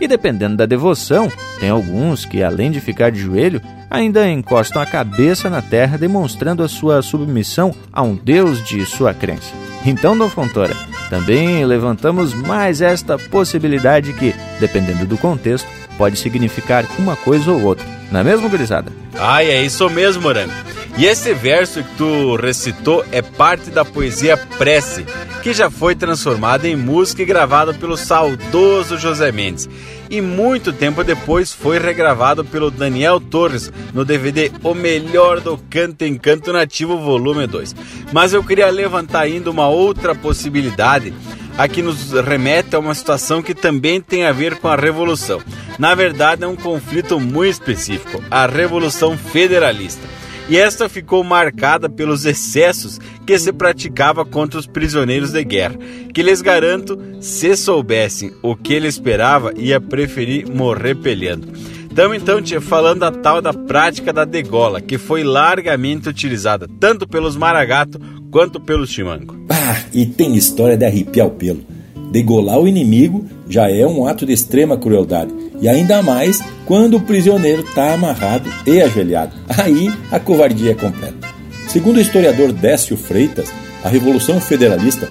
E 0.00 0.08
dependendo 0.08 0.56
da 0.56 0.66
devoção, 0.66 1.30
tem 1.60 1.70
alguns 1.70 2.24
que, 2.24 2.42
além 2.42 2.70
de 2.70 2.80
ficar 2.80 3.10
de 3.10 3.20
joelho, 3.20 3.60
ainda 3.88 4.28
encostam 4.28 4.82
a 4.82 4.86
cabeça 4.86 5.48
na 5.48 5.62
terra, 5.62 5.96
demonstrando 5.96 6.62
a 6.62 6.68
sua 6.68 7.00
submissão 7.00 7.74
a 7.92 8.02
um 8.02 8.16
Deus 8.16 8.62
de 8.62 8.84
sua 8.84 9.14
crença. 9.14 9.52
Então, 9.86 10.16
Dom 10.16 10.28
Fontoura, 10.28 10.74
também 11.08 11.64
levantamos 11.64 12.34
mais 12.34 12.80
esta 12.80 13.16
possibilidade 13.16 14.12
que, 14.14 14.34
dependendo 14.58 15.06
do 15.06 15.16
contexto, 15.16 15.68
pode 15.96 16.16
significar 16.18 16.84
uma 16.98 17.14
coisa 17.14 17.52
ou 17.52 17.62
outra. 17.62 17.86
Não 18.10 18.20
é 18.20 18.24
mesmo, 18.24 18.48
gurizada? 18.48 18.90
Ai, 19.16 19.48
é 19.48 19.62
isso 19.62 19.88
mesmo, 19.90 20.22
Morango. 20.22 20.52
E 20.96 21.06
esse 21.06 21.34
verso 21.34 21.82
que 21.82 21.96
tu 21.96 22.36
recitou 22.36 23.04
é 23.10 23.20
parte 23.20 23.68
da 23.68 23.84
poesia 23.84 24.36
Prece, 24.36 25.04
que 25.42 25.52
já 25.52 25.68
foi 25.68 25.96
transformada 25.96 26.68
em 26.68 26.76
música 26.76 27.20
e 27.20 27.24
gravada 27.24 27.74
pelo 27.74 27.96
saudoso 27.96 28.96
José 28.96 29.32
Mendes. 29.32 29.68
E 30.08 30.20
muito 30.20 30.72
tempo 30.72 31.02
depois 31.02 31.52
foi 31.52 31.80
regravado 31.80 32.44
pelo 32.44 32.70
Daniel 32.70 33.18
Torres 33.18 33.72
no 33.92 34.04
DVD 34.04 34.52
O 34.62 34.72
Melhor 34.72 35.40
do 35.40 35.58
Canto 35.68 36.02
em 36.02 36.16
Canto 36.16 36.52
Nativo 36.52 36.96
Volume 36.96 37.48
2. 37.48 37.74
Mas 38.12 38.32
eu 38.32 38.44
queria 38.44 38.70
levantar 38.70 39.22
ainda 39.22 39.50
uma 39.50 39.66
outra 39.66 40.14
possibilidade 40.14 41.12
a 41.58 41.66
que 41.66 41.82
nos 41.82 42.12
remete 42.12 42.76
a 42.76 42.78
uma 42.78 42.94
situação 42.94 43.42
que 43.42 43.54
também 43.54 44.00
tem 44.00 44.26
a 44.26 44.32
ver 44.32 44.56
com 44.56 44.68
a 44.68 44.76
Revolução. 44.76 45.42
Na 45.76 45.92
verdade, 45.96 46.44
é 46.44 46.46
um 46.46 46.54
conflito 46.54 47.18
muito 47.18 47.50
específico, 47.50 48.22
a 48.30 48.46
Revolução 48.46 49.18
Federalista 49.18 50.14
e 50.48 50.56
esta 50.56 50.88
ficou 50.88 51.24
marcada 51.24 51.88
pelos 51.88 52.24
excessos 52.24 53.00
que 53.26 53.38
se 53.38 53.52
praticava 53.52 54.24
contra 54.24 54.60
os 54.60 54.66
prisioneiros 54.66 55.32
de 55.32 55.42
guerra, 55.42 55.76
que 56.12 56.22
lhes 56.22 56.42
garanto, 56.42 56.98
se 57.20 57.56
soubessem 57.56 58.32
o 58.42 58.54
que 58.54 58.74
ele 58.74 58.88
esperava, 58.88 59.52
ia 59.56 59.80
preferir 59.80 60.48
morrer 60.48 60.94
peleando. 60.96 61.48
Estamos 61.88 62.16
então, 62.16 62.42
tia, 62.42 62.60
falando 62.60 63.00
da 63.00 63.12
tal 63.12 63.40
da 63.40 63.54
prática 63.54 64.12
da 64.12 64.24
degola, 64.24 64.80
que 64.80 64.98
foi 64.98 65.22
largamente 65.22 66.08
utilizada 66.08 66.68
tanto 66.80 67.06
pelos 67.06 67.36
maragato 67.36 68.00
quanto 68.32 68.60
pelos 68.60 68.90
chimango. 68.90 69.36
Ah, 69.48 69.80
e 69.92 70.04
tem 70.04 70.34
história 70.34 70.76
de 70.76 70.84
arrepiar 70.84 71.28
o 71.28 71.30
pelo. 71.30 71.73
Degolar 72.14 72.60
o 72.60 72.68
inimigo 72.68 73.26
já 73.48 73.68
é 73.68 73.84
um 73.84 74.06
ato 74.06 74.24
de 74.24 74.32
extrema 74.32 74.76
crueldade, 74.76 75.34
e 75.60 75.68
ainda 75.68 76.00
mais 76.00 76.40
quando 76.64 76.96
o 76.96 77.00
prisioneiro 77.00 77.62
está 77.62 77.92
amarrado 77.92 78.48
e 78.64 78.80
ajoelhado. 78.80 79.34
Aí 79.48 79.92
a 80.12 80.20
covardia 80.20 80.70
é 80.70 80.74
completa. 80.76 81.28
Segundo 81.66 81.96
o 81.96 82.00
historiador 82.00 82.52
Décio 82.52 82.96
Freitas, 82.96 83.48
a 83.82 83.88
Revolução 83.88 84.40
Federalista 84.40 85.08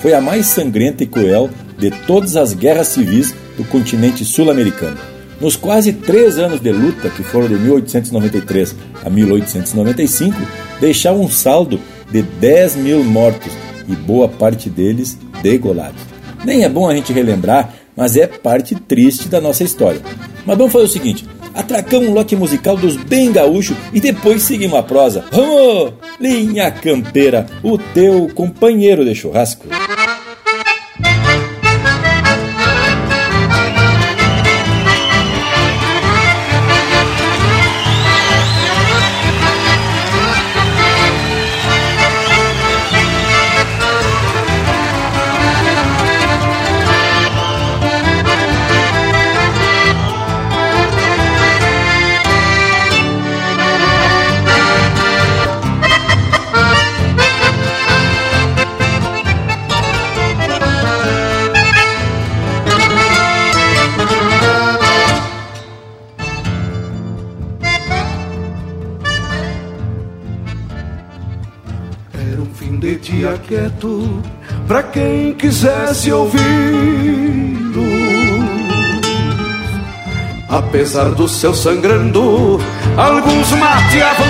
foi 0.00 0.14
a 0.14 0.20
mais 0.22 0.46
sangrenta 0.46 1.04
e 1.04 1.06
cruel 1.06 1.50
de 1.78 1.90
todas 1.90 2.36
as 2.36 2.54
guerras 2.54 2.88
civis 2.88 3.34
do 3.58 3.64
continente 3.64 4.24
sul-americano. 4.24 4.96
Nos 5.38 5.56
quase 5.56 5.92
três 5.92 6.38
anos 6.38 6.60
de 6.60 6.72
luta, 6.72 7.10
que 7.10 7.22
foram 7.22 7.48
de 7.48 7.56
1893 7.56 8.74
a 9.04 9.10
1895, 9.10 10.34
deixaram 10.80 11.20
um 11.20 11.28
saldo 11.28 11.78
de 12.10 12.22
10 12.22 12.76
mil 12.76 13.04
mortos 13.04 13.52
e 13.86 13.94
boa 13.94 14.26
parte 14.26 14.70
deles 14.70 15.18
degolados. 15.42 16.15
Nem 16.46 16.62
é 16.62 16.68
bom 16.68 16.88
a 16.88 16.94
gente 16.94 17.12
relembrar, 17.12 17.74
mas 17.96 18.16
é 18.16 18.24
parte 18.24 18.76
triste 18.76 19.28
da 19.28 19.40
nossa 19.40 19.64
história. 19.64 20.00
Mas 20.46 20.56
vamos 20.56 20.72
fazer 20.72 20.84
o 20.84 20.88
seguinte: 20.88 21.26
atracamos 21.52 22.08
um 22.08 22.14
lote 22.14 22.36
musical 22.36 22.76
dos 22.76 22.96
bem 22.96 23.32
gaúchos 23.32 23.76
e 23.92 24.00
depois 24.00 24.42
seguimos 24.42 24.78
a 24.78 24.82
prosa. 24.84 25.24
Vamos! 25.32 25.94
Linha 26.20 26.70
Campeira, 26.70 27.46
o 27.64 27.76
teu 27.76 28.30
companheiro 28.32 29.04
de 29.04 29.12
churrasco. 29.12 29.66
Para 74.66 74.82
quem 74.82 75.32
quisesse 75.34 76.12
ouvi-lo. 76.12 76.46
Apesar 80.48 81.10
do 81.10 81.28
céu 81.28 81.54
sangrando, 81.54 82.60
alguns 82.96 83.50
mateavam 83.52 84.26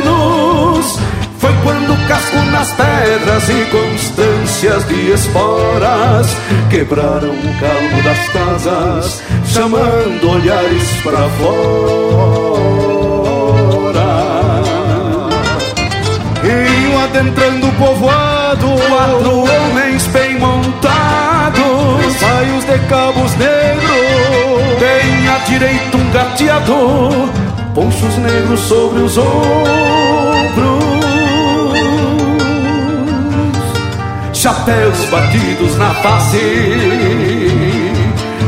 tranquilos. 0.00 0.98
Foi 1.38 1.52
quando 1.62 2.08
casco 2.08 2.36
nas 2.50 2.72
pedras 2.72 3.48
e 3.48 3.64
constâncias 3.70 4.86
de 4.88 5.12
esporas 5.12 6.36
quebraram 6.68 7.30
o 7.30 7.60
calmo 7.60 8.02
das 8.02 8.28
casas, 8.30 9.22
chamando 9.46 10.30
olhares 10.30 10.90
para 11.02 11.28
fora 11.30 11.88
adentrando 17.18 17.66
o 17.66 17.72
povoado 17.72 18.37
Quatro 18.48 18.70
homens 18.70 20.06
bem 20.06 20.38
montados 20.38 22.14
Saios 22.18 22.64
de 22.64 22.78
cabos 22.88 23.36
negros 23.36 24.78
Tem 24.78 25.28
à 25.28 25.38
direita 25.44 25.96
um 25.98 26.10
gateador 26.10 27.28
Ponchos 27.74 28.16
negros 28.16 28.60
sobre 28.60 29.02
os 29.02 29.18
ombros. 29.18 29.28
Chapéus 34.32 35.04
batidos 35.10 35.76
na 35.76 35.90
face 35.96 36.70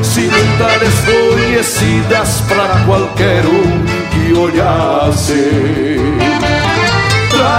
Cimentas 0.03 0.81
desconhecidas 0.81 2.41
para 2.49 2.87
qualquer 2.87 3.45
um 3.45 3.85
que 4.09 4.33
olhasse 4.33 6.30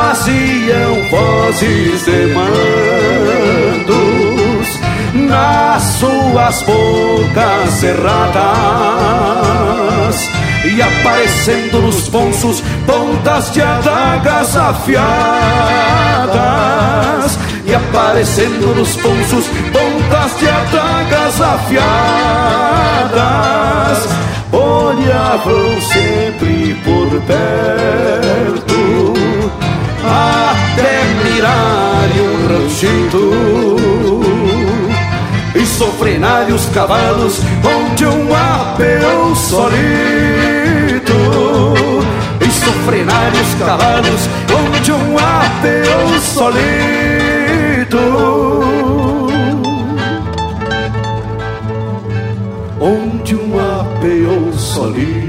traziam 0.01 0.93
vozes 1.11 2.05
de 2.05 2.33
mandos 2.33 3.89
nas 5.13 5.83
suas 5.83 6.63
bocas 6.63 7.69
cerradas 7.79 8.41
e 10.65 10.81
aparecendo 10.81 11.81
nos 11.83 12.09
ponços 12.09 12.63
pontas 12.85 13.51
de 13.53 13.61
adagas 13.61 14.57
afiadas 14.57 14.97
e 17.65 17.75
aparecendo 17.75 18.73
nos 18.75 18.95
ponços 18.95 19.45
pontas 19.71 20.39
de 20.39 20.49
adagas 20.49 21.39
afiadas 21.41 21.91
olhavam 24.51 25.79
sempre 25.81 26.60
os 36.53 36.65
cavalos 36.67 37.41
onde 37.63 38.05
um 38.05 38.35
apeão 38.35 39.35
solito. 39.35 39.71
E 42.39 42.51
sofrenar 42.51 43.31
os 43.33 43.53
cavalos 43.55 44.29
onde 44.59 44.91
um 44.91 45.17
apeão 45.17 46.19
solito. 46.19 47.97
Onde 52.79 53.35
um 53.35 53.59
apeão 53.59 54.53
solito 54.53 55.20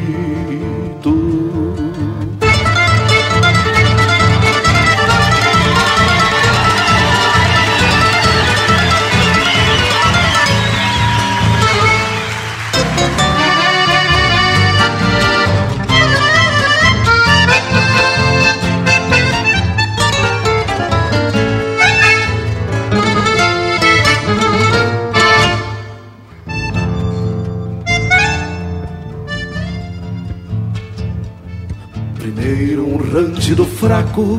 fraco, 34.13 34.39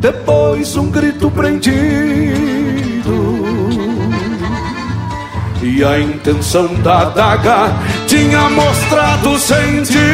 depois 0.00 0.76
um 0.76 0.90
grito 0.90 1.30
prendido. 1.30 1.74
E 5.62 5.82
a 5.82 5.98
intenção 5.98 6.74
da 6.82 7.02
adaga 7.02 7.72
tinha 8.06 8.50
mostrado 8.50 9.38
sentido. 9.38 10.04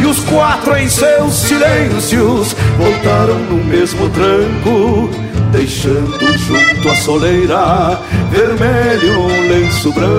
E 0.00 0.06
os 0.06 0.20
quatro 0.20 0.76
em 0.76 0.88
seus 0.88 1.34
silêncios 1.34 2.56
voltaram 2.78 3.38
no 3.50 3.62
mesmo 3.64 4.08
tranco, 4.10 5.10
deixando 5.52 6.38
junto 6.38 6.88
à 6.88 6.94
soleira 6.96 8.00
vermelho 8.30 9.20
um 9.20 9.48
lenço 9.48 9.92
branco. 9.92 10.10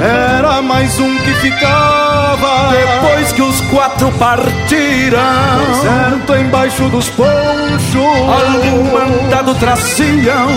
Era 0.00 0.62
mais 0.62 0.96
um 1.00 1.17
que 1.28 1.34
ficava 1.40 2.70
Depois 2.70 3.32
que 3.32 3.42
os 3.42 3.60
quatro 3.62 4.10
partiram. 4.12 5.20
Certo 5.82 6.34
embaixo 6.34 6.88
dos 6.88 7.08
ponchos. 7.10 7.28
Algum 7.94 8.92
mandado 8.92 9.54
traziam 9.56 10.48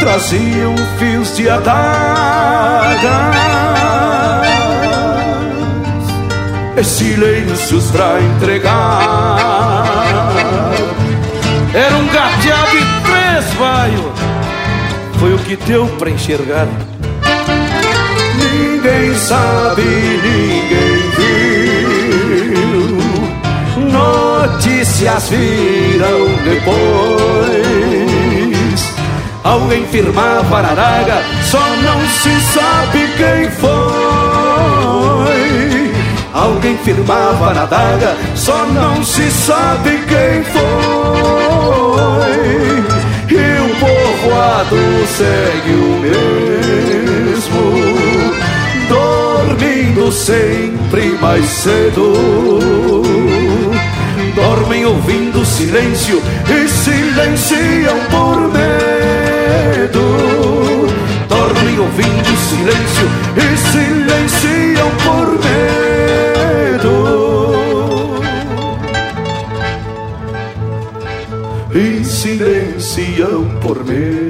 Traziam 0.00 0.74
fios 0.98 1.36
de 1.36 1.48
adagas. 1.48 2.98
E 6.76 6.84
silêncios 6.84 7.90
pra 7.90 8.20
entregar. 8.20 9.38
Era 11.74 11.96
um 11.96 12.06
gateado 12.06 12.76
e 12.76 12.84
três 13.02 13.54
vaios 13.54 14.12
Foi 15.18 15.34
o 15.34 15.38
que 15.38 15.56
deu 15.56 15.86
pra 15.98 16.08
enxergar. 16.08 16.68
Ninguém 18.38 19.14
sabe, 19.16 19.82
Notícias 24.98 25.28
viram 25.28 26.26
depois. 26.42 27.62
Alguém 29.44 29.86
firmava 29.86 30.60
na 30.60 30.74
daga, 30.74 31.22
só 31.44 31.60
não 31.60 32.00
se 32.08 32.40
sabe 32.40 33.06
quem 33.16 33.48
foi. 33.48 33.68
Alguém 36.34 36.76
firmava 36.78 37.54
daga, 37.66 38.16
só 38.34 38.66
não 38.66 39.04
se 39.04 39.30
sabe 39.30 40.02
quem 40.08 40.42
foi. 40.42 40.58
E 43.30 43.60
o 43.60 43.68
povoado 43.78 45.06
segue 45.06 45.74
o 45.74 46.00
mesmo 46.00 47.62
dormindo 48.88 50.10
sempre 50.10 51.16
mais 51.20 51.44
cedo. 51.44 53.07
Dormem 54.48 54.86
ouvindo 54.86 55.44
silêncio 55.44 56.22
e 56.48 56.66
silenciam 56.68 57.98
por 58.10 58.40
medo. 58.50 60.00
Dormem 61.28 61.78
ouvindo 61.78 62.34
silêncio 62.48 63.06
e 63.36 63.56
silenciam 63.68 64.90
por 65.04 65.28
medo. 65.44 66.94
E 71.74 72.02
silenciam 72.02 73.44
por 73.60 73.84
medo. 73.84 74.27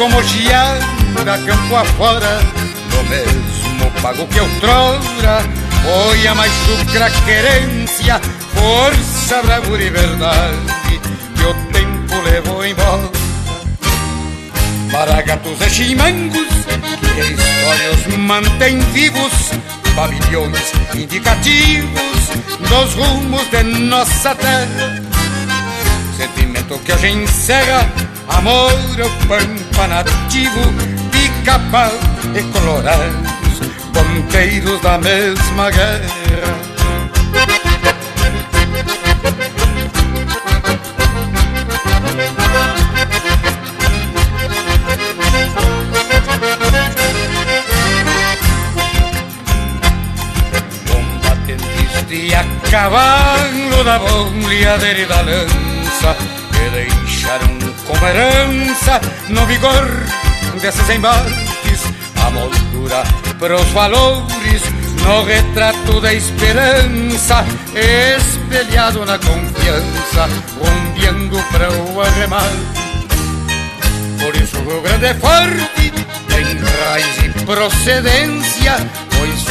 Como 0.00 0.22
geada 0.22 1.38
campo 1.46 1.76
afora 1.76 2.40
No 2.90 3.02
mesmo 3.04 3.90
pago 4.00 4.26
que 4.28 4.40
outrora. 4.40 5.42
Foi 5.82 6.26
a 6.26 6.34
mais 6.34 6.52
chucra 6.64 7.10
querência 7.24 8.20
Força, 8.54 9.42
bravura 9.42 9.82
e 9.82 9.90
verdade 9.90 11.00
Que 11.36 11.44
o 11.44 11.54
tempo 11.72 12.20
levou 12.22 12.64
embora 12.64 13.10
Para 14.90 15.22
gatos 15.22 15.60
e 15.60 15.70
chimangos 15.70 16.48
Que 17.14 17.20
histórias 17.20 18.18
mantém 18.18 18.78
vivos 18.92 19.32
Pavilhões 19.94 20.72
indicativos 20.94 22.30
Dos 22.68 22.94
rumos 22.94 23.48
de 23.50 23.62
nossa 23.62 24.34
terra 24.34 25.02
Sentimento 26.16 26.78
que 26.84 26.92
hoje 26.92 27.08
encerra 27.08 27.86
Amor 28.30 28.72
ao 29.02 29.10
pampa 29.26 29.86
nativo, 29.88 30.60
pica-pau 31.10 31.90
e 32.34 32.42
colorados, 32.52 33.60
ponteiros 33.92 34.80
da 34.80 34.96
mesma 34.98 35.70
guerra. 35.70 36.79
E 52.12 52.34
a 52.34 52.44
cavalo 52.70 53.84
da 53.84 53.98
bombeadeira 53.98 55.00
e 55.00 55.06
da 55.06 55.20
lança, 55.20 56.16
que 56.52 56.70
deixaram 56.70 57.58
como 57.86 58.06
herança 58.06 59.00
no 59.28 59.46
vigor 59.46 59.88
desses 60.60 60.90
embarques, 60.90 61.84
a 62.26 62.30
moldura 62.30 63.04
para 63.38 63.54
os 63.54 63.68
valores 63.68 64.62
no 65.04 65.22
retrato 65.22 66.00
da 66.00 66.12
esperança, 66.12 67.44
espelhado 68.18 69.04
na 69.06 69.18
confiança, 69.18 70.28
ondeando 70.60 71.40
para 71.52 71.70
o 71.72 72.00
arremate. 72.00 72.80
Por 74.20 74.36
isso 74.36 74.58
o 74.58 74.82
Grande 74.82 75.06
é 75.06 75.14
forte, 75.14 75.92
tem 76.28 76.44
raiz 76.84 77.18
e 77.24 77.44
procedência, 77.44 78.76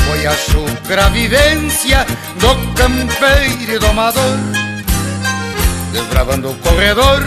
foi 0.07 0.25
a 0.25 0.35
chucra 0.35 1.09
vivência 1.09 2.05
do 2.39 2.55
campeiro 2.73 3.79
domador, 3.79 4.37
desbravando 5.91 6.51
o 6.51 6.55
corredor 6.55 7.23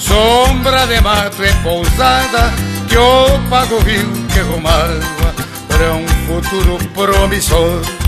Sombra 0.00 0.86
de 0.86 1.00
mato 1.02 1.44
e 1.44 1.52
pousada 1.62 2.50
que 2.88 2.96
o 2.96 3.38
pago 3.50 3.78
viu 3.80 4.10
que 4.32 4.40
rumava 4.40 5.34
para 5.68 5.92
um 5.92 6.08
futuro 6.26 6.78
promissor. 6.94 7.99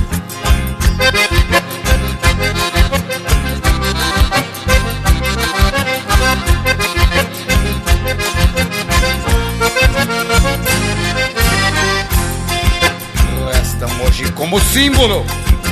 Como 14.53 14.63
símbolo 14.67 15.25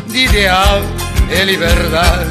de 0.06 0.24
ideal 0.24 0.80
e 1.28 1.44
liberdade 1.44 2.30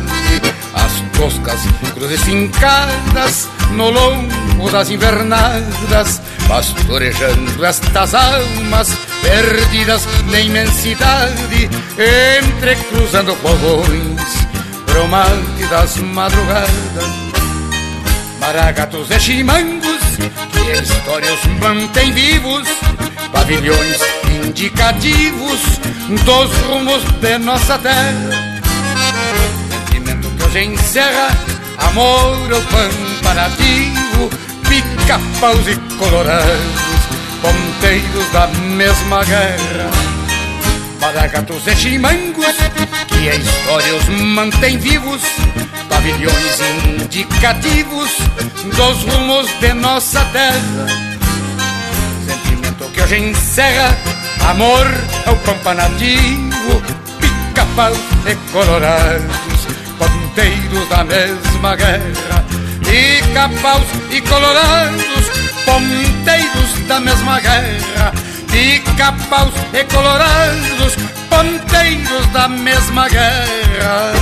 as 0.73 0.93
toscas 1.15 1.61
cruzes 1.93 2.23
fincadas 2.23 3.47
no 3.73 3.91
longo 3.91 4.67
das 4.71 4.89
invernadas, 4.89 6.19
pastorejando 6.47 7.63
estas 7.63 8.15
almas 8.15 8.89
perdidas 9.21 10.07
na 10.31 10.39
imensidade, 10.39 11.69
entrecruzando 12.39 13.35
fogões, 13.35 14.47
bromante 14.87 15.65
das 15.69 15.97
madrugadas. 15.97 16.69
maragatos 18.39 19.11
e 19.11 19.19
chimangos, 19.19 20.01
que 20.51 20.71
a 20.71 20.81
história 20.81 21.31
os 21.31 21.45
mantém 21.59 22.11
vivos, 22.11 22.67
pavilhões 23.31 24.18
indicativos 24.49 25.59
dos 26.25 26.51
rumos 26.67 27.03
de 27.21 27.37
nossa 27.37 27.77
terra. 27.77 28.51
Sentimento 29.69 30.27
que 30.31 30.43
hoje 30.43 30.63
encerra 30.65 31.27
amor 31.77 32.51
ao 32.51 32.61
comparativo, 32.63 34.29
pica-paus 34.67 35.67
e 35.67 35.75
colorados, 35.97 37.01
ponteiros 37.41 38.31
da 38.31 38.47
mesma 38.47 39.23
guerra. 39.23 39.89
Maragatos 40.99 41.67
e 41.67 41.75
chimangos, 41.75 42.55
que 43.07 43.29
a 43.29 43.35
história 43.35 43.95
os 43.95 44.09
mantém 44.09 44.79
vivos, 44.79 45.21
pavilhões 45.87 46.59
indicativos 46.87 48.09
dos 48.75 49.03
rumos 49.13 49.47
de 49.59 49.73
nossa 49.73 50.25
terra. 50.25 50.87
Sentimento 52.25 52.91
que 52.91 53.01
hoje 53.01 53.19
encerra 53.19 54.08
amor 54.47 54.85
ao 55.25 55.35
pampa 55.37 55.73
nativo, 55.73 56.81
pica-pau 57.19 57.93
e 58.25 58.35
colorados, 58.51 59.67
ponteiros 59.97 60.89
da 60.89 61.03
mesma 61.03 61.75
guerra. 61.75 62.45
Pica-paus 62.79 63.85
e 64.11 64.21
colorados, 64.21 65.25
ponteiros 65.65 66.87
da 66.87 66.99
mesma 66.99 67.39
guerra. 67.39 68.13
Pica-paus 68.51 69.53
e 69.73 69.83
colorados, 69.83 70.95
ponteiros 71.29 72.25
da 72.33 72.47
mesma 72.47 73.07
guerra. 73.09 74.13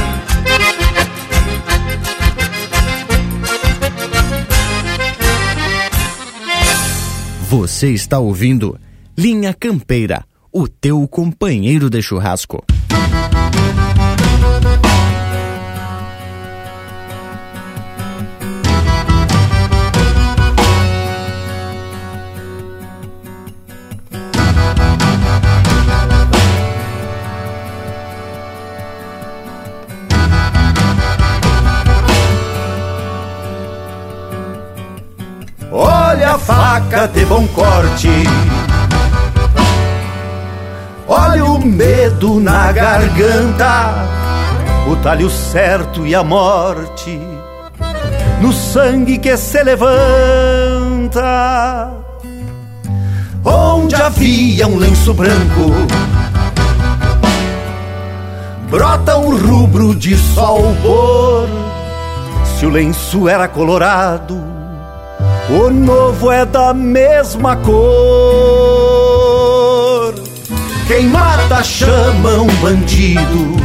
Você 7.49 7.91
está 7.91 8.19
ouvindo 8.19 8.77
Linha 9.19 9.51
Campeira, 9.51 10.23
o 10.53 10.67
teu 10.67 11.07
companheiro 11.07 11.89
de 11.89 12.03
churrasco. 12.03 12.63
Olha 35.71 36.33
a 36.33 36.37
faca 36.37 37.07
de 37.07 37.25
bom 37.25 37.47
corte. 37.47 38.09
Medo 41.77 42.39
na 42.39 42.71
garganta, 42.71 43.93
o 44.89 44.95
talho 44.95 45.29
certo 45.29 46.07
e 46.07 46.15
a 46.15 46.23
morte 46.23 47.19
no 48.41 48.51
sangue 48.51 49.19
que 49.19 49.37
se 49.37 49.63
levanta. 49.63 49.91
Onde 53.45 53.93
havia 53.95 54.67
um 54.67 54.77
lenço 54.77 55.13
branco, 55.13 55.71
brota 58.71 59.17
um 59.17 59.37
rubro 59.37 59.93
de 59.93 60.17
sol 60.17 60.75
pôr. 60.81 61.47
Se 62.57 62.65
o 62.65 62.69
lenço 62.71 63.29
era 63.29 63.47
colorado, 63.47 64.43
o 65.47 65.69
novo 65.69 66.31
é 66.31 66.43
da 66.43 66.73
mesma 66.73 67.55
cor. 67.57 69.06
Quem 70.87 71.07
mata 71.07 71.63
chama 71.63 72.41
um 72.41 72.47
bandido, 72.61 73.57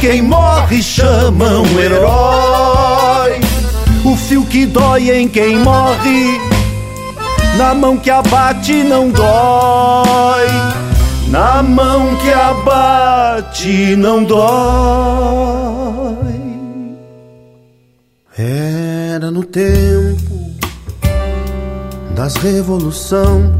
quem 0.00 0.20
morre 0.20 0.82
chama 0.82 1.60
um 1.60 1.80
herói. 1.80 3.40
O 4.04 4.16
fio 4.16 4.44
que 4.44 4.66
dói 4.66 5.10
em 5.10 5.28
quem 5.28 5.58
morre, 5.58 6.38
na 7.56 7.74
mão 7.74 7.96
que 7.96 8.10
abate 8.10 8.84
não 8.84 9.08
dói. 9.10 10.48
Na 11.28 11.62
mão 11.62 12.14
que 12.16 12.30
abate 12.30 13.96
não 13.96 14.22
dói. 14.22 14.42
Era 18.36 19.30
no 19.30 19.42
tempo 19.42 20.52
das 22.14 22.36
revolução, 22.36 23.50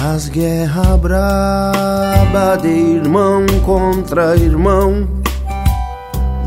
das 0.00 0.28
guerra 0.28 0.96
braba 0.96 2.56
de 2.62 2.68
irmão 2.68 3.44
contra 3.64 4.36
irmão, 4.36 5.08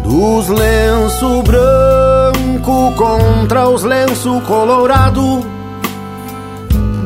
dos 0.03 0.47
lenço 0.47 1.43
branco 1.43 2.93
contra 2.95 3.67
os 3.67 3.83
lenço 3.83 4.39
colorado, 4.47 5.41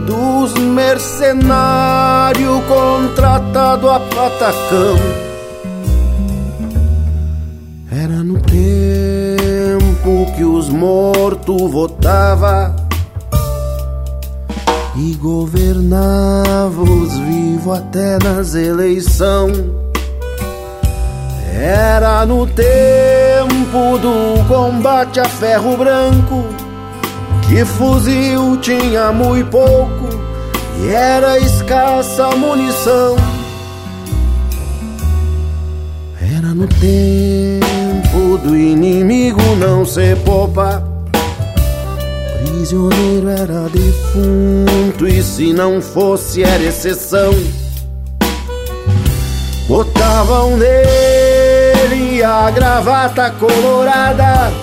dos 0.05 0.53
mercenário 0.53 2.61
contratado 2.67 3.89
a 3.89 3.99
patacão. 3.99 4.97
Era 7.91 8.23
no 8.23 8.39
tempo 8.41 10.31
que 10.35 10.43
os 10.43 10.69
mortos 10.69 11.71
votava 11.71 12.84
e 14.97 15.13
governava 15.15 16.81
os 16.81 17.17
vivos 17.17 17.77
até 17.77 18.17
nas 18.23 18.55
eleição. 18.55 19.49
Era 21.53 22.25
no 22.25 22.47
tempo 22.47 23.97
do 23.97 24.45
combate 24.47 25.19
a 25.19 25.25
ferro 25.25 25.77
branco 25.77 26.43
que 27.47 27.63
fuzil 27.63 28.57
tinha 28.57 29.11
muito 29.11 29.49
pouco 29.49 30.09
e 30.81 30.89
era 30.89 31.39
escassa 31.39 32.27
a 32.27 32.35
munição. 32.35 33.15
Era 36.21 36.53
no 36.53 36.67
tempo 36.67 38.37
do 38.43 38.55
inimigo 38.55 39.41
não 39.57 39.85
se 39.85 40.15
poupa. 40.25 40.94
Prisioneiro 42.45 43.27
era 43.27 43.67
defunto 43.69 45.07
e 45.07 45.23
se 45.23 45.51
não 45.51 45.81
fosse 45.81 46.43
era 46.43 46.61
exceção. 46.61 47.33
Botavam 49.67 50.55
nele 50.55 52.23
a 52.23 52.51
gravata 52.51 53.31
colorada, 53.31 54.53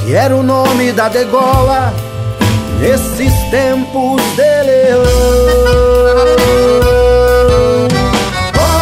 que 0.00 0.14
era 0.14 0.34
o 0.34 0.42
nome 0.42 0.92
da 0.92 1.10
degola 1.10 1.92
nesses 2.80 3.34
tempos 3.50 4.22
de 4.34 4.62
leão. 4.62 5.02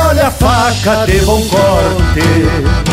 Olha 0.08 0.28
a 0.28 0.30
faca 0.30 1.06
de 1.06 1.18
bom 1.24 1.42
corte. 1.48 2.85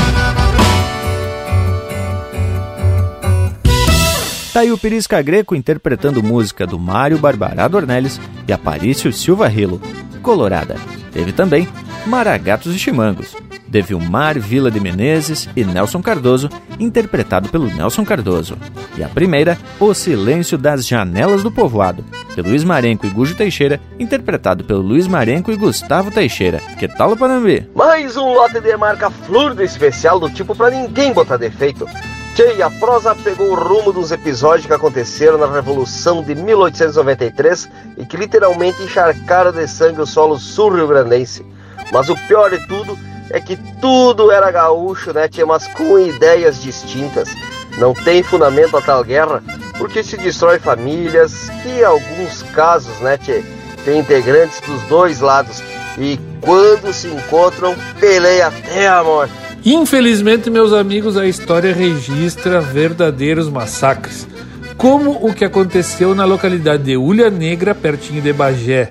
Tá 4.53 4.59
aí 4.59 4.71
o 4.71 4.77
Pirisca 4.77 5.19
Greco 5.19 5.55
interpretando 5.55 6.21
música 6.21 6.67
do 6.67 6.77
Mário 6.77 7.17
Barbará 7.17 7.67
Dornelles 7.67 8.21
e 8.47 8.53
Aparício 8.53 9.11
Silva 9.11 9.47
Rilo, 9.47 9.81
Colorada. 10.21 10.75
Teve 11.11 11.31
também 11.31 11.67
Maragatos 12.05 12.75
e 12.75 12.77
Chimangos, 12.77 13.35
de 13.67 13.81
Vilmar 13.81 14.39
Vila 14.39 14.69
de 14.69 14.80
Menezes 14.80 15.49
e 15.55 15.63
Nelson 15.63 16.03
Cardoso, 16.03 16.49
interpretado 16.80 17.49
pelo 17.49 17.65
Nelson 17.65 18.05
Cardoso. 18.05 18.55
E 18.95 19.03
a 19.03 19.09
primeira, 19.09 19.57
O 19.80 19.91
Silêncio 19.95 20.55
das 20.55 20.85
Janelas 20.85 21.41
do 21.41 21.51
Povoado, 21.51 22.05
de 22.35 22.41
Luiz 22.43 22.63
Marenco 22.63 23.07
e 23.07 23.09
Gujo 23.09 23.34
Teixeira, 23.35 23.81
interpretado 23.99 24.63
pelo 24.63 24.81
Luiz 24.81 25.07
Marenco 25.07 25.51
e 25.51 25.55
Gustavo 25.55 26.11
Teixeira. 26.11 26.59
Que 26.77 26.88
tal, 26.88 27.17
Panambi? 27.17 27.67
Mais 27.73 28.15
um 28.15 28.34
lote 28.34 28.59
de 28.59 28.77
marca 28.77 29.09
flor 29.09 29.55
do 29.55 29.63
especial 29.63 30.19
do 30.19 30.30
tipo 30.30 30.53
pra 30.53 30.69
ninguém 30.69 31.11
botar 31.11 31.38
defeito. 31.38 31.88
Tchê, 32.35 32.64
a 32.64 32.69
prosa 32.72 33.14
pegou 33.14 33.51
o 33.51 33.53
rumo 33.53 33.93
dos 33.93 34.11
episódios 34.11 34.65
que 34.65 34.73
aconteceram 34.73 35.38
na 35.38 35.45
Revolução 35.45 36.23
de 36.23 36.34
1893 36.34 37.69
e 37.95 38.05
que 38.07 38.18
literalmente 38.18 38.81
encharcaram 38.81 39.51
de 39.51 39.68
sangue 39.68 40.01
o 40.01 40.05
solo 40.07 40.39
sul-rio-grandense. 40.39 41.45
Mas 41.91 42.10
o 42.10 42.15
pior 42.27 42.49
de 42.49 42.68
tudo 42.68 42.97
é 43.30 43.39
que 43.39 43.55
tudo 43.80 44.31
era 44.31 44.49
gaúcho, 44.49 45.14
né, 45.14 45.27
tchê, 45.27 45.45
mas 45.45 45.68
com 45.68 45.99
ideias 45.99 46.60
distintas. 46.60 47.30
Não 47.77 47.93
tem 47.93 48.23
fundamento 48.23 48.76
a 48.77 48.81
tal 48.81 49.03
guerra, 49.03 49.43
porque 49.77 50.03
se 50.03 50.18
destrói 50.18 50.57
famílias, 50.57 51.49
que 51.61 51.69
em 51.69 51.84
alguns 51.84 52.41
casos, 52.55 52.99
né, 52.99 53.15
tchê, 53.15 53.43
tem 53.85 53.99
integrantes 53.99 54.60
dos 54.61 54.81
dois 54.84 55.19
lados. 55.19 55.61
E 55.99 56.19
quando 56.41 56.91
se 56.93 57.10
encontram, 57.10 57.76
peleia 57.99 58.47
até 58.47 58.88
a 58.88 59.03
morte. 59.03 59.52
Infelizmente, 59.65 60.49
meus 60.49 60.73
amigos, 60.73 61.15
a 61.15 61.26
história 61.26 61.73
registra 61.73 62.60
verdadeiros 62.60 63.48
massacres, 63.48 64.27
como 64.76 65.26
o 65.26 65.34
que 65.34 65.45
aconteceu 65.45 66.14
na 66.14 66.26
localidade 66.26 66.84
de 66.84 66.98
Ulha 66.98 67.30
Negra, 67.30 67.73
pertinho 67.73 68.22
de 68.22 68.34
Bagé, 68.34 68.90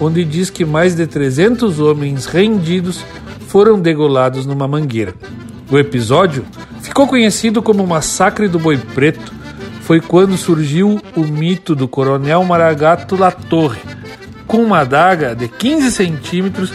onde 0.00 0.24
diz 0.24 0.48
que 0.48 0.64
mais 0.64 0.94
de 0.94 1.06
300 1.06 1.78
homens 1.78 2.24
rendidos 2.24 3.04
foram 3.48 3.78
degolados 3.78 4.46
numa 4.46 4.66
mangueira. 4.66 5.12
O 5.70 5.78
episódio 5.78 6.46
ficou 6.80 7.06
conhecido 7.06 7.62
como 7.62 7.86
Massacre 7.86 8.48
do 8.48 8.58
Boi 8.58 8.78
Preto. 8.78 9.30
Foi 9.82 10.00
quando 10.00 10.38
surgiu 10.38 11.02
o 11.14 11.20
mito 11.20 11.74
do 11.74 11.86
coronel 11.86 12.42
Maragato 12.44 13.14
Latorre. 13.14 13.82
Com 14.46 14.62
uma 14.62 14.78
adaga 14.78 15.36
de 15.36 15.48
15 15.48 15.92
centímetros, 15.92 16.72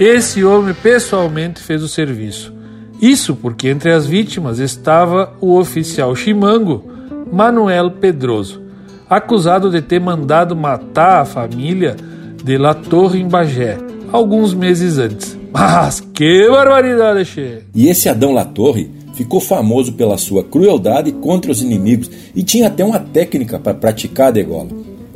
esse 0.00 0.42
homem 0.42 0.74
pessoalmente 0.74 1.62
fez 1.62 1.80
o 1.80 1.88
serviço. 1.88 2.57
Isso 3.00 3.36
porque 3.36 3.68
entre 3.68 3.92
as 3.92 4.06
vítimas 4.06 4.58
estava 4.58 5.32
o 5.40 5.56
oficial 5.56 6.14
chimango 6.16 6.84
Manuel 7.32 7.92
Pedroso, 7.92 8.60
acusado 9.08 9.70
de 9.70 9.80
ter 9.80 10.00
mandado 10.00 10.56
matar 10.56 11.22
a 11.22 11.24
família 11.24 11.96
de 12.42 12.58
La 12.58 12.74
Torre 12.74 13.20
em 13.20 13.28
Bagé, 13.28 13.78
alguns 14.10 14.52
meses 14.54 14.98
antes. 14.98 15.38
Mas 15.52 16.00
que 16.00 16.48
barbaridade, 16.50 17.24
che! 17.24 17.62
E 17.74 17.88
esse 17.88 18.08
Adão 18.08 18.32
La 18.32 18.44
Torre 18.44 18.90
ficou 19.14 19.40
famoso 19.40 19.92
pela 19.92 20.18
sua 20.18 20.44
crueldade 20.44 21.12
contra 21.12 21.50
os 21.50 21.62
inimigos 21.62 22.10
e 22.34 22.42
tinha 22.42 22.68
até 22.68 22.84
uma 22.84 22.98
técnica 22.98 23.58
para 23.58 23.74
praticar 23.74 24.28
a 24.28 24.32
degola. 24.32 24.68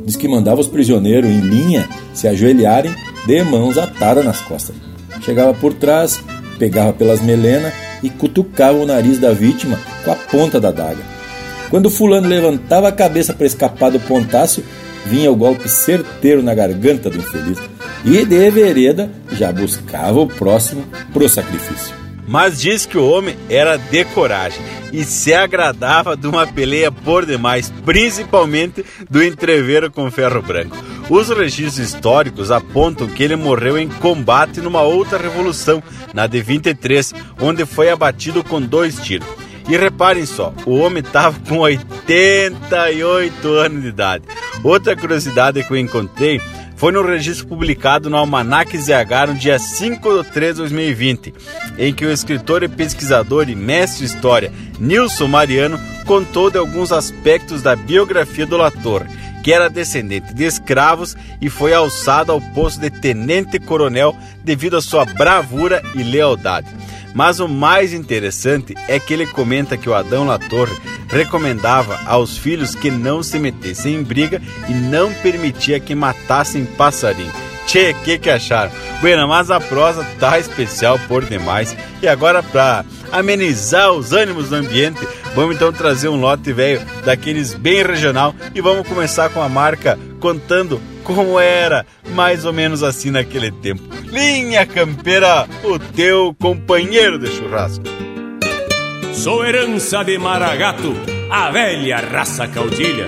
Diz 0.05 0.15
que 0.15 0.27
mandava 0.27 0.59
os 0.59 0.67
prisioneiros 0.67 1.29
em 1.29 1.39
linha 1.39 1.87
se 2.13 2.27
ajoelharem 2.27 2.93
de 3.25 3.43
mãos 3.43 3.77
atadas 3.77 4.25
nas 4.25 4.41
costas. 4.41 4.75
Chegava 5.21 5.53
por 5.53 5.73
trás, 5.73 6.21
pegava 6.57 6.93
pelas 6.93 7.21
melenas 7.21 7.73
e 8.01 8.09
cutucava 8.09 8.77
o 8.77 8.85
nariz 8.85 9.17
da 9.19 9.31
vítima 9.31 9.79
com 10.03 10.11
a 10.11 10.15
ponta 10.15 10.59
da 10.59 10.71
daga. 10.71 11.01
Quando 11.69 11.89
fulano 11.89 12.27
levantava 12.27 12.87
a 12.87 12.91
cabeça 12.91 13.33
para 13.33 13.47
escapar 13.47 13.89
do 13.89 13.99
pontácio, 13.99 14.63
vinha 15.05 15.31
o 15.31 15.35
golpe 15.35 15.67
certeiro 15.67 16.43
na 16.43 16.53
garganta 16.53 17.09
do 17.09 17.17
infeliz. 17.17 17.57
E 18.05 18.25
de 18.25 18.51
vereda 18.51 19.09
já 19.31 19.51
buscava 19.51 20.19
o 20.19 20.27
próximo 20.27 20.83
pro 21.13 21.27
sacrifício. 21.27 22.02
Mas 22.27 22.61
diz 22.61 22.85
que 22.85 22.97
o 22.97 23.09
homem 23.09 23.35
era 23.49 23.77
de 23.77 24.05
coragem 24.05 24.61
e 24.91 25.03
se 25.03 25.33
agradava 25.33 26.15
de 26.15 26.27
uma 26.27 26.45
peleia 26.47 26.91
por 26.91 27.25
demais, 27.25 27.73
principalmente 27.83 28.85
do 29.09 29.23
entreveiro 29.23 29.91
com 29.91 30.11
ferro 30.11 30.41
branco. 30.41 30.77
Os 31.09 31.29
registros 31.29 31.79
históricos 31.79 32.51
apontam 32.51 33.07
que 33.07 33.23
ele 33.23 33.35
morreu 33.35 33.77
em 33.77 33.89
combate 33.89 34.61
numa 34.61 34.81
outra 34.81 35.17
revolução, 35.17 35.83
na 36.13 36.27
de 36.27 36.41
23, 36.41 37.13
onde 37.41 37.65
foi 37.65 37.89
abatido 37.89 38.43
com 38.43 38.61
dois 38.61 38.97
tiros. 38.99 39.27
E 39.67 39.75
reparem 39.77 40.25
só, 40.25 40.53
o 40.65 40.77
homem 40.77 41.01
estava 41.03 41.37
com 41.47 41.59
88 41.59 43.47
anos 43.47 43.81
de 43.81 43.87
idade. 43.87 44.25
Outra 44.63 44.95
curiosidade 44.95 45.63
que 45.63 45.71
eu 45.71 45.77
encontrei 45.77 46.39
foi 46.83 46.91
no 46.91 47.01
registro 47.01 47.47
publicado 47.47 48.09
no 48.09 48.17
Almanac 48.17 48.77
ZH 48.77 49.27
no 49.29 49.35
dia 49.35 49.57
5 49.57 50.21
de 50.21 50.29
3 50.31 50.55
de 50.55 50.57
2020, 50.63 51.33
em 51.77 51.93
que 51.93 52.05
o 52.05 52.11
escritor 52.11 52.61
e 52.61 52.67
pesquisador 52.67 53.47
e 53.47 53.55
mestre 53.55 53.99
de 53.99 54.13
história 54.13 54.51
Nilson 54.77 55.29
Mariano 55.29 55.79
contou 56.05 56.51
de 56.51 56.57
alguns 56.57 56.91
aspectos 56.91 57.61
da 57.61 57.73
biografia 57.73 58.45
do 58.45 58.57
Lator, 58.57 59.05
que 59.45 59.53
era 59.53 59.69
descendente 59.69 60.33
de 60.33 60.43
escravos 60.43 61.15
e 61.39 61.49
foi 61.49 61.73
alçado 61.73 62.33
ao 62.33 62.41
posto 62.53 62.81
de 62.81 62.89
tenente-coronel 62.89 64.13
devido 64.43 64.75
à 64.75 64.81
sua 64.81 65.05
bravura 65.05 65.81
e 65.95 66.03
lealdade. 66.03 66.67
Mas 67.13 67.39
o 67.39 67.47
mais 67.47 67.93
interessante 67.93 68.73
é 68.87 68.99
que 68.99 69.13
ele 69.13 69.27
comenta 69.27 69.77
que 69.77 69.89
o 69.89 69.93
Adão 69.93 70.25
Latorre 70.25 70.75
recomendava 71.07 71.99
aos 72.05 72.37
filhos 72.37 72.73
que 72.73 72.89
não 72.89 73.21
se 73.21 73.37
metessem 73.37 73.95
em 73.95 74.03
briga 74.03 74.41
e 74.67 74.73
não 74.73 75.13
permitia 75.13 75.79
que 75.79 75.93
matassem 75.93 76.65
passarinho. 76.65 77.31
Tchê, 77.67 77.93
que 78.03 78.17
que 78.17 78.29
acharam? 78.29 78.71
Bueno, 78.99 79.27
mas 79.27 79.49
a 79.49 79.59
prosa 79.59 80.05
tá 80.19 80.37
especial 80.37 80.99
por 81.07 81.23
demais. 81.23 81.75
E 82.01 82.07
agora 82.07 82.43
para 82.43 82.83
amenizar 83.11 83.91
os 83.91 84.11
ânimos 84.11 84.49
do 84.49 84.55
ambiente, 84.55 84.99
vamos 85.35 85.55
então 85.55 85.71
trazer 85.71 86.09
um 86.09 86.19
lote 86.19 86.51
velho 86.51 86.81
daqueles 87.05 87.53
bem 87.53 87.83
regional 87.83 88.35
e 88.53 88.61
vamos 88.61 88.87
começar 88.87 89.29
com 89.29 89.41
a 89.41 89.47
marca 89.47 89.97
contando 90.19 90.81
como 91.03 91.39
era 91.39 91.85
mais 92.13 92.45
ou 92.45 92.53
menos 92.53 92.83
assim 92.83 93.11
naquele 93.11 93.51
tempo. 93.51 93.83
Linha 94.11 94.65
Campeira, 94.65 95.47
o 95.63 95.77
teu 95.77 96.35
companheiro 96.39 97.19
de 97.19 97.27
churrasco. 97.27 97.83
Sou 99.13 99.45
herança 99.45 100.03
de 100.03 100.17
Maragato, 100.17 100.93
a 101.29 101.49
velha 101.51 101.97
raça 101.97 102.47
caudilha. 102.47 103.07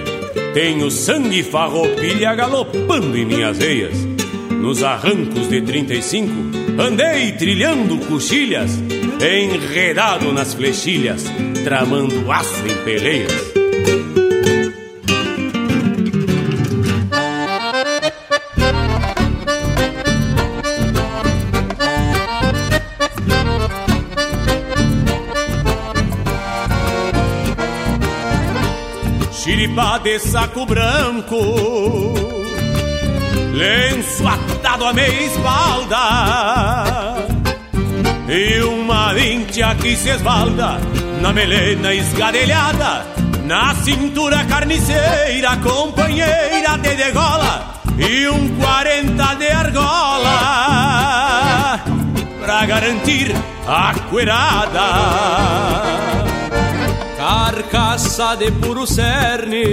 Tenho 0.54 0.90
sangue 0.90 1.44
farroupilha 1.44 2.34
galopando 2.36 3.18
em 3.18 3.26
minhas 3.26 3.58
veias. 3.58 3.98
Nos 4.50 4.84
arrancos 4.84 5.50
de 5.50 5.62
35, 5.62 6.32
andei 6.80 7.34
trilhando 7.34 7.98
coxilhas, 8.06 8.72
enredado 9.22 10.32
nas 10.32 10.54
flechilhas, 10.54 11.26
tramando 11.64 12.32
aço 12.32 12.64
em 12.66 12.84
peleias. 12.84 13.65
De 29.76 30.20
saco 30.20 30.66
branco 30.66 31.36
Lenço 33.52 34.26
atado 34.26 34.86
a 34.86 34.94
meia 34.94 35.26
espalda 35.26 35.98
E 38.30 38.62
uma 38.62 39.14
vintia 39.14 39.76
que 39.76 39.98
se 39.98 40.12
esbalda 40.12 40.80
Na 41.22 41.34
melena 41.34 41.94
esgadelhada 41.94 43.06
Na 43.44 43.76
cintura 43.76 44.46
carniceira 44.46 45.58
Companheira 45.58 46.78
de 46.82 46.96
degola 46.96 47.82
E 47.98 48.30
um 48.30 48.56
quarenta 48.56 49.34
de 49.34 49.50
argola 49.50 50.40
Pra 52.46 52.66
garantir 52.66 53.36
a 53.68 53.94
cuerada 54.10 56.15
carcaça 57.26 58.36
de 58.36 58.52
puro 58.52 58.86
cerne, 58.86 59.64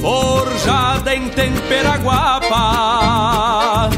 forjada 0.00 1.14
em 1.14 1.28
tempera 1.28 1.96
guapa, 1.98 3.88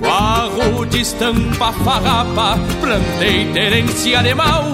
guarro 0.00 0.86
de 0.86 1.02
estampa 1.02 1.74
farrapa, 1.84 2.58
plantei 2.80 3.52
terência 3.52 4.22
de 4.22 4.34
mal, 4.34 4.64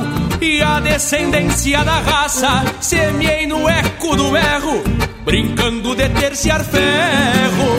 e 0.40 0.62
a 0.62 0.78
descendência 0.78 1.84
da 1.84 1.98
raça, 1.98 2.64
semeei 2.80 3.48
no 3.48 3.68
eco 3.68 4.14
do 4.14 4.36
erro, 4.36 4.84
brincando 5.24 5.96
de 5.96 6.08
terciar 6.10 6.62
ferro, 6.62 7.72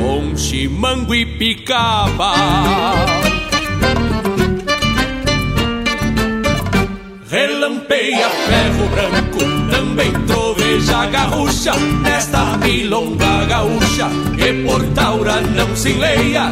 com 0.00 0.34
chimango 0.34 1.14
e 1.14 1.26
picaba. 1.26 2.32
Relampeia 7.36 8.30
ferro 8.30 8.88
branco, 8.88 9.40
também 9.70 10.10
troveja 10.26 11.04
garrucha 11.04 11.74
Nesta 12.00 12.56
milonga 12.56 13.44
gaúcha, 13.44 14.08
que 14.38 14.64
por 14.64 14.82
taura 14.94 15.42
não 15.42 15.76
se 15.76 15.90
enleia 15.90 16.50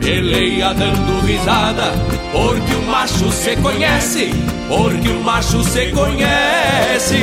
Peleia 0.00 0.74
dando 0.74 1.24
risada, 1.24 1.92
porque 2.32 2.74
o 2.74 2.82
macho 2.90 3.30
se 3.30 3.54
conhece 3.58 4.32
Porque 4.66 5.08
o 5.08 5.22
macho 5.22 5.62
se 5.62 5.92
conhece 5.92 7.14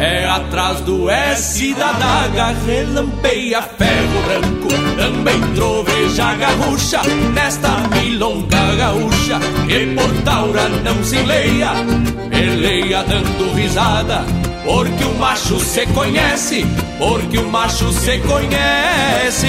é 0.00 0.24
atrás 0.26 0.80
do 0.82 1.10
S 1.10 1.74
da 1.74 1.92
daga, 1.92 2.54
relampeia 2.66 3.60
ferro 3.62 4.22
branco, 4.26 4.68
também 4.96 5.40
troveja 5.54 6.34
garrucha, 6.34 7.00
nesta 7.34 7.68
milonga 7.92 8.74
gaúcha, 8.76 9.40
que 9.66 9.86
por 9.94 10.22
taura 10.22 10.68
não 10.68 11.02
se 11.02 11.16
leia, 11.16 11.72
peleia 12.30 13.02
dando 13.02 13.54
risada, 13.54 14.24
porque 14.64 15.04
o 15.04 15.14
macho 15.14 15.58
se 15.58 15.86
conhece, 15.86 16.64
porque 16.98 17.38
o 17.38 17.48
macho 17.48 17.90
se 17.92 18.18
conhece, 18.18 19.46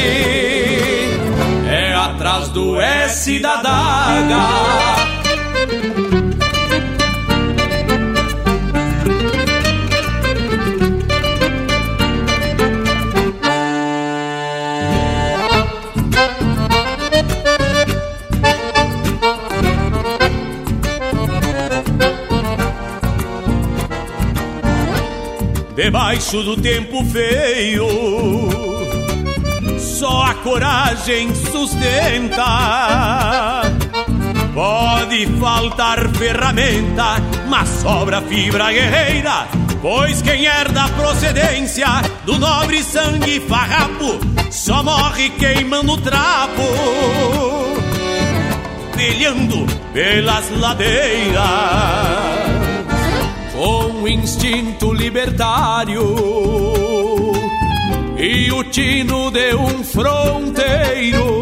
é 1.70 1.94
atrás 1.94 2.50
do 2.50 2.80
S 2.82 3.40
da 3.40 3.62
daga. 3.62 5.20
Debaixo 25.82 26.44
do 26.44 26.58
tempo 26.58 27.06
feio. 27.06 27.88
Só 29.80 30.24
a 30.24 30.34
coragem 30.36 31.34
sustenta. 31.34 32.44
Pode 34.54 35.26
faltar 35.40 36.10
ferramenta, 36.10 37.16
mas 37.48 37.70
sobra 37.70 38.22
fibra 38.24 38.74
guerreira. 38.74 39.48
Pois 39.82 40.22
quem 40.22 40.46
herda 40.46 40.84
a 40.84 40.90
procedência 40.90 41.88
do 42.26 42.38
nobre 42.38 42.84
sangue 42.84 43.40
farrapo 43.40 44.20
só 44.52 44.84
morre 44.84 45.30
queimando 45.30 45.96
trapo, 46.02 46.62
brilhando 48.94 49.66
pelas 49.94 50.50
ladeiras 50.60 52.29
com 54.00 54.08
instinto 54.08 54.94
libertário 54.94 56.16
e 58.18 58.52
o 58.52 58.64
tino 58.64 59.30
de 59.30 59.54
um 59.56 59.84
fronteiro. 59.84 61.42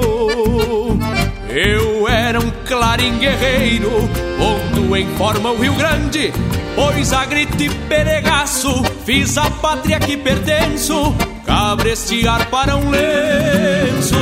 Eu 1.50 2.08
era 2.08 2.40
um 2.40 2.52
clarim 2.66 3.18
guerreiro, 3.20 3.92
pondo 4.38 4.96
em 4.96 5.08
forma 5.16 5.52
o 5.52 5.58
Rio 5.58 5.74
Grande, 5.76 6.34
pois 6.76 7.14
a 7.14 7.26
grito 7.26 7.62
e 7.62 7.70
peregaço 7.70 8.84
fiz 9.06 9.38
a 9.38 9.50
pátria 9.50 10.00
que 10.00 10.18
pertenço, 10.18 11.16
cabrestear 11.46 12.50
para 12.50 12.76
um 12.76 12.90
lenço, 12.90 14.16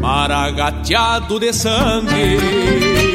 maragateado 0.00 1.40
de 1.40 1.52
sangue. 1.52 3.09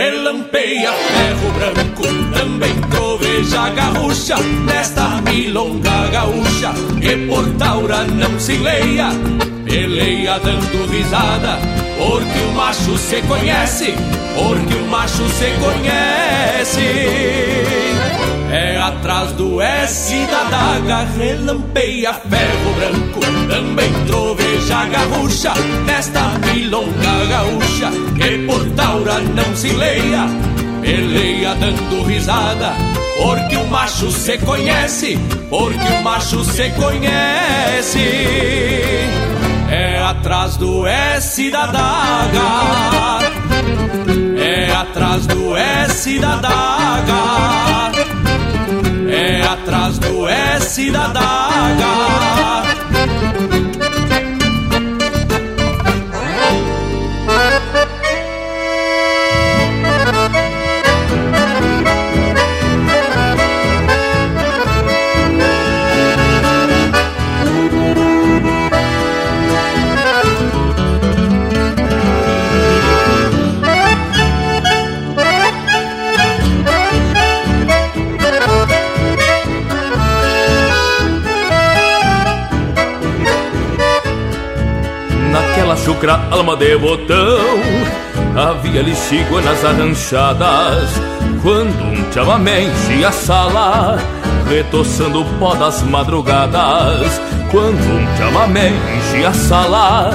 Relampeia 0.00 0.92
ferro 0.92 1.52
branco, 1.52 2.04
também 2.32 2.74
troveja 2.90 3.68
gaúcha 3.68 4.36
Nesta 4.64 5.20
milonga 5.20 6.06
gaúcha, 6.10 6.72
que 6.98 7.26
por 7.26 7.46
taura 7.58 8.04
não 8.04 8.40
se 8.40 8.56
leia 8.56 9.10
Peleia 9.62 10.38
dando 10.38 10.90
risada, 10.90 11.58
porque 11.98 12.38
o 12.48 12.52
macho 12.52 12.96
se 12.96 13.20
conhece 13.20 13.94
Porque 14.34 14.74
o 14.74 14.86
macho 14.86 15.28
se 15.28 15.50
conhece 15.60 16.80
é 18.50 18.76
atrás 18.78 19.32
do 19.32 19.60
S 19.60 20.12
da 20.26 20.44
daga, 20.44 21.06
relampeia 21.16 22.12
ferro 22.12 22.72
branco, 22.74 23.20
também 23.48 23.92
troveja 24.06 24.86
garrucha, 24.86 25.52
nesta 25.86 26.20
milonga 26.52 27.26
gaúcha, 27.28 27.90
que 28.16 28.38
por 28.46 28.68
taura 28.70 29.20
não 29.20 29.54
se 29.54 29.68
leia, 29.68 30.26
peleia 30.80 31.54
dando 31.54 32.02
risada, 32.02 32.74
porque 33.22 33.56
o 33.56 33.66
macho 33.68 34.10
se 34.10 34.36
conhece, 34.38 35.16
porque 35.48 35.86
o 35.86 36.02
macho 36.02 36.44
se 36.44 36.70
conhece. 36.70 37.98
É 39.70 40.02
atrás 40.02 40.56
do 40.56 40.84
S 40.86 41.50
da 41.52 41.66
daga, 41.66 43.20
é 44.36 44.72
atrás 44.72 45.26
do 45.28 45.56
S 45.56 46.18
da 46.18 46.34
daga 46.36 47.99
atrás 49.52 49.98
do 49.98 50.28
S 50.28 50.90
da 50.90 51.08
daga. 51.08 52.39
Chucra 86.00 86.20
alma 86.30 86.56
de 86.56 86.76
botão. 86.78 87.38
Havia 88.34 88.82
lixigo 88.82 89.40
nas 89.40 89.64
arranchadas 89.64 90.88
Quando 91.42 91.82
um 91.82 92.12
chamamé 92.12 92.62
enchia 92.62 93.08
a 93.08 93.12
sala 93.12 93.98
Retoçando 94.48 95.22
o 95.22 95.24
pó 95.38 95.54
das 95.54 95.82
madrugadas. 95.82 97.20
Quando 97.50 97.76
um 97.76 98.16
chamamé 98.16 98.72
enchia 98.96 99.28
a 99.28 99.34
sala 99.34 100.10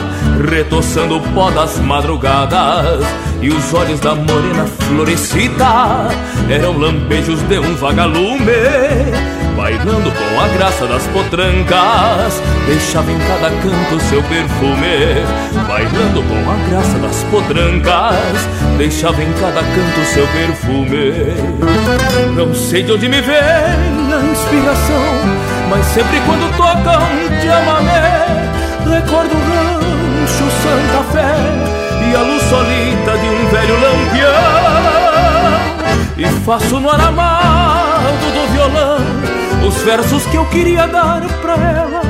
Retoçando 0.49 1.17
o 1.17 1.21
pó 1.33 1.51
das 1.51 1.77
madrugadas. 1.79 3.05
E 3.41 3.49
os 3.49 3.73
olhos 3.73 3.99
da 3.99 4.15
morena 4.15 4.65
florescida 4.65 6.07
Eram 6.49 6.77
lampejos 6.77 7.41
de 7.43 7.59
um 7.59 7.75
vagalume 7.75 9.44
bailando 9.65 10.11
com 10.11 10.39
a 10.39 10.47
graça 10.49 10.85
das 10.85 11.07
potrancas, 11.07 12.39
deixava 12.67 13.11
em 13.11 13.17
cada 13.17 13.49
canto 13.49 13.99
seu 14.03 14.21
perfume, 14.21 15.25
bailando 15.67 16.21
com 16.21 16.51
a 16.51 16.55
graça 16.69 16.99
das 16.99 17.23
potrancas, 17.31 18.47
deixava 18.77 19.23
em 19.23 19.33
cada 19.33 19.61
canto 19.61 20.05
seu 20.13 20.27
perfume. 20.27 21.13
Não 22.37 22.53
sei 22.53 22.83
de 22.83 22.91
onde 22.91 23.09
me 23.09 23.19
vem 23.21 23.35
a 23.35 24.31
inspiração, 24.31 25.03
mas 25.67 25.83
sempre 25.87 26.21
quando 26.27 26.55
toca 26.57 26.99
um 26.99 27.27
chamamé, 27.41 28.27
recordo 28.87 29.33
o 29.33 29.39
rancho 29.49 30.47
Santa 30.61 31.03
Fé 31.11 31.33
e 32.07 32.15
a 32.15 32.21
luz 32.21 32.43
solita 32.43 33.17
de 33.17 33.27
um 33.29 33.49
velho 33.49 33.73
lampião. 33.81 34.75
E 36.17 36.25
faço 36.45 36.79
no 36.79 36.91
aramado 36.91 38.25
do 38.31 38.53
violão 38.53 39.14
os 39.67 39.75
versos 39.83 40.25
que 40.27 40.37
eu 40.37 40.45
queria 40.45 40.87
dar 40.87 41.21
pra 41.41 41.55
ela. 41.55 42.01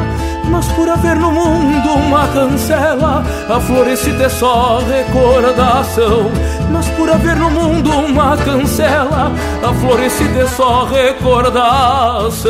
Mas 0.49 0.67
por 0.73 0.87
haver 0.87 1.15
no 1.15 1.31
mundo 1.31 1.89
uma 1.89 2.27
cancela, 2.27 3.23
a 3.49 3.59
florescida 3.59 4.25
é 4.25 4.29
só 4.29 4.79
recordação. 4.79 6.31
Mas 6.71 6.87
por 6.89 7.09
haver 7.09 7.35
no 7.35 7.49
mundo 7.49 7.89
uma 7.89 8.37
cancela, 8.37 9.31
a 9.63 9.73
florescida 9.73 10.41
é 10.41 10.47
só 10.47 10.85
recordação. 10.85 12.45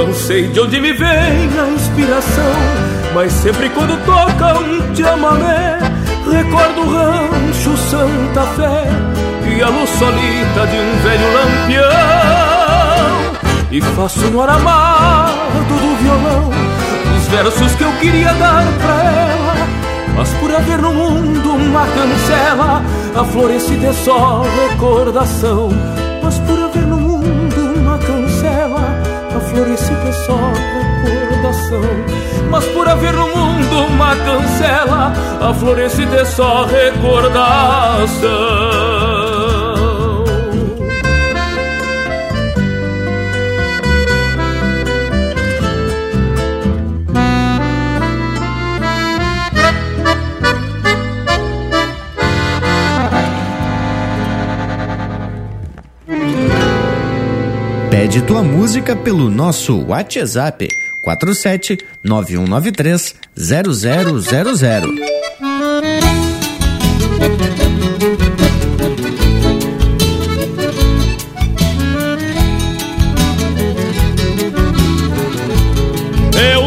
Não 0.00 0.14
sei 0.14 0.48
de 0.48 0.58
onde 0.58 0.80
me 0.80 0.94
vem 0.94 1.10
a 1.10 1.68
inspiração, 1.74 2.54
mas 3.14 3.30
sempre 3.32 3.68
quando 3.68 4.02
toca 4.06 4.58
um 4.58 4.96
chamamé, 4.96 5.78
recordo 6.24 6.80
o 6.80 6.90
rancho 6.90 7.76
Santa 7.76 8.46
Fé 8.56 8.88
e 9.46 9.62
a 9.62 9.68
luz 9.68 9.90
solita 9.90 10.66
de 10.68 10.78
um 10.78 10.96
velho 11.02 11.32
lampião. 11.34 11.84
E 13.70 13.82
faço 13.94 14.26
no 14.30 14.40
aramado 14.40 15.64
do 15.68 15.96
violão 16.02 16.50
os 17.18 17.28
versos 17.28 17.74
que 17.74 17.84
eu 17.84 17.92
queria 18.00 18.32
dar 18.32 18.64
pra 18.80 19.02
ela. 19.04 19.54
Mas 20.16 20.30
por 20.30 20.50
haver 20.50 20.78
no 20.78 20.94
mundo 20.94 21.50
uma 21.50 21.86
cancela, 21.86 22.82
a 23.14 23.24
florescida 23.24 23.88
é 23.88 23.92
só 23.92 24.46
recordação. 24.70 25.68
Mas 26.22 26.38
por 26.38 26.69
a 29.50 29.52
florescida 29.52 30.08
é 30.08 30.12
só 30.12 30.52
recordação. 31.02 31.82
Mas 32.50 32.64
por 32.66 32.88
haver 32.88 33.12
no 33.14 33.26
mundo 33.26 33.86
uma 33.86 34.14
cancela, 34.14 35.12
a 35.40 35.52
florescida 35.54 36.18
é 36.18 36.24
só 36.24 36.66
recordação. 36.66 38.30
de 58.10 58.20
tua 58.22 58.42
música 58.42 58.96
pelo 58.96 59.30
nosso 59.30 59.84
WhatsApp 59.86 60.68
47 61.02 61.78
9193 62.02 63.14
0000. 63.36 65.20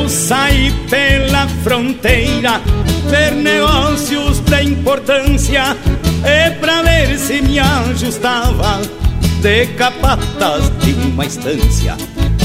saí 0.09 0.71
pela 0.89 1.47
fronteira 1.63 2.61
ver 3.09 3.33
negócios 3.33 4.39
da 4.41 4.63
importância 4.63 5.75
é 6.23 6.51
pra 6.51 6.83
ver 6.83 7.17
se 7.17 7.41
me 7.41 7.59
ajustava 7.59 9.02
de 9.43 9.67
capatas 9.75 10.71
de 10.79 10.93
uma 10.93 11.25
estância. 11.25 11.97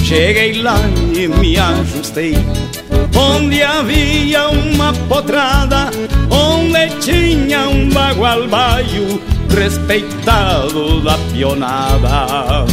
Cheguei 0.03 0.63
lá 0.63 0.81
e 1.15 1.29
me 1.29 1.57
ajustei 1.57 2.35
Onde 3.15 3.63
havia 3.63 4.49
uma 4.49 4.93
potrada 5.07 5.91
Onde 6.31 6.89
tinha 7.01 7.69
um 7.69 7.89
bagual 7.91 8.49
baio 8.49 9.21
Respeitado 9.55 11.01
da 11.03 11.17
pionada 11.31 12.65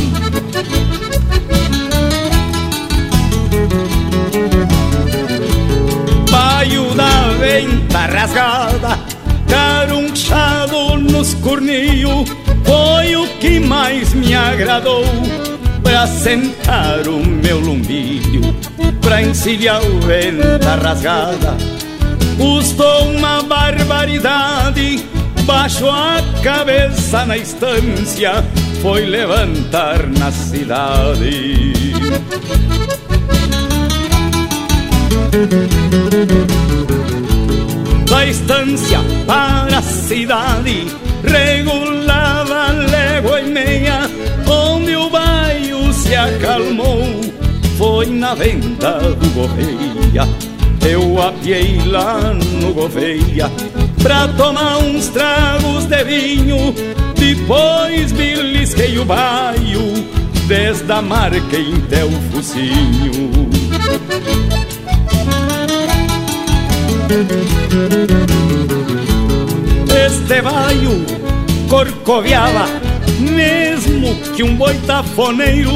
Baio 6.31 6.95
da 6.95 7.30
venta 7.38 8.06
rasgada 8.07 8.99
Carunchado 9.47 10.97
nos 10.97 11.34
cornil 11.35 12.26
Foi 12.95 13.13
o 13.17 13.27
que 13.39 13.59
mais 13.59 14.13
me 14.13 14.34
agradou 14.34 15.03
pra 15.84 16.07
sentar 16.07 17.05
o 17.09 17.19
meu 17.19 17.59
lumbilho, 17.59 18.55
pra 19.01 19.22
encilhar 19.22 19.84
o 19.84 19.99
venta 19.99 20.76
rasgada. 20.81 21.57
Custou 22.38 23.09
uma 23.09 23.43
barbaridade, 23.43 25.03
baixou 25.41 25.91
a 25.91 26.23
cabeça 26.41 27.26
na 27.26 27.38
estância, 27.38 28.45
foi 28.81 29.05
levantar 29.05 30.07
na 30.07 30.31
cidade. 30.31 31.93
Da 38.09 38.26
estância 38.26 38.99
para 39.27 39.80
a 39.80 39.81
cidade, 39.81 40.88
e 41.27 41.85
meia, 43.56 44.02
onde 44.45 44.98
o 44.98 45.10
baio 45.10 45.94
se 45.94 46.14
acalmou 46.14 47.22
foi 47.77 48.07
na 48.07 48.36
venda 48.36 48.99
do 48.99 49.30
Gouveia. 49.30 50.27
Eu 50.86 51.22
apiei 51.22 51.80
lá 51.86 52.34
no 52.34 52.73
Gouveia 52.73 53.49
pra 54.03 54.27
tomar 54.27 54.80
uns 54.80 55.07
tragos 55.07 55.86
de 55.86 56.03
vinho. 56.03 56.76
Depois 57.18 58.11
belisquei 58.11 58.99
o 58.99 59.06
baio 59.06 60.06
desde 60.48 60.91
a 60.91 61.02
marca 61.02 61.57
até 61.57 62.03
o 62.03 62.11
focinho. 62.32 63.49
Este 70.06 70.41
baio 70.41 71.06
corcoviava 71.69 72.85
mesmo 73.19 74.15
que 74.35 74.43
um 74.43 74.55
boitafoneiro, 74.55 75.71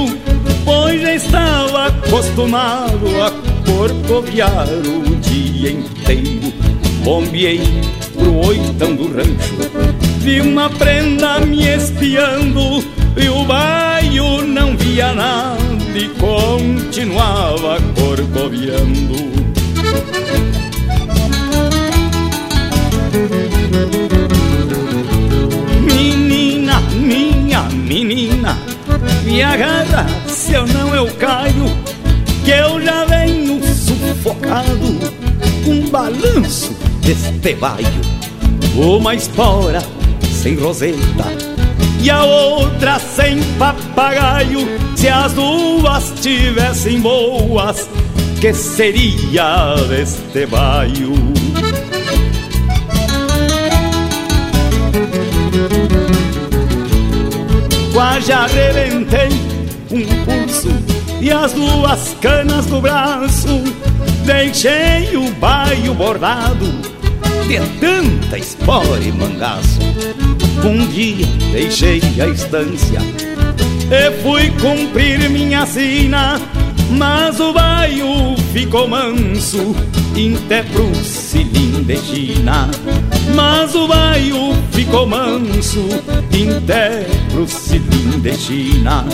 pois 0.65 1.01
já 1.01 1.15
estava 1.15 1.87
acostumado 1.87 3.07
a 3.21 3.31
corcoviar 3.69 4.67
o 4.67 5.15
dia 5.15 5.71
inteiro. 5.71 6.53
Bombeei 7.03 7.61
pro 8.13 8.35
oitão 8.45 8.95
do 8.95 9.07
rancho, 9.13 9.55
vi 10.19 10.41
uma 10.41 10.69
prenda 10.69 11.39
me 11.39 11.65
espiando 11.67 12.83
e 13.15 13.29
o 13.29 13.43
baio 13.45 14.41
não 14.45 14.75
via 14.77 15.13
nada 15.13 15.59
e 15.95 16.07
continuava 16.19 17.77
corcoviando. 17.95 19.29
Me 29.30 29.43
agarra, 29.43 30.07
se 30.27 30.53
eu 30.53 30.65
não 30.65 30.93
eu 30.95 31.06
caio, 31.15 31.65
que 32.43 32.49
eu 32.49 32.81
já 32.81 33.06
venho 33.06 33.61
sufocado 33.64 34.99
com 35.64 35.88
balanço 35.89 36.76
deste 37.01 37.53
baio. 37.53 37.85
Uma 38.76 39.14
espora 39.14 39.84
sem 40.31 40.56
roseta 40.56 41.26
e 42.01 42.10
a 42.10 42.23
outra 42.23 42.97
sem 42.97 43.43
papagaio. 43.60 44.68
Se 44.95 45.07
as 45.07 45.34
duas 45.34 46.11
tivessem 46.22 46.99
boas, 46.99 47.88
que 48.41 48.51
seria 48.51 49.76
deste 49.88 50.47
baio? 50.47 51.38
Quase 57.99 58.31
arrebentei 58.31 59.27
um 59.91 60.23
pulso 60.23 60.69
e 61.19 61.30
as 61.30 61.51
duas 61.51 62.15
canas 62.21 62.65
do 62.67 62.80
braço. 62.80 63.61
Deixei 64.26 65.17
o 65.17 65.30
baio 65.31 65.93
bordado 65.95 66.65
de 67.45 67.59
tanta 67.81 68.38
espora 68.38 69.01
e 69.01 69.11
mangaço. 69.11 69.81
Um 70.63 70.88
dia 70.88 71.26
deixei 71.51 72.01
a 72.21 72.27
estância 72.27 73.01
e 73.91 74.21
fui 74.21 74.49
cumprir 74.61 75.30
minha 75.30 75.65
sina, 75.65 76.39
mas 76.91 77.38
o 77.41 77.51
baio 77.51 78.38
ficou 78.53 78.88
manso, 78.88 79.76
até 80.45 80.63
pro 80.63 80.95
cilim 81.03 81.84
de 81.84 81.97
China. 81.97 82.69
Mas 83.35 83.76
o 83.76 83.88
baio 83.88 84.53
ficou 84.72 85.07
manso, 85.07 85.88
pro 87.31 87.47
cilim 87.47 88.19
de 88.22 88.34
China. 88.34 89.06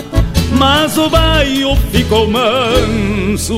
Mas 0.57 0.97
o 0.97 1.09
baio 1.09 1.75
ficou 1.91 2.29
manso, 2.29 3.55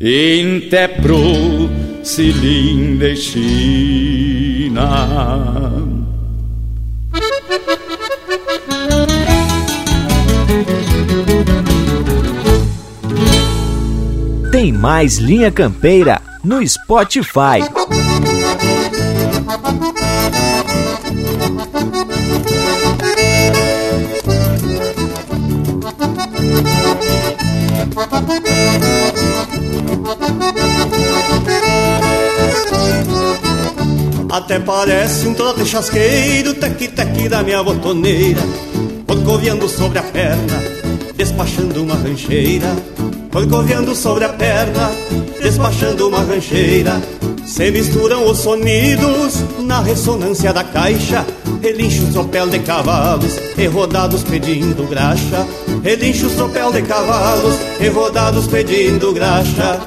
até 0.00 0.88
pro 0.88 1.70
cilim 2.02 2.96
de 2.98 3.16
China. 3.16 4.64
Tem 14.50 14.70
mais 14.72 15.18
Linha 15.18 15.50
Campeira 15.50 16.20
no 16.44 16.66
Spotify. 16.66 17.60
Até 34.44 34.58
parece 34.58 35.26
um 35.26 35.32
trote 35.32 35.64
chasqueiro, 35.64 36.52
tec-tec 36.52 37.30
da 37.30 37.42
minha 37.42 37.62
botoneira, 37.62 38.42
corcoviando 39.06 39.66
sobre 39.66 39.98
a 39.98 40.02
perna, 40.02 40.62
despachando 41.16 41.82
uma 41.82 41.94
rancheira, 41.94 42.70
corcoviando 43.32 43.94
sobre 43.94 44.24
a 44.24 44.28
perna, 44.28 44.92
despachando 45.42 46.08
uma 46.08 46.20
rancheira. 46.20 47.00
Se 47.46 47.70
misturam 47.70 48.30
os 48.30 48.36
sonidos 48.40 49.42
na 49.60 49.80
ressonância 49.80 50.52
da 50.52 50.62
caixa, 50.62 51.24
relincha 51.62 52.02
o 52.02 52.12
tropel 52.12 52.46
de 52.48 52.58
cavalos, 52.58 53.38
e 53.56 53.66
rodados 53.66 54.22
pedindo 54.24 54.86
graxa, 54.86 55.46
relincha 55.82 56.26
o 56.26 56.30
tropel 56.30 56.70
de 56.70 56.82
cavalos, 56.82 57.54
e 57.80 57.88
rodados 57.88 58.46
pedindo 58.46 59.10
graxa. 59.14 59.80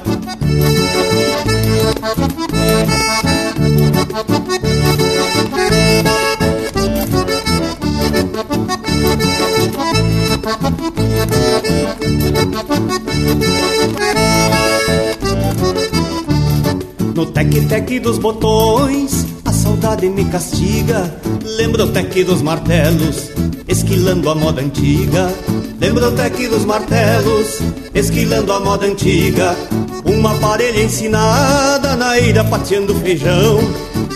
No 17.14 17.26
tec-tec 17.26 17.98
dos 18.00 18.18
botões, 18.18 19.26
a 19.44 19.52
saudade 19.52 20.08
me 20.08 20.24
castiga. 20.26 21.12
Lembra 21.44 21.84
o 21.84 21.88
tec 21.88 22.24
dos 22.24 22.42
martelos, 22.42 23.30
esquilando 23.66 24.30
a 24.30 24.34
moda 24.34 24.60
antiga. 24.62 25.32
Lembra 25.80 26.08
o 26.08 26.12
tec 26.12 26.48
dos 26.48 26.64
martelos, 26.64 27.58
esquilando 27.94 28.52
a 28.52 28.60
moda 28.60 28.86
antiga. 28.86 29.56
Uma 30.04 30.34
parelha 30.36 30.82
ensinada 30.82 31.96
na 31.96 32.18
ira 32.20 32.44
pateando 32.44 32.94
feijão. 32.94 33.58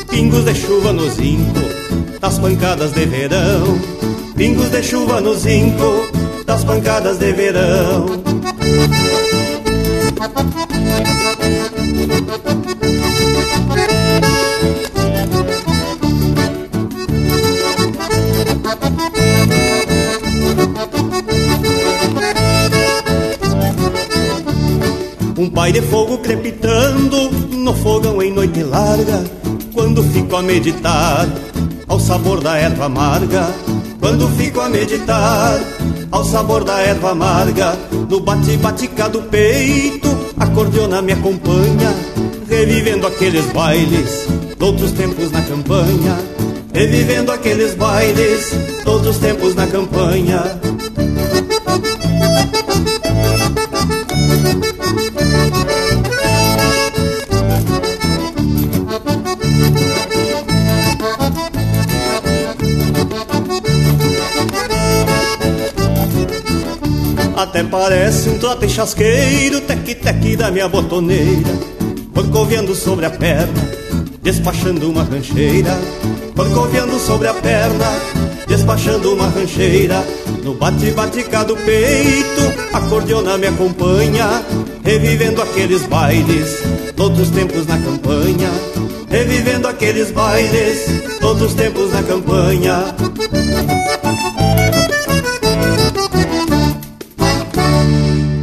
Pingos 0.08 0.44
de 0.44 0.54
chuva 0.54 0.92
no 0.92 1.08
zinco, 1.10 1.60
das 2.20 2.38
pancadas 2.38 2.92
de 2.92 3.04
verão. 3.06 3.78
Pingos 4.36 4.70
de 4.70 4.82
chuva 4.82 5.20
no 5.20 5.34
zinco, 5.34 6.10
das 6.46 6.64
pancadas 6.64 7.18
de 7.18 7.32
verão. 7.32 8.06
Um 25.38 25.50
pai 25.50 25.72
de 25.72 25.82
fogo 25.82 26.18
crepitando 26.18 27.30
no 27.30 27.74
fogão 27.74 28.22
em 28.22 28.32
noite 28.32 28.62
larga. 28.62 29.41
Quando 29.72 30.02
fico 30.02 30.36
a 30.36 30.42
meditar 30.42 31.26
ao 31.88 31.98
sabor 31.98 32.40
da 32.40 32.56
erva 32.56 32.86
amarga. 32.86 33.48
Quando 33.98 34.28
fico 34.36 34.60
a 34.60 34.68
meditar 34.68 35.60
ao 36.10 36.24
sabor 36.24 36.64
da 36.64 36.78
erva 36.80 37.10
amarga. 37.10 37.76
No 38.08 38.20
bate-batica 38.20 39.08
do 39.08 39.22
peito, 39.22 40.08
a 40.36 40.46
cordiona 40.48 41.00
me 41.00 41.12
acompanha. 41.12 41.94
Revivendo 42.48 43.06
aqueles 43.06 43.46
bailes 43.46 44.28
outros 44.60 44.92
tempos 44.92 45.30
na 45.30 45.42
campanha. 45.42 46.18
Revivendo 46.72 47.32
aqueles 47.32 47.74
bailes 47.74 48.50
de 48.84 48.88
outros 48.88 49.18
tempos 49.18 49.54
na 49.54 49.66
campanha. 49.66 50.42
Parece 67.92 68.30
um 68.30 68.38
trote 68.38 68.66
chasqueiro, 68.70 69.60
tec-tec 69.60 70.34
da 70.36 70.50
minha 70.50 70.66
botoneira, 70.66 71.52
corcoviando 72.14 72.74
sobre 72.74 73.04
a 73.04 73.10
perna, 73.10 73.68
despachando 74.22 74.88
uma 74.88 75.02
rancheira, 75.02 75.78
corcoviando 76.34 76.98
sobre 76.98 77.28
a 77.28 77.34
perna, 77.34 77.84
despachando 78.48 79.12
uma 79.12 79.28
rancheira. 79.28 80.02
No 80.42 80.54
bate-batica 80.54 81.44
do 81.44 81.54
peito, 81.54 82.40
a 82.72 82.80
cordiona 82.80 83.36
me 83.36 83.48
acompanha, 83.48 84.42
revivendo 84.82 85.42
aqueles 85.42 85.82
bailes, 85.82 86.62
todos 86.96 87.20
os 87.20 87.28
tempos 87.28 87.66
na 87.66 87.76
campanha, 87.76 88.50
revivendo 89.10 89.68
aqueles 89.68 90.10
bailes, 90.10 90.86
todos 91.20 91.42
os 91.42 91.52
tempos 91.54 91.92
na 91.92 92.02
campanha. 92.02 92.94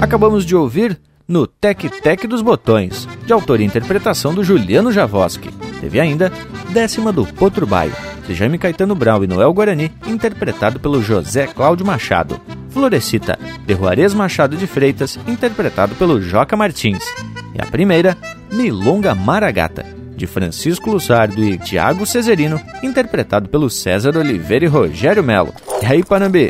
Acabamos 0.09 0.43
de 0.43 0.55
ouvir 0.55 0.99
no 1.27 1.45
Tec 1.45 1.87
Tec 2.01 2.25
dos 2.25 2.41
Botões, 2.41 3.07
de 3.27 3.31
autoria 3.31 3.63
e 3.63 3.67
interpretação 3.67 4.33
do 4.33 4.43
Juliano 4.43 4.91
Javoski. 4.91 5.51
Teve 5.79 5.99
ainda 5.99 6.31
Décima 6.71 7.13
do 7.13 7.27
Potro 7.27 7.67
Baio, 7.67 7.93
de 8.27 8.33
Jaime 8.33 8.57
Caetano 8.57 8.95
Brau 8.95 9.23
e 9.23 9.27
Noel 9.27 9.53
Guarani, 9.53 9.91
interpretado 10.07 10.79
pelo 10.79 10.99
José 10.99 11.45
Cláudio 11.45 11.85
Machado. 11.85 12.41
Florecita, 12.71 13.37
de 13.67 13.75
Juarez 13.75 14.15
Machado 14.15 14.57
de 14.57 14.65
Freitas, 14.65 15.19
interpretado 15.27 15.93
pelo 15.93 16.19
Joca 16.19 16.57
Martins. 16.57 17.05
E 17.53 17.61
a 17.61 17.67
primeira, 17.67 18.17
Milonga 18.51 19.13
Maragata, 19.13 19.85
de 20.15 20.25
Francisco 20.25 20.89
Lussardo 20.89 21.43
e 21.43 21.55
Tiago 21.59 22.07
Cesarino, 22.07 22.59
interpretado 22.81 23.47
pelo 23.47 23.69
César 23.69 24.17
Oliveira 24.17 24.65
e 24.65 24.67
Rogério 24.67 25.23
Melo. 25.23 25.53
E 25.83 25.85
aí, 25.85 26.03
Panambi? 26.03 26.49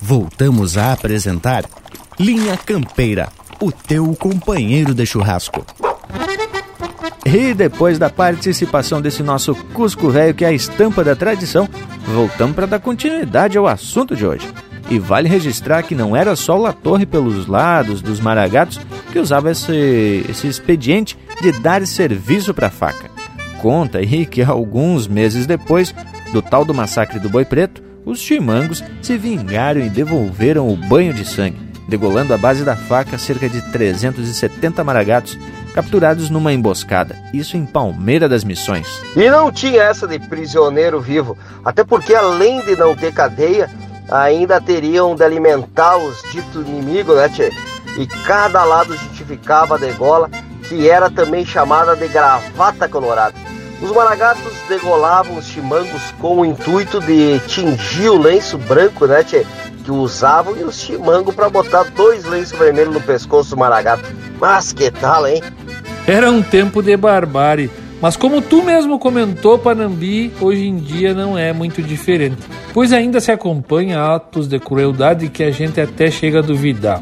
Voltamos 0.00 0.76
a 0.76 0.92
apresentar 0.92 1.64
Linha 2.18 2.56
Campeira, 2.56 3.28
o 3.60 3.70
teu 3.70 4.14
companheiro 4.14 4.94
de 4.94 5.06
churrasco. 5.06 5.64
E 7.24 7.54
depois 7.54 7.98
da 7.98 8.10
participação 8.10 9.00
desse 9.00 9.22
nosso 9.22 9.54
Cusco 9.54 10.10
Velho, 10.10 10.34
que 10.34 10.44
é 10.44 10.48
a 10.48 10.52
estampa 10.52 11.04
da 11.04 11.14
tradição, 11.14 11.68
voltamos 12.06 12.54
para 12.54 12.66
dar 12.66 12.80
continuidade 12.80 13.56
ao 13.56 13.66
assunto 13.66 14.16
de 14.16 14.26
hoje. 14.26 14.46
E 14.90 14.98
vale 14.98 15.28
registrar 15.28 15.84
que 15.84 15.94
não 15.94 16.16
era 16.16 16.34
só 16.34 16.56
La 16.56 16.72
Torre 16.72 17.06
pelos 17.06 17.46
lados 17.46 18.02
dos 18.02 18.20
maragatos 18.20 18.80
que 19.12 19.18
usava 19.18 19.52
esse, 19.52 20.26
esse 20.28 20.48
expediente 20.48 21.16
de 21.40 21.52
dar 21.52 21.86
serviço 21.86 22.52
para 22.52 22.66
a 22.66 22.70
faca. 22.70 23.10
Conta 23.60 23.98
aí 23.98 24.26
que 24.26 24.42
alguns 24.42 25.06
meses 25.06 25.46
depois 25.46 25.94
do 26.32 26.42
tal 26.42 26.64
do 26.64 26.74
massacre 26.74 27.18
do 27.18 27.28
Boi 27.28 27.44
Preto, 27.44 27.82
os 28.04 28.18
chimangos 28.18 28.82
se 29.00 29.16
vingaram 29.16 29.80
e 29.80 29.88
devolveram 29.88 30.68
o 30.68 30.76
banho 30.76 31.14
de 31.14 31.24
sangue, 31.24 31.60
degolando 31.88 32.34
a 32.34 32.38
base 32.38 32.64
da 32.64 32.74
faca 32.74 33.18
cerca 33.18 33.48
de 33.48 33.60
370 33.70 34.82
maragatos 34.82 35.38
capturados 35.74 36.28
numa 36.28 36.52
emboscada, 36.52 37.16
isso 37.32 37.56
em 37.56 37.64
Palmeira 37.64 38.28
das 38.28 38.44
Missões. 38.44 39.00
E 39.16 39.30
não 39.30 39.50
tinha 39.50 39.82
essa 39.82 40.06
de 40.06 40.18
prisioneiro 40.18 41.00
vivo, 41.00 41.36
até 41.64 41.82
porque 41.84 42.14
além 42.14 42.60
de 42.62 42.76
não 42.76 42.94
ter 42.94 43.12
cadeia, 43.12 43.70
ainda 44.10 44.60
teriam 44.60 45.14
de 45.14 45.24
alimentar 45.24 45.96
os 45.96 46.22
ditos 46.30 46.66
inimigos, 46.66 47.16
né, 47.16 47.28
tchê? 47.28 47.50
E 47.98 48.06
cada 48.06 48.64
lado 48.64 48.96
justificava 48.96 49.74
a 49.74 49.78
degola, 49.78 50.30
que 50.68 50.88
era 50.88 51.10
também 51.10 51.44
chamada 51.44 51.94
de 51.94 52.08
gravata 52.08 52.88
colorada. 52.88 53.34
Os 53.82 53.90
maragatos 53.90 54.52
degolavam 54.68 55.36
os 55.36 55.46
chimangos 55.46 56.12
com 56.20 56.38
o 56.38 56.46
intuito 56.46 57.00
de 57.00 57.40
tingir 57.48 58.08
o 58.08 58.16
lenço 58.16 58.56
branco, 58.56 59.06
né, 59.06 59.24
tchê? 59.24 59.44
Que 59.84 59.90
usavam 59.90 60.56
e 60.56 60.62
os 60.62 60.78
chimangos 60.78 61.34
para 61.34 61.50
botar 61.50 61.82
dois 61.96 62.24
lenços 62.24 62.56
vermelhos 62.56 62.94
no 62.94 63.00
pescoço 63.00 63.50
do 63.50 63.56
maragato. 63.56 64.04
Mas 64.40 64.72
que 64.72 64.88
tal, 64.88 65.26
hein? 65.26 65.42
Era 66.06 66.30
um 66.30 66.42
tempo 66.42 66.80
de 66.80 66.96
barbárie. 66.96 67.68
Mas 68.00 68.16
como 68.16 68.40
tu 68.40 68.62
mesmo 68.62 68.98
comentou, 69.00 69.58
Panambi 69.58 70.32
hoje 70.40 70.66
em 70.66 70.76
dia 70.76 71.12
não 71.12 71.36
é 71.36 71.52
muito 71.52 71.82
diferente, 71.82 72.38
pois 72.72 72.92
ainda 72.92 73.20
se 73.20 73.30
acompanha 73.30 74.14
atos 74.14 74.48
de 74.48 74.58
crueldade 74.58 75.28
que 75.28 75.42
a 75.42 75.50
gente 75.50 75.80
até 75.80 76.10
chega 76.10 76.38
a 76.38 76.42
duvidar. 76.42 77.00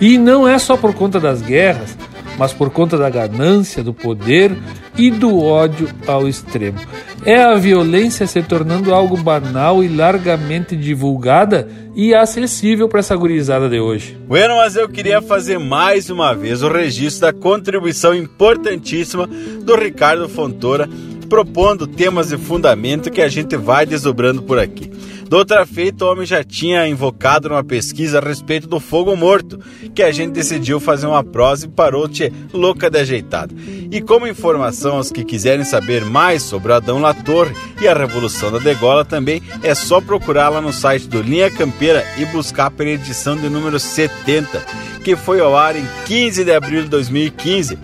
E 0.00 0.18
não 0.18 0.46
é 0.46 0.58
só 0.58 0.76
por 0.76 0.92
conta 0.94 1.18
das 1.18 1.40
guerras, 1.40 1.96
mas 2.38 2.52
por 2.52 2.70
conta 2.70 2.96
da 2.96 3.08
ganância, 3.10 3.82
do 3.82 3.94
poder 3.94 4.56
e 4.96 5.10
do 5.10 5.42
ódio 5.42 5.88
ao 6.06 6.28
extremo. 6.28 6.78
É 7.24 7.42
a 7.42 7.54
violência 7.54 8.26
se 8.26 8.42
tornando 8.42 8.94
algo 8.94 9.16
banal 9.16 9.82
e 9.82 9.88
largamente 9.88 10.76
divulgada 10.76 11.68
e 11.94 12.14
acessível 12.14 12.88
para 12.88 13.00
essa 13.00 13.16
gurizada 13.16 13.68
de 13.68 13.80
hoje. 13.80 14.16
Bueno, 14.28 14.56
mas 14.56 14.76
eu 14.76 14.88
queria 14.88 15.20
fazer 15.22 15.58
mais 15.58 16.10
uma 16.10 16.34
vez 16.34 16.62
o 16.62 16.68
registro 16.68 17.22
da 17.22 17.32
contribuição 17.32 18.14
importantíssima 18.14 19.26
do 19.26 19.74
Ricardo 19.74 20.28
Fontoura, 20.28 20.88
propondo 21.26 21.86
temas 21.86 22.28
de 22.28 22.38
fundamento 22.38 23.10
que 23.10 23.20
a 23.20 23.28
gente 23.28 23.56
vai 23.56 23.84
desdobrando 23.84 24.42
por 24.42 24.58
aqui. 24.58 24.90
Do 25.28 25.38
outra 25.38 25.66
feita, 25.66 26.04
o 26.04 26.12
homem 26.12 26.24
já 26.24 26.44
tinha 26.44 26.86
invocado 26.86 27.48
numa 27.48 27.64
pesquisa 27.64 28.18
a 28.18 28.24
respeito 28.24 28.68
do 28.68 28.78
fogo 28.78 29.16
morto, 29.16 29.58
que 29.92 30.02
a 30.02 30.12
gente 30.12 30.32
decidiu 30.32 30.78
fazer 30.78 31.08
uma 31.08 31.24
prosa 31.24 31.66
e 31.66 31.68
parou 31.68 32.06
de 32.06 32.32
louca 32.52 32.88
de 32.88 33.00
ajeitado. 33.00 33.52
E 33.90 34.00
como 34.00 34.28
informação 34.28 34.96
aos 34.96 35.10
que 35.10 35.24
quiserem 35.24 35.64
saber 35.64 36.04
mais 36.04 36.42
sobre 36.42 36.72
Adão 36.72 37.00
Latorre 37.00 37.52
e 37.80 37.88
a 37.88 37.94
Revolução 37.94 38.52
da 38.52 38.58
Degola 38.58 39.04
também, 39.04 39.42
é 39.64 39.74
só 39.74 40.00
procurar 40.00 40.48
lá 40.48 40.60
no 40.60 40.72
site 40.72 41.08
do 41.08 41.20
Linha 41.20 41.50
Campeira 41.50 42.04
e 42.16 42.24
buscar 42.26 42.70
pela 42.70 42.90
edição 42.90 43.36
de 43.36 43.48
número 43.48 43.80
70, 43.80 44.64
que 45.02 45.16
foi 45.16 45.40
ao 45.40 45.56
ar 45.56 45.74
em 45.74 45.86
15 46.06 46.44
de 46.44 46.52
abril 46.52 46.82
de 46.84 46.88
2015. 46.88 47.76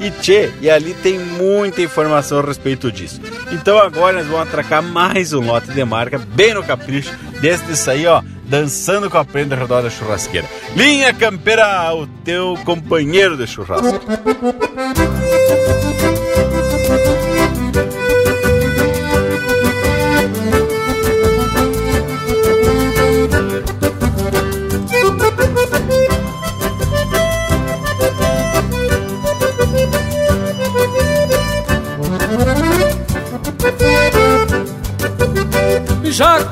E 0.00 0.10
tchê, 0.10 0.50
e 0.62 0.70
ali 0.70 0.94
tem 0.94 1.18
muita 1.18 1.82
informação 1.82 2.38
a 2.38 2.42
respeito 2.42 2.90
disso. 2.90 3.20
Então 3.52 3.78
agora 3.78 4.16
nós 4.16 4.26
vamos 4.26 4.48
atracar 4.48 4.82
mais 4.82 5.34
um 5.34 5.40
lote 5.44 5.70
de 5.70 5.84
marca, 5.84 6.18
bem 6.18 6.54
no 6.54 6.62
capricho, 6.62 7.12
desse 7.40 7.70
isso 7.70 7.90
aí, 7.90 8.06
ó, 8.06 8.22
dançando 8.46 9.10
com 9.10 9.18
a 9.18 9.24
prenda 9.24 9.54
ao 9.54 9.60
redor 9.60 9.82
da 9.82 9.90
churrasqueira. 9.90 10.48
Linha 10.74 11.12
Campeira, 11.12 11.94
o 11.94 12.06
teu 12.24 12.58
companheiro 12.64 13.36
de 13.36 13.46
churrasco. 13.46 14.00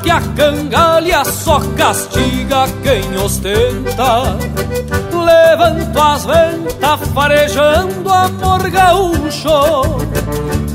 Que 0.03 0.11
a 0.11 0.20
cangalha 0.35 1.24
só 1.24 1.61
castiga 1.77 2.66
quem 2.82 3.16
ostenta. 3.23 4.39
Levanto 5.12 6.01
as 6.01 6.24
ventas 6.24 7.09
farejando 7.12 8.11
amor 8.11 8.70
gaúcho, 8.70 9.51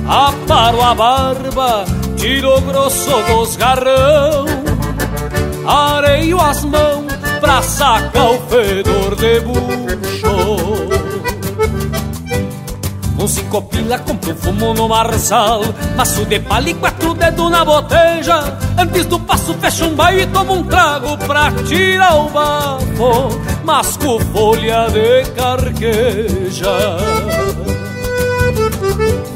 aparo 0.07 0.81
a 0.81 0.93
barba, 0.93 1.85
tiro 2.17 2.61
grosso 2.61 3.09
dos 3.23 3.55
garrão, 3.55 4.45
areio 5.65 6.39
as 6.39 6.63
mãos 6.63 7.11
pra 7.39 7.63
sacar 7.63 8.31
o 8.31 8.39
fedor 8.47 9.15
de 9.15 9.39
bucho. 9.39 11.12
Com 13.23 13.27
cinco 13.29 13.61
pila 13.61 13.97
compro 13.99 14.33
um 14.33 14.35
fumo 14.35 14.73
no 14.73 14.89
marçal 14.89 15.61
Maço 15.95 16.25
de 16.25 16.41
palha 16.41 16.71
e 16.71 16.73
quatro 16.73 17.13
dedos 17.13 17.49
na 17.49 17.63
boteja. 17.63 18.57
Antes 18.77 19.05
do 19.05 19.17
passo 19.17 19.53
fecho 19.53 19.85
um 19.85 19.95
baile 19.95 20.23
e 20.23 20.27
tomo 20.27 20.55
um 20.55 20.63
trago 20.65 21.17
pra 21.19 21.49
tirar 21.65 22.17
o 22.17 22.29
bafo. 22.29 23.39
Masco 23.63 24.19
folha 24.33 24.89
de 24.89 25.23
carqueja. 25.37 26.97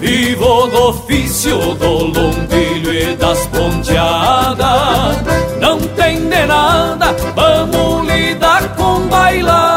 Vivo 0.01 0.67
do 0.67 0.89
ofício 0.89 1.57
do 1.75 1.91
lombilho 2.07 2.93
e 2.93 3.15
das 3.15 3.47
ponteadas. 3.47 5.17
Não 5.61 5.79
tem 5.79 6.27
de 6.27 6.45
nada, 6.45 7.15
vamos 7.33 8.05
lidar 8.05 8.67
com 8.75 9.07
bailado 9.07 9.67
Não 9.67 9.76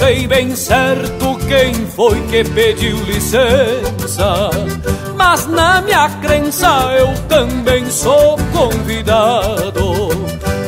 sei 0.00 0.26
bem 0.26 0.56
certo 0.56 1.38
quem 1.46 1.74
foi 1.94 2.18
que 2.28 2.42
pediu 2.42 2.96
licença 3.04 4.50
Mas 5.14 5.46
na 5.46 5.82
minha 5.82 6.08
crença 6.22 6.88
eu 6.98 7.12
também 7.28 7.90
sou 7.90 8.38
convidado. 8.50 10.08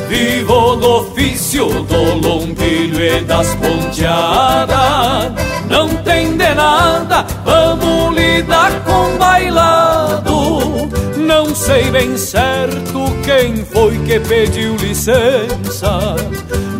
Vivo 0.07 0.75
do 0.75 0.97
ofício 0.97 1.65
do 1.65 2.27
lombilho 2.27 3.03
e 3.03 3.21
das 3.21 3.55
ponteadas. 3.55 5.33
Não 5.67 5.89
tem 6.03 6.37
de 6.37 6.53
nada, 6.53 7.25
vamos 7.43 8.15
lidar 8.15 8.71
com 8.83 9.17
bailado. 9.17 10.91
Não 11.17 11.55
sei 11.55 11.89
bem 11.89 12.15
certo 12.17 12.99
quem 13.25 13.65
foi 13.65 13.97
que 14.05 14.19
pediu 14.19 14.75
licença 14.75 16.15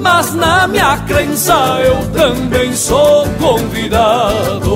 Mas 0.03 0.34
na 0.35 0.67
minha 0.67 0.97
crença 1.07 1.55
eu 1.81 2.11
também 2.11 2.75
sou 2.75 3.25
convidado 3.39 4.73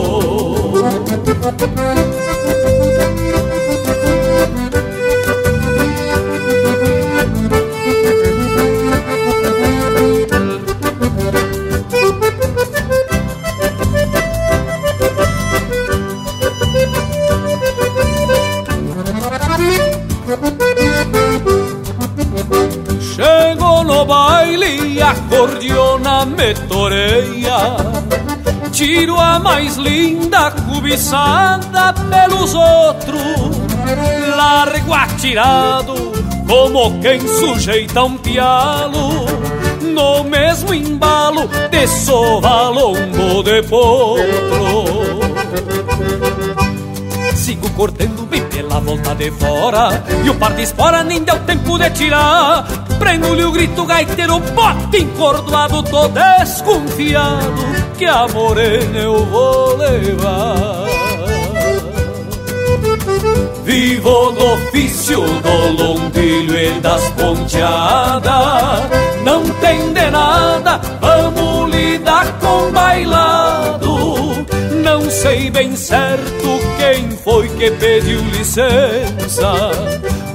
baile 25.27 25.35
a 25.35 25.37
cordiona 25.37 26.25
me 26.25 26.53
toreia. 26.67 27.57
Tiro 28.71 29.19
a 29.19 29.39
mais 29.39 29.77
linda 29.77 30.51
cobiçada 30.51 31.93
pelos 31.93 32.53
outros. 32.53 33.57
Largo 34.35 34.93
atirado 34.93 35.93
como 36.47 36.99
quem 36.99 37.19
sujeita 37.19 38.03
um 38.03 38.17
pialo. 38.17 39.25
No 39.81 40.23
mesmo 40.23 40.73
embalo 40.73 41.49
de 41.71 41.87
sovalombo 41.87 43.41
de 43.43 43.63
potro 43.63 45.17
Sigo 47.35 47.69
cortando 47.71 48.27
bem 48.27 48.43
pela 48.43 48.79
volta 48.79 49.15
de 49.15 49.31
fora. 49.31 50.03
E 50.23 50.29
o 50.29 50.35
par 50.35 50.53
de 50.53 50.63
espora 50.63 51.03
nem 51.03 51.23
deu 51.23 51.39
tempo 51.39 51.79
de 51.79 51.89
tirar 51.91 52.86
Prendo-lhe 53.07 53.45
o 53.45 53.51
grito 53.53 53.85
gaiteiro, 53.85 54.37
bote 54.37 54.97
encordoado 54.97 55.81
Tô 55.81 56.09
desconfiado 56.09 57.63
que 57.97 58.03
a 58.03 58.27
morena 58.27 58.99
eu 58.99 59.25
vou 59.27 59.77
levar. 59.77 60.85
Vivo 63.63 64.31
do 64.33 64.45
ofício 64.55 65.21
do 65.21 65.81
lombilho 65.81 66.59
e 66.59 66.81
das 66.81 67.09
ponteadas 67.11 68.89
Não 69.23 69.41
tem 69.61 69.93
de 69.93 70.11
nada, 70.11 70.81
vamos 70.99 71.73
lidar 71.73 72.29
com 72.39 72.69
bailado. 72.73 74.45
Não 74.83 75.09
sei 75.09 75.49
bem 75.49 75.77
certo 75.77 76.59
quem 76.77 77.09
foi 77.11 77.47
que 77.47 77.71
pediu 77.71 78.19
licença 78.19 79.71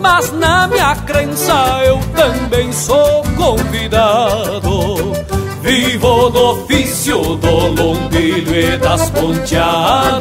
Mas 0.02 0.32
na 0.32 0.66
minha 0.66 0.96
crença 0.96 1.80
eu 1.84 2.00
também 2.16 2.72
sou 2.72 3.22
convidado. 3.36 5.12
Vivo 5.62 6.28
do 6.30 6.50
ofício 6.50 7.36
do 7.36 7.80
lombilho 7.80 8.54
e 8.54 8.76
das 8.78 9.08
ponteadas. 9.10 10.20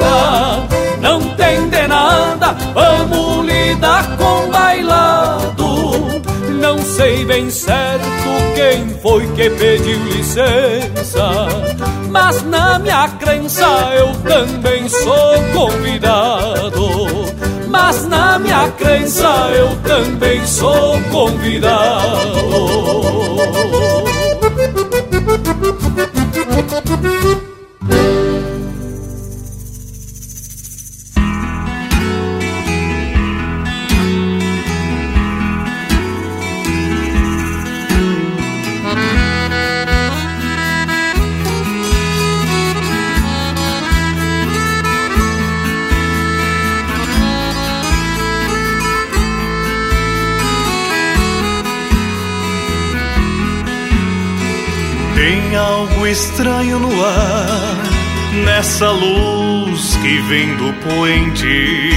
Não 1.02 1.20
tem 1.36 1.68
de 1.68 1.88
nada, 1.88 2.56
vamos 2.76 3.44
lidar 3.48 4.18
com 4.18 4.52
bailado. 4.52 6.22
Não 6.62 6.78
sei 6.78 7.26
bem 7.26 7.50
certo 7.50 8.06
quem 8.54 8.88
foi 9.02 9.26
que 9.34 9.50
pediu 9.50 9.98
licença. 10.06 11.48
Mas 12.12 12.44
na 12.44 12.78
minha 12.78 13.08
crença 13.20 13.66
eu 13.98 14.14
também 14.30 14.88
sou 14.88 15.44
convidado 15.54 16.71
na 18.62 18.70
crença 18.70 19.28
eu 19.56 19.76
também 19.78 20.46
sou 20.46 21.02
convidado 21.12 22.62
algo 55.82 56.06
estranho 56.06 56.78
no 56.78 57.04
ar, 57.04 57.78
nessa 58.46 58.92
luz 58.92 59.96
que 59.96 60.20
vem 60.22 60.56
do 60.56 60.72
poente. 60.74 61.90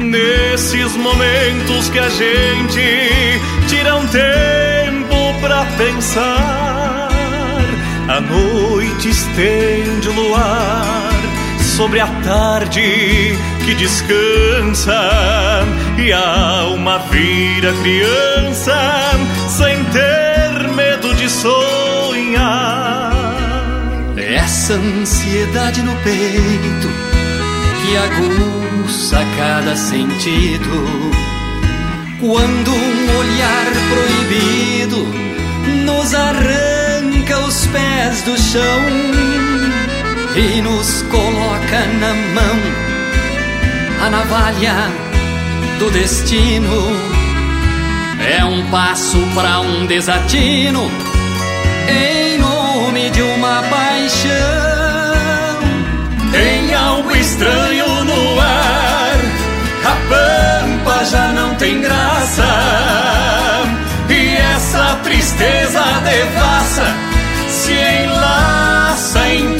Nesses 0.00 0.96
momentos 0.96 1.88
que 1.88 1.98
a 1.98 2.08
gente 2.10 3.40
tira 3.68 3.96
um 3.96 4.06
tempo 4.06 5.40
pra 5.40 5.64
pensar. 5.78 7.08
A 8.08 8.20
noite 8.20 9.08
estende 9.08 10.08
o 10.08 10.12
luar 10.12 11.12
sobre 11.76 12.00
a 12.00 12.06
tarde 12.06 13.34
que 13.64 13.74
descansa 13.76 15.64
e 15.96 16.12
a 16.12 16.60
alma 16.62 16.98
vira 17.10 17.72
criança 17.72 18.74
sem 19.48 19.84
ter 19.84 20.29
Essa 24.32 24.74
ansiedade 24.74 25.82
no 25.82 25.92
peito 25.96 26.88
que 27.82 27.96
aguça 27.96 29.18
cada 29.36 29.74
sentido. 29.74 31.10
Quando 32.20 32.70
um 32.70 33.18
olhar 33.18 33.66
proibido 33.90 35.04
nos 35.84 36.14
arranca 36.14 37.40
os 37.40 37.66
pés 37.66 38.22
do 38.22 38.38
chão 38.38 38.82
e 40.36 40.62
nos 40.62 41.02
coloca 41.10 41.80
na 41.98 42.14
mão 42.14 42.60
a 44.00 44.10
navalha 44.10 44.76
do 45.80 45.90
destino. 45.90 46.86
É 48.38 48.44
um 48.44 48.70
passo 48.70 49.18
para 49.34 49.58
um 49.58 49.86
desatino 49.86 50.88
em 51.88 52.38
nome 52.38 53.10
de 53.10 53.22
uma 53.22 53.62
paixão. 54.10 55.60
Tem 56.32 56.74
algo 56.74 57.16
estranho 57.16 58.04
no 58.04 58.40
ar, 58.40 59.18
a 59.84 59.96
pampa 60.08 61.04
já 61.04 61.28
não 61.32 61.54
tem 61.54 61.80
graça. 61.80 62.44
E 64.08 64.36
essa 64.36 64.98
tristeza 65.04 65.82
devassa 66.04 66.84
se 67.48 67.72
enlaça 67.72 69.28
em 69.28 69.58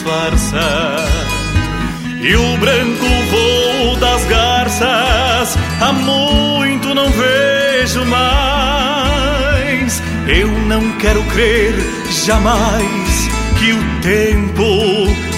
disfarça. 0.00 0.96
E 2.22 2.34
o 2.34 2.56
branco 2.58 3.06
voo 3.30 3.96
das 3.96 4.24
garças, 4.26 5.58
há 5.80 5.92
muito 5.92 6.94
não 6.94 7.10
vejo 7.10 8.04
mais. 8.06 10.02
Eu 10.26 10.48
não 10.48 10.92
quero 10.98 11.22
crer 11.24 11.74
jamais 12.24 13.28
que 13.58 13.72
o 13.72 13.82
tempo 14.02 14.64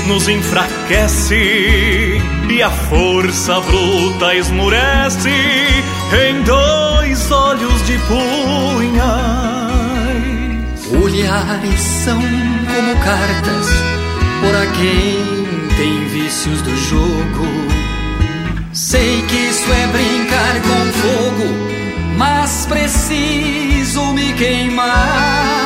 nos 0.07 0.29
enfraquece 0.29 2.21
e 2.49 2.63
a 2.63 2.71
força 2.71 3.61
bruta 3.61 4.35
esmurece 4.35 5.31
em 5.31 6.43
dois 6.43 7.31
olhos 7.31 7.87
de 7.87 7.97
punhais. 7.99 8.93
Olhares 10.93 11.81
são 11.81 12.21
como 12.21 12.97
cartas 13.03 13.93
por 14.43 14.73
quem 14.73 15.47
tem 15.77 16.05
vícios 16.09 16.61
do 16.63 16.77
jogo. 16.77 17.47
Sei 18.73 19.23
que 19.23 19.37
isso 19.37 19.73
é 19.73 19.87
brincar 19.87 20.61
com 20.63 20.93
fogo, 21.01 21.49
mas 22.19 22.67
preciso 22.67 24.13
me 24.13 24.33
queimar. 24.33 25.63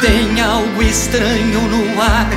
Tem 0.00 0.40
algo 0.40 0.82
estranho 0.82 1.60
no 1.62 2.02
ar 2.02 2.28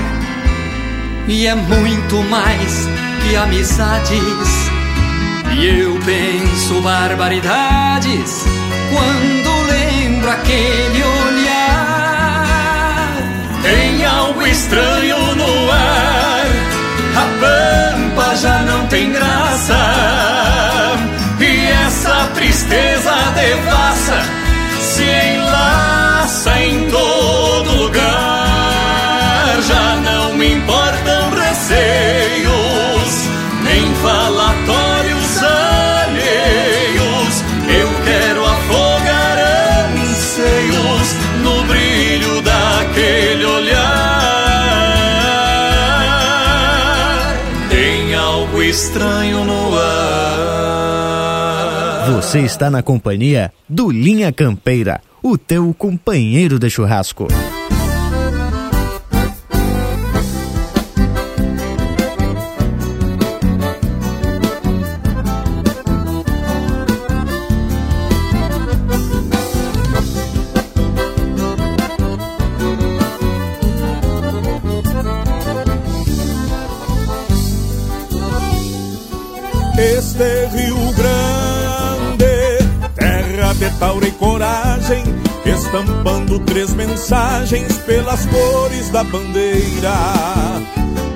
e 1.27 1.47
é 1.47 1.55
muito 1.55 2.23
mais 2.29 2.87
que 3.23 3.35
amizades. 3.35 4.69
E 5.59 5.65
eu 5.81 5.99
penso 6.05 6.81
barbaridades 6.81 8.45
quando 8.91 9.67
lembro 9.67 10.29
aquele 10.29 11.03
olhar. 11.03 11.26
Estranho 14.49 15.35
no 15.35 15.71
ar, 15.71 16.45
a 17.15 17.25
pampa 17.41 18.35
já 18.35 18.59
não 18.59 18.87
tem 18.87 19.11
graça. 19.11 19.77
E 21.39 21.65
essa 21.85 22.29
tristeza 22.33 23.13
devassa 23.35 24.21
se 24.79 25.03
enlaça 25.03 26.59
em 26.61 26.89
todo 26.89 27.26
Você 52.27 52.41
está 52.41 52.69
na 52.69 52.83
companhia 52.83 53.53
do 53.69 53.89
Linha 53.89 54.33
Campeira, 54.33 54.99
o 55.23 55.37
teu 55.37 55.73
companheiro 55.73 56.59
de 56.59 56.69
churrasco. 56.69 57.25
Este 79.79 80.47
e 83.79 84.11
coragem, 84.13 85.03
estampando 85.45 86.39
três 86.39 86.73
mensagens 86.73 87.77
pelas 87.85 88.25
cores 88.25 88.89
da 88.89 89.03
bandeira. 89.03 89.93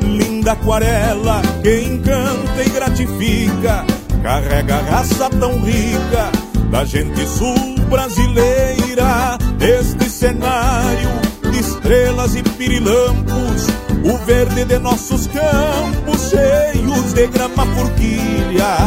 Linda 0.04 0.52
aquarela 0.52 1.42
que 1.64 1.82
encanta 1.82 2.64
e 2.64 2.70
gratifica, 2.70 3.84
carrega 4.22 4.76
a 4.76 4.82
raça 4.82 5.28
tão 5.32 5.60
rica 5.64 6.32
da 6.70 6.86
gente 6.86 7.26
sul 7.28 7.80
brasileira. 7.90 9.40
Este 9.60 10.08
cenário 10.08 11.10
de 11.52 11.60
estrelas 11.60 12.36
e 12.36 12.44
pirilampos, 12.44 13.68
o 14.04 14.18
verde 14.24 14.66
de 14.66 14.78
nossos 14.78 15.26
campos 15.28 16.30
cheios 16.30 17.14
de 17.14 17.26
grama 17.26 17.66
forquilha, 17.66 18.78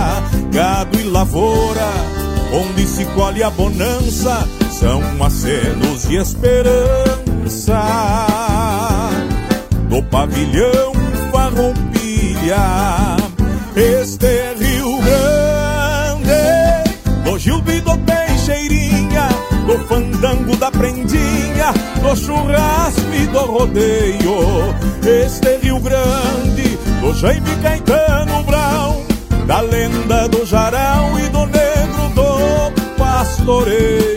gado 0.52 0.98
e 1.00 1.02
lavoura, 1.02 2.23
onde 2.54 2.86
se 2.86 3.04
colhe 3.06 3.42
a 3.42 3.50
bonança, 3.50 4.48
são 4.70 5.02
acenos 5.22 6.06
de 6.06 6.16
esperança. 6.16 7.82
Do 9.88 10.02
pavilhão 10.04 10.92
farroupilha, 11.32 13.16
este 13.74 14.26
é 14.26 14.54
Rio 14.58 14.98
Grande, 14.98 16.30
do 17.24 17.38
Gildo 17.38 17.72
e 17.72 17.80
do 17.80 17.96
Teixeirinha, 17.98 19.28
do 19.66 19.78
fandango 19.86 20.56
da 20.56 20.70
prendinha, 20.70 21.72
do 22.00 22.16
churrasco 22.16 23.14
e 23.14 23.26
do 23.26 23.40
rodeio. 23.40 24.74
Este 25.02 25.48
é 25.48 25.58
Rio 25.58 25.80
Grande, 25.80 26.78
do 27.00 27.12
Jaime 27.14 27.56
Caetano 27.62 28.44
Brown, 28.44 29.02
da 29.46 29.60
lenda 29.60 30.28
do 30.28 30.46
Jarão 30.46 31.18
e 31.18 31.28
do 31.28 31.46
negro 31.46 31.63
pastoreio. 33.44 34.14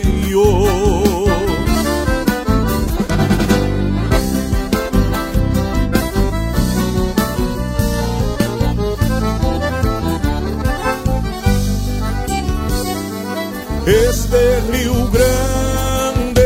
Este 13.85 14.59
Rio 14.71 15.09
Grande, 15.11 16.43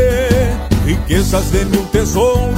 riquezas 0.85 1.51
de 1.51 1.65
mil 1.65 1.85
tesouros, 1.91 2.55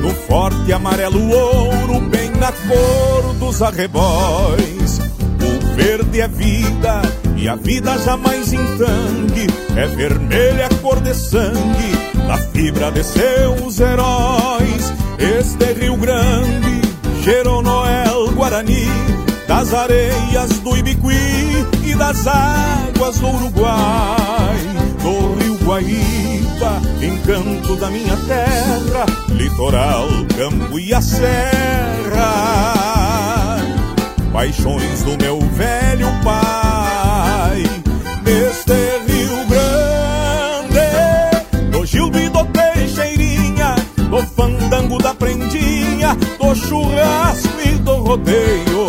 no 0.00 0.10
forte 0.10 0.72
amarelo 0.72 1.30
ouro, 1.30 2.00
bem 2.08 2.30
na 2.30 2.52
cor 2.52 3.34
dos 3.34 3.62
arrebóis. 3.62 5.00
O 5.40 5.76
verde 5.76 6.20
é 6.20 6.28
vida 6.28 7.02
e 7.44 7.48
a 7.48 7.56
vida 7.56 7.98
jamais 7.98 8.54
entangue, 8.54 9.46
é 9.76 9.86
vermelha 9.88 10.64
a 10.64 10.74
cor 10.76 10.98
de 11.00 11.12
sangue, 11.12 11.92
da 12.26 12.38
fibra 12.38 12.90
de 12.90 13.04
seus 13.04 13.80
heróis. 13.80 14.90
Este 15.18 15.74
Rio 15.74 15.94
Grande 15.98 16.80
gerou 17.22 17.60
Noel 17.60 18.32
Guarani, 18.32 18.88
das 19.46 19.74
areias 19.74 20.58
do 20.60 20.74
Ibiqui 20.74 21.66
e 21.84 21.94
das 21.94 22.26
águas 22.26 23.18
do 23.18 23.28
Uruguai, 23.28 24.56
do 25.02 25.34
Rio 25.34 25.58
Guaíba, 25.66 26.80
encanto 27.02 27.76
da 27.76 27.90
minha 27.90 28.16
terra, 28.26 29.04
litoral, 29.28 30.08
campo 30.34 30.78
e 30.78 30.94
a 30.94 31.02
serra, 31.02 32.24
paixões 34.32 35.02
do 35.02 35.22
meu 35.22 35.38
velho 35.40 36.08
pai, 36.24 36.63
rodeio. 48.14 48.86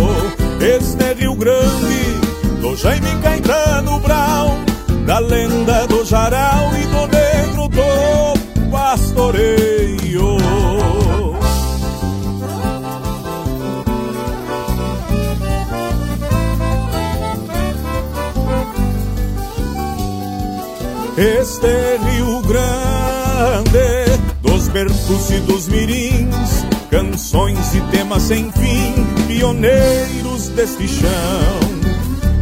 Este 0.60 1.14
Rio 1.14 1.36
Grande, 1.36 2.20
do 2.62 2.76
Jaime 2.76 3.22
Caetano 3.22 4.00
Brown, 4.00 4.64
da 5.06 5.20
lenda 5.20 5.88
do 5.88 6.06
Jaral 6.06 6.72
e 6.76 6.86
do 6.88 7.08
Negro 7.08 7.68
do 7.70 8.70
Pastoreio. 8.72 10.36
Este 21.18 21.98
Rio 22.12 22.42
Grande, 22.42 24.20
dos 24.42 24.68
bertos 24.68 25.30
e 25.32 25.40
dos 25.40 25.68
mirins, 25.70 26.66
canções 27.36 27.76
e 27.76 27.82
temas 27.92 28.24
sem 28.24 28.50
fim, 28.54 28.94
pioneiros 29.28 30.48
deste 30.50 30.88
chão. 30.88 31.60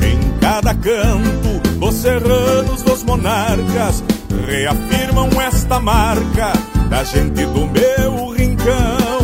Em 0.01 0.39
cada 0.39 0.75
canto, 0.75 1.83
os 1.83 1.95
serranos 1.95 2.83
dos 2.83 3.03
monarcas 3.03 4.03
reafirmam 4.45 5.29
esta 5.41 5.79
marca 5.79 6.53
da 6.89 7.03
gente 7.03 7.43
do 7.45 7.67
meu 7.67 8.29
rincão. 8.29 9.17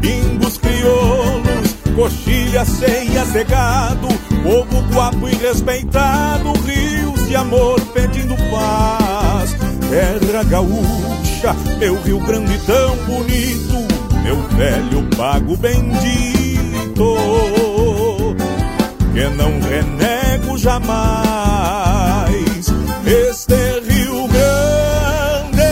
Pingos 0.00 0.58
crioulos, 0.58 1.76
coxilhas, 1.94 2.68
ceias 2.68 3.32
de 3.32 3.44
gado, 3.44 4.08
povo 4.42 4.82
guapo 4.92 5.28
e 5.28 5.34
respeitado, 5.36 6.52
rios 6.66 7.28
de 7.28 7.36
amor 7.36 7.80
pedindo 7.92 8.34
paz. 8.50 9.54
Terra 9.88 10.42
gaúcha, 10.42 11.54
meu 11.78 12.02
Rio 12.02 12.18
Grande 12.18 12.58
tão 12.66 12.96
bonito, 13.06 13.93
meu 14.34 14.48
velho 14.56 15.02
pago 15.16 15.56
bendito, 15.56 17.16
que 19.12 19.28
não 19.36 19.60
renego 19.60 20.58
jamais 20.58 21.14
este 23.06 23.54
Rio 23.88 24.26
Grande, 24.28 25.62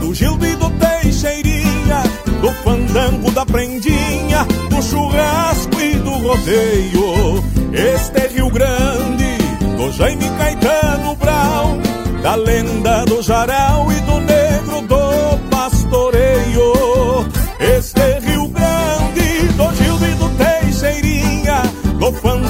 do 0.00 0.14
Gildo 0.14 0.56
do 0.56 0.70
Teixeirinha, 0.70 2.02
do 2.42 2.50
fandango 2.64 3.30
da 3.30 3.46
prendinha, 3.46 4.44
do 4.68 4.82
churrasco 4.82 5.80
e 5.80 5.94
do 5.94 6.10
rodeio. 6.10 7.42
Este 7.72 8.34
Rio 8.34 8.50
Grande, 8.50 9.38
do 9.76 9.92
Jaime 9.92 10.28
Caetano 10.36 11.14
Brown, 11.16 11.80
da 12.22 12.34
lenda 12.34 13.04
do 13.04 13.22
Jaral 13.22 13.90
e 13.92 14.00
do 14.00 14.20
Negro 14.20 14.39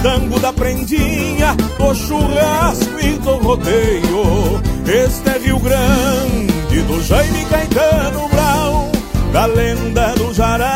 fandango 0.00 0.38
da 0.40 0.52
prendinha, 0.52 1.54
do 1.78 1.94
churrasco 1.94 2.98
e 3.00 3.18
do 3.18 3.36
rodeio. 3.36 4.60
Este 4.86 5.38
Rio 5.38 5.58
Grande, 5.58 6.82
do 6.82 7.02
Jaime 7.02 7.44
Caetano 7.44 8.28
Brown, 8.28 8.90
da 9.32 9.46
lenda 9.46 10.14
do 10.14 10.32
Jaral. 10.32 10.70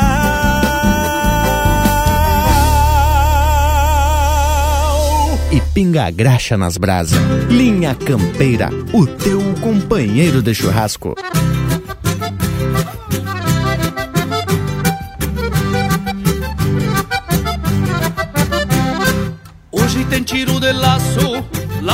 E 5.50 5.60
pinga 5.72 6.04
a 6.04 6.10
graxa 6.10 6.56
nas 6.56 6.76
brasas. 6.76 7.18
Linha 7.48 7.94
Campeira, 7.94 8.68
o 8.92 9.06
teu 9.06 9.40
companheiro 9.60 10.42
de 10.42 10.54
churrasco. 10.54 11.14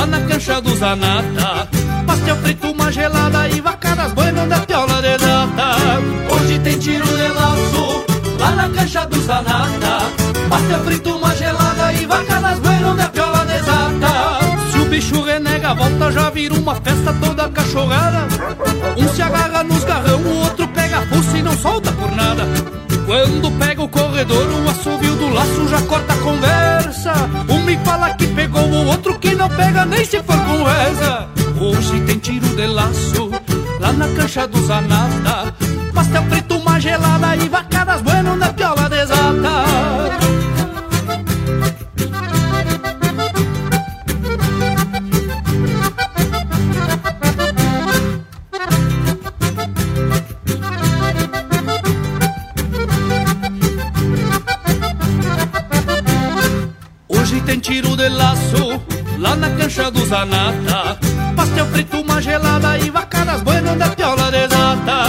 Lá 0.01 0.07
na 0.07 0.21
cancha 0.21 0.59
do 0.61 0.75
Zanata. 0.75 1.69
Pastel 2.07 2.35
frito, 2.37 2.71
uma 2.71 2.91
gelada 2.91 3.47
e 3.49 3.61
vacadas 3.61 4.11
buenas 4.13 4.49
da 4.49 4.59
piola 4.61 5.01
de 5.01 5.17
data. 5.17 5.77
Hoje 6.33 6.59
tem 6.59 6.79
tiro 6.79 7.05
de 7.05 7.27
laço 7.27 8.05
lá 8.39 8.51
na 8.51 8.69
cancha 8.69 9.05
do 9.05 9.21
Zanata. 9.21 9.93
Pastel 10.49 10.79
frito, 10.85 11.15
uma 11.15 11.35
gelada 11.35 11.93
e 11.93 12.05
vacadas 12.05 12.59
buenas 12.59 12.97
da 12.97 13.09
piola 13.09 13.45
de 13.45 13.59
data. 13.59 14.71
Se 14.71 14.77
o 14.79 14.85
bicho 14.85 15.21
renega 15.21 15.73
volta, 15.75 16.11
já 16.11 16.29
vira 16.31 16.55
uma 16.55 16.75
festa 16.75 17.13
toda 17.21 17.49
cachorrada. 17.49 18.27
Um 18.97 19.07
se 19.07 19.21
agarra 19.21 19.63
nos 19.63 19.83
garrão, 19.83 20.19
o 20.19 20.37
outro 20.43 20.67
pega 20.69 20.97
a 20.97 21.05
pulsa 21.05 21.37
e 21.37 21.43
não 21.43 21.57
solta 21.57 21.91
por 21.91 22.11
nada. 22.11 22.80
Quando 23.11 23.51
pega 23.59 23.83
o 23.83 23.89
corredor, 23.89 24.47
o 24.47 24.69
assovio 24.69 25.13
do 25.17 25.27
laço 25.33 25.67
já 25.67 25.81
corta 25.81 26.13
a 26.13 26.17
conversa. 26.19 27.11
Um 27.49 27.61
me 27.65 27.77
fala 27.79 28.13
que 28.13 28.25
pegou 28.27 28.63
o 28.63 28.87
outro 28.87 29.19
que 29.19 29.35
não 29.35 29.49
pega 29.49 29.85
nem 29.85 30.05
se 30.05 30.23
for 30.23 30.37
com 30.37 30.63
reza. 30.63 31.27
Hoje 31.59 31.99
tem 32.05 32.17
tiro 32.19 32.47
de 32.55 32.67
laço 32.67 33.29
lá 33.81 33.91
na 33.91 34.07
cancha 34.15 34.47
do 34.47 34.65
Zanata. 34.65 35.53
Pastel 35.93 36.23
frito, 36.29 36.55
uma 36.55 36.79
gelada 36.79 37.35
e 37.35 37.49
vacadas 37.49 38.01
buenas 38.01 38.37
na 38.37 38.53
piola 38.53 38.87
desata. 38.87 40.20
Cancha 59.71 59.89
do 59.89 60.05
Zanata. 60.05 60.99
Pastel 61.33 61.65
frito, 61.67 62.01
uma 62.01 62.21
gelada 62.21 62.77
e 62.77 62.89
vacadas 62.89 63.41
buenas 63.41 63.77
da 63.77 63.87
piola 63.89 64.29
desata. 64.29 65.05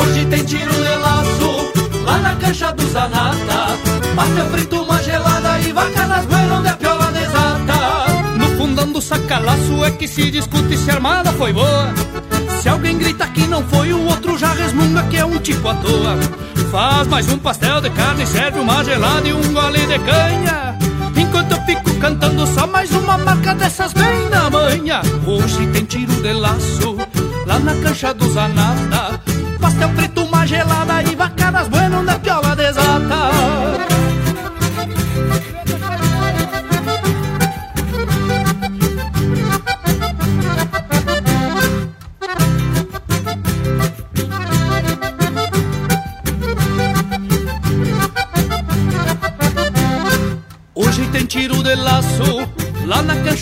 Hoje 0.00 0.24
tem 0.24 0.44
tiro 0.44 0.72
de 0.72 0.96
laço 0.96 1.72
lá 2.06 2.18
na 2.18 2.34
cancha 2.36 2.72
do 2.72 2.88
Zanata. 2.88 3.76
Pastel 4.16 4.46
frito, 4.46 4.82
uma 4.82 5.02
gelada 5.02 5.60
e 5.60 5.72
vacadas 5.72 6.24
buenas 6.24 6.62
da 6.62 6.72
piola 6.76 7.12
desata. 7.12 8.12
No 8.38 8.56
fundão 8.56 8.90
do 8.90 9.02
sacalaço 9.02 9.84
é 9.84 9.90
que 9.90 10.08
se 10.08 10.30
discute 10.30 10.78
se 10.78 10.90
a 10.90 10.94
armada 10.94 11.30
foi 11.32 11.52
boa. 11.52 11.92
Se 12.62 12.68
alguém 12.70 12.96
grita 12.96 13.26
que 13.26 13.46
não 13.46 13.62
foi, 13.64 13.92
o 13.92 14.06
outro 14.06 14.38
já 14.38 14.54
resmunga 14.54 15.02
que 15.02 15.18
é 15.18 15.24
um 15.26 15.38
tipo 15.38 15.68
à 15.68 15.74
toa. 15.74 16.16
Faz 16.70 17.06
mais 17.08 17.30
um 17.30 17.38
pastel 17.38 17.82
de 17.82 17.90
carne, 17.90 18.26
serve 18.26 18.58
uma 18.58 18.82
gelada 18.82 19.28
e 19.28 19.34
um 19.34 19.52
gole 19.52 19.86
de 19.86 19.98
canha. 19.98 20.67
Enquanto 21.18 21.52
eu 21.52 21.60
fico 21.62 21.94
cantando 21.98 22.46
só 22.46 22.66
mais 22.66 22.90
uma 22.92 23.18
marca 23.18 23.54
dessas 23.54 23.92
bem 23.92 24.28
na 24.30 24.48
manhã. 24.48 25.02
Hoje 25.26 25.66
tem 25.72 25.84
tiro 25.84 26.12
de 26.22 26.32
laço 26.32 26.96
lá 27.44 27.58
na 27.58 27.74
cancha 27.82 28.14
do 28.14 28.30
Zanata. 28.30 29.20
Pastel 29.60 29.88
preto, 29.90 30.22
uma 30.22 30.46
gelada 30.46 31.02
e 31.02 31.16
vacadas 31.16 31.66
buenas 31.66 31.97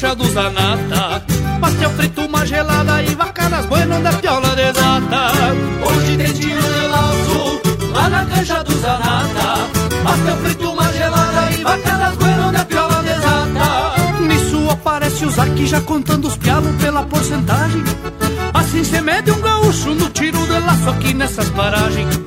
lá 0.02 0.12
na 0.12 0.12
cancha 0.12 0.14
do 0.14 0.28
Zanata. 0.28 1.22
Pastel 1.60 1.90
frito, 1.90 2.20
uma 2.26 2.46
gelada 2.46 3.02
e 3.02 3.14
vacadas 3.14 3.66
buenas 3.66 4.02
da 4.02 4.12
piola 4.12 4.54
desata. 4.54 5.32
Hoje 5.86 6.16
tem 6.16 6.32
tiro 6.32 6.62
de 6.62 6.86
laço 6.88 7.60
lá 7.94 8.08
na 8.10 8.26
cancha 8.26 8.64
do 8.64 8.72
Zanata. 8.78 9.68
Pastel 10.04 10.36
frito, 10.36 10.70
uma 10.70 10.92
gelada 10.92 11.50
e 11.50 11.62
vacadas 11.62 12.16
buenas 12.16 12.52
da 12.52 12.64
piola 12.66 13.02
desata. 13.02 14.20
Nisso 14.20 14.70
aparece 14.70 15.24
o 15.24 15.30
Zac 15.30 15.66
já 15.66 15.80
contando 15.80 16.28
os 16.28 16.36
pialos 16.36 16.76
pela 16.76 17.02
porcentagem. 17.04 17.84
Assim 18.52 18.84
se 18.84 19.00
mede 19.00 19.30
um 19.30 19.40
gaúcho 19.40 19.94
no 19.94 20.10
tiro 20.10 20.46
de 20.46 20.58
laço 20.58 20.90
aqui 20.90 21.14
nessas 21.14 21.48
paragens. 21.50 22.20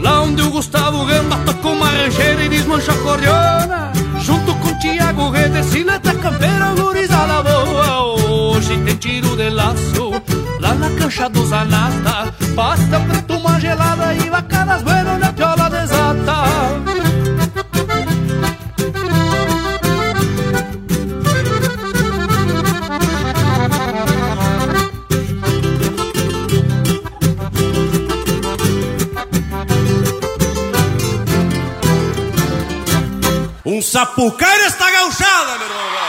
Lá 0.00 0.22
onde 0.22 0.40
o 0.40 0.50
Gustavo 0.50 1.04
Gamba 1.04 1.36
tocou 1.44 1.74
uma 1.74 1.90
rancheira 1.90 2.42
e 2.42 2.48
desmancha 2.48 2.92
a 2.92 2.96
cordiona 2.96 3.90
Junto 4.22 4.54
com 4.56 4.78
Tiago 4.78 5.30
Rede, 5.30 5.64
sileta 5.64 6.14
campeira, 6.14 6.59
gurizada 6.59 6.59
boa 6.59 6.59
Hoje 8.70 8.84
tem 8.84 8.96
tiro 8.96 9.36
de 9.36 9.50
laço, 9.50 10.12
lá 10.60 10.74
na 10.74 10.90
cancha 10.90 11.28
do 11.28 11.44
Zanata 11.44 12.32
Pasta 12.54 13.00
preto, 13.00 13.34
uma 13.36 13.58
gelada 13.58 14.14
e 14.14 14.30
vacadas 14.30 14.82
buenas 14.82 15.18
na 15.18 15.32
piola 15.32 15.68
desata. 15.68 17.10
Sapucar 33.82 34.56
esta 34.60 34.88
gauchada, 34.88 35.58
meu 35.58 35.66
irmão 35.66 35.99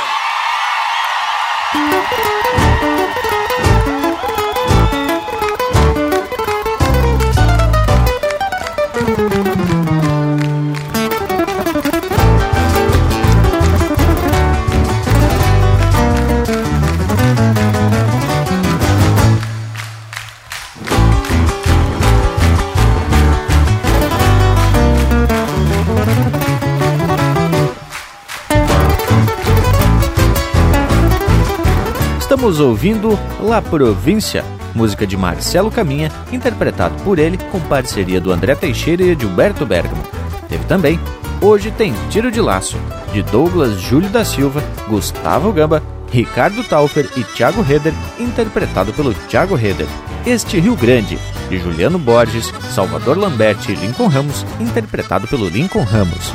Estamos 32.42 32.60
ouvindo 32.60 33.20
La 33.40 33.62
Província, 33.62 34.44
música 34.74 35.06
de 35.06 35.16
Marcelo 35.16 35.70
Caminha, 35.70 36.12
interpretado 36.32 36.96
por 37.04 37.20
ele 37.20 37.38
com 37.38 37.60
parceria 37.60 38.20
do 38.20 38.32
André 38.32 38.56
Teixeira 38.56 39.04
e 39.04 39.16
de 39.16 39.22
Gilberto 39.22 39.64
Bergamo. 39.64 40.02
Teve 40.50 40.66
também 40.66 41.00
Hoje 41.40 41.70
Tem 41.70 41.94
Tiro 42.10 42.32
de 42.32 42.42
Laço, 42.42 42.80
de 43.14 43.22
Douglas 43.22 43.80
Júlio 43.80 44.10
da 44.10 44.26
Silva, 44.26 44.60
Gustavo 44.88 45.54
Gamba, 45.54 45.84
Ricardo 46.12 46.64
Taufer 46.64 47.08
e 47.16 47.24
Thiago 47.24 47.62
Heder, 47.62 47.94
interpretado 48.20 48.92
pelo 48.92 49.14
Thiago 49.14 49.56
Heder. 49.56 49.88
Este 50.26 50.60
Rio 50.60 50.76
Grande, 50.76 51.20
de 51.48 51.60
Juliano 51.60 52.00
Borges, 52.00 52.52
Salvador 52.74 53.20
Lambert 53.20 53.70
e 53.70 53.76
Lincoln 53.76 54.08
Ramos, 54.08 54.44
interpretado 54.60 55.28
pelo 55.28 55.48
Lincoln 55.48 55.84
Ramos. 55.84 56.34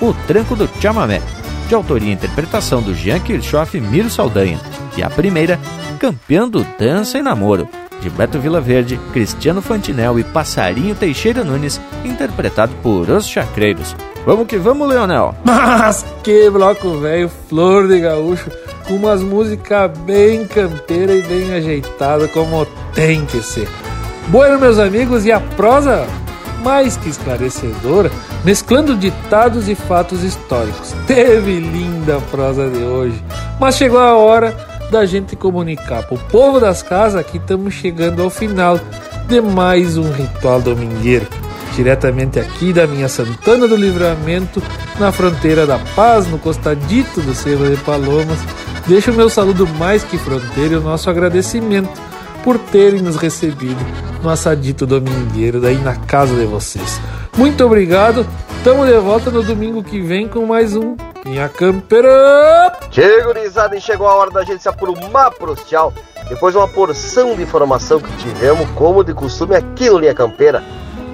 O 0.00 0.14
Tranco 0.26 0.56
do 0.56 0.66
Chamamé, 0.80 1.20
de 1.68 1.74
autoria 1.74 2.10
e 2.10 2.12
interpretação 2.12 2.82
do 2.82 2.94
Jean 2.94 3.20
Kirchhoff 3.20 3.76
e 3.76 3.80
Miro 3.80 4.10
Saldanha, 4.10 4.60
e 4.96 5.02
a 5.02 5.10
primeira, 5.10 5.58
Campeando 5.98 6.66
Dança 6.78 7.18
e 7.18 7.22
Namoro, 7.22 7.68
de 8.00 8.10
Beto 8.10 8.38
Vila 8.38 8.60
Verde, 8.60 9.00
Cristiano 9.12 9.62
Fantinel 9.62 10.18
e 10.18 10.24
Passarinho 10.24 10.94
Teixeira 10.94 11.42
Nunes, 11.42 11.80
interpretado 12.04 12.74
por 12.82 13.08
Os 13.08 13.26
Chacreiros. 13.26 13.96
Vamos 14.26 14.46
que 14.46 14.56
vamos, 14.56 14.88
Leonel! 14.88 15.34
Mas 15.44 16.04
que 16.22 16.50
bloco 16.50 16.98
velho, 16.98 17.30
flor 17.48 17.88
de 17.88 18.00
gaúcho, 18.00 18.50
com 18.86 18.94
umas 18.94 19.22
músicas 19.22 19.90
bem 19.98 20.46
campeira 20.46 21.14
e 21.14 21.22
bem 21.22 21.54
ajeitada, 21.54 22.28
como 22.28 22.66
tem 22.94 23.24
que 23.24 23.42
ser. 23.42 23.68
Bueno, 24.28 24.58
meus 24.58 24.78
amigos, 24.78 25.24
e 25.26 25.32
a 25.32 25.40
prosa 25.40 26.06
mais 26.64 26.96
que 26.96 27.10
esclarecedora, 27.10 28.10
mesclando 28.42 28.96
ditados 28.96 29.68
e 29.68 29.74
fatos 29.74 30.24
históricos. 30.24 30.94
Teve 31.06 31.60
linda 31.60 32.16
a 32.16 32.20
prosa 32.20 32.68
de 32.70 32.82
hoje, 32.82 33.22
mas 33.60 33.76
chegou 33.76 34.00
a 34.00 34.16
hora 34.16 34.56
da 34.90 35.04
gente 35.04 35.36
comunicar 35.36 36.04
para 36.04 36.14
o 36.14 36.18
povo 36.30 36.58
das 36.58 36.82
casas 36.82 37.24
que 37.26 37.36
estamos 37.36 37.74
chegando 37.74 38.22
ao 38.22 38.30
final 38.30 38.80
de 39.28 39.40
mais 39.40 39.98
um 39.98 40.10
ritual 40.10 40.60
domingueiro. 40.60 41.26
Diretamente 41.76 42.38
aqui 42.38 42.72
da 42.72 42.86
minha 42.86 43.08
Santana 43.08 43.68
do 43.68 43.76
Livramento, 43.76 44.62
na 44.98 45.10
fronteira 45.12 45.66
da 45.66 45.78
paz, 45.96 46.26
no 46.28 46.38
costadito 46.38 47.20
do 47.20 47.34
Cerro 47.34 47.68
de 47.68 47.76
Palomas, 47.82 48.38
deixo 48.86 49.10
o 49.10 49.14
meu 49.14 49.28
saludo 49.28 49.66
mais 49.66 50.04
que 50.04 50.16
fronteiro 50.16 50.74
e 50.74 50.76
o 50.76 50.80
nosso 50.80 51.10
agradecimento 51.10 52.13
por 52.44 52.58
terem 52.58 53.00
nos 53.00 53.16
recebido 53.16 53.80
no 54.22 54.28
assadito 54.28 54.86
domingueiro 54.86 55.60
daí 55.60 55.78
na 55.78 55.96
casa 55.96 56.36
de 56.36 56.44
vocês. 56.44 57.00
Muito 57.36 57.64
obrigado, 57.64 58.26
tamo 58.62 58.86
de 58.86 58.96
volta 58.98 59.30
no 59.30 59.42
domingo 59.42 59.82
que 59.82 60.00
vem 60.00 60.28
com 60.28 60.46
mais 60.46 60.76
um 60.76 60.94
minha 61.24 61.48
campeira! 61.48 62.70
Chegou, 62.90 63.32
gurizada, 63.32 63.74
e 63.74 63.80
chegou 63.80 64.06
a 64.06 64.14
hora 64.14 64.30
da 64.30 64.44
gente 64.44 64.62
se 64.62 64.68
aprumar 64.68 65.30
pros 65.30 65.64
tchau. 65.64 65.92
Depois 66.28 66.52
de 66.52 66.58
uma 66.58 66.68
porção 66.68 67.34
de 67.34 67.42
informação 67.42 67.98
que 67.98 68.14
tivemos, 68.18 68.68
como 68.72 69.02
de 69.02 69.14
costume, 69.14 69.56
aqui 69.56 69.88
no 69.88 69.98
Linha 69.98 70.14
Campeira. 70.14 70.62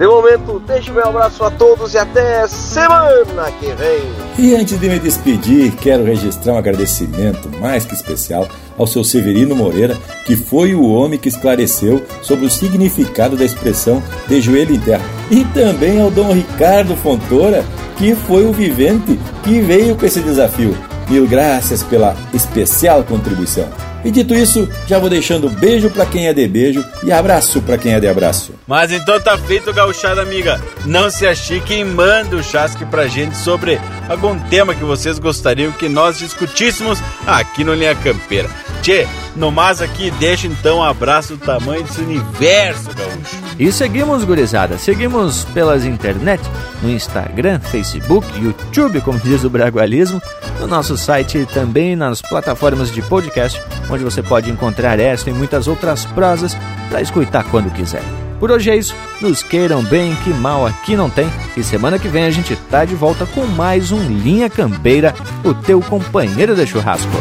De 0.01 0.07
momento, 0.07 0.59
deixo 0.61 0.95
meu 0.95 1.07
abraço 1.09 1.45
a 1.45 1.51
todos 1.51 1.93
e 1.93 1.99
até 1.99 2.49
semana 2.49 3.53
que 3.61 3.67
vem. 3.75 4.01
E 4.39 4.57
antes 4.57 4.81
de 4.81 4.89
me 4.89 4.99
despedir, 4.99 5.77
quero 5.77 6.05
registrar 6.05 6.55
um 6.55 6.57
agradecimento 6.57 7.51
mais 7.61 7.85
que 7.85 7.93
especial 7.93 8.49
ao 8.79 8.87
seu 8.87 9.05
Severino 9.05 9.55
Moreira, 9.55 9.99
que 10.25 10.37
foi 10.37 10.75
o 10.75 10.89
homem 10.91 11.19
que 11.19 11.29
esclareceu 11.29 12.03
sobre 12.23 12.47
o 12.47 12.51
significado 12.51 13.37
da 13.37 13.45
expressão 13.45 14.03
de 14.27 14.41
joelho 14.41 14.75
em 14.75 14.81
terra. 14.81 15.05
E 15.31 15.45
também 15.53 16.01
ao 16.01 16.11
Dom 16.11 16.33
Ricardo 16.33 16.97
Fontoura, 16.97 17.63
que 17.99 18.15
foi 18.15 18.47
o 18.47 18.55
vivente 18.55 19.21
que 19.45 19.61
veio 19.61 19.95
com 19.97 20.07
esse 20.07 20.21
desafio. 20.21 20.75
Mil 21.11 21.27
graças 21.27 21.83
pela 21.83 22.17
especial 22.33 23.03
contribuição. 23.03 23.69
E 24.05 24.11
dito 24.11 24.33
isso, 24.33 24.67
já 24.87 24.99
vou 24.99 25.11
deixando 25.11 25.51
beijo 25.51 25.91
para 25.91 26.07
quem 26.07 26.27
é 26.27 26.33
de 26.33 26.47
beijo 26.49 26.83
e 27.03 27.13
abraço 27.13 27.61
para 27.61 27.77
quem 27.77 27.93
é 27.93 28.01
de 28.01 28.09
abraço. 28.09 28.55
Mas 28.67 28.91
então 28.93 29.21
tá 29.21 29.37
feito, 29.37 29.75
gauchada 29.75 30.23
amiga. 30.23 30.61
Não 30.87 31.11
se 31.11 31.27
achique 31.27 31.75
e 31.75 31.85
manda 31.85 32.37
o 32.37 32.43
chasque 32.43 32.87
pra 32.87 33.09
gente 33.09 33.37
sobre 33.37 33.79
algum 34.09 34.39
tema 34.49 34.75
que 34.75 34.85
vocês 34.85 35.19
gostariam 35.19 35.73
que 35.73 35.89
nós 35.89 36.19
discutíssemos 36.19 36.99
aqui 37.27 37.63
no 37.63 37.75
Linha 37.75 37.95
Campeira. 37.95 38.49
Tchê, 38.81 39.07
no 39.37 39.51
mais 39.51 39.83
aqui, 39.83 40.11
deixa 40.13 40.47
então 40.47 40.79
um 40.79 40.83
abraço 40.83 41.37
do 41.37 41.45
tamanho 41.45 41.83
desse 41.83 42.01
universo, 42.01 42.89
gaúcho. 42.95 43.50
E 43.61 43.71
seguimos, 43.71 44.25
gurizada. 44.25 44.79
Seguimos 44.79 45.45
pelas 45.45 45.85
internet, 45.85 46.43
no 46.83 46.89
Instagram, 46.89 47.61
Facebook, 47.61 48.27
YouTube, 48.43 49.03
como 49.03 49.19
diz 49.19 49.45
o 49.45 49.51
Bragualismo, 49.51 50.19
no 50.59 50.67
nosso 50.67 50.97
site 50.97 51.37
e 51.37 51.45
também 51.45 51.95
nas 51.95 52.23
plataformas 52.23 52.91
de 52.91 53.03
podcast, 53.03 53.61
onde 53.91 54.03
você 54.03 54.23
pode 54.23 54.51
encontrar 54.51 54.99
esta 54.99 55.29
e 55.29 55.35
muitas 55.35 55.69
outras 55.69 56.07
prosas 56.07 56.57
para 56.89 57.03
escutar 57.03 57.45
quando 57.51 57.71
quiser. 57.71 58.03
Por 58.39 58.51
hoje 58.51 58.71
é 58.71 58.77
isso, 58.77 58.97
nos 59.21 59.43
queiram 59.43 59.83
bem, 59.85 60.17
que 60.25 60.31
mal 60.31 60.67
aqui 60.67 60.97
não 60.97 61.11
tem, 61.11 61.31
e 61.55 61.63
semana 61.63 61.99
que 61.99 62.09
vem 62.09 62.25
a 62.25 62.31
gente 62.31 62.57
tá 62.57 62.87
de 62.87 62.95
volta 62.95 63.27
com 63.27 63.45
mais 63.45 63.93
um 63.93 64.03
Linha 64.09 64.49
Campeira, 64.49 65.15
o 65.45 65.53
teu 65.53 65.83
companheiro 65.83 66.57
de 66.57 66.67
churrasco. 66.67 67.13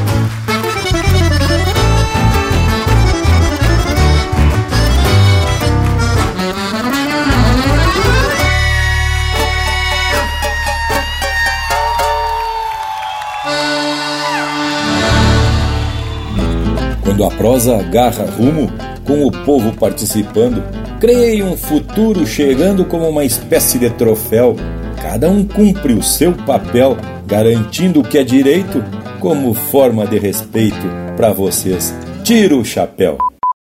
Quando 17.19 17.33
a 17.33 17.37
prosa 17.37 17.77
agarra 17.77 18.23
rumo, 18.23 18.71
com 19.05 19.25
o 19.25 19.31
povo 19.43 19.73
participando, 19.75 20.63
creio 21.01 21.47
um 21.47 21.57
futuro 21.57 22.25
chegando 22.25 22.85
como 22.85 23.09
uma 23.09 23.25
espécie 23.25 23.77
de 23.77 23.89
troféu. 23.89 24.55
Cada 25.01 25.29
um 25.29 25.43
cumpre 25.43 25.91
o 25.91 26.01
seu 26.01 26.31
papel, 26.31 26.95
garantindo 27.27 27.99
o 27.99 28.03
que 28.03 28.17
é 28.17 28.23
direito, 28.23 28.81
como 29.19 29.53
forma 29.53 30.07
de 30.07 30.17
respeito 30.17 30.87
para 31.17 31.33
vocês. 31.33 31.93
Tiro 32.23 32.61
o 32.61 32.63
chapéu. 32.63 33.17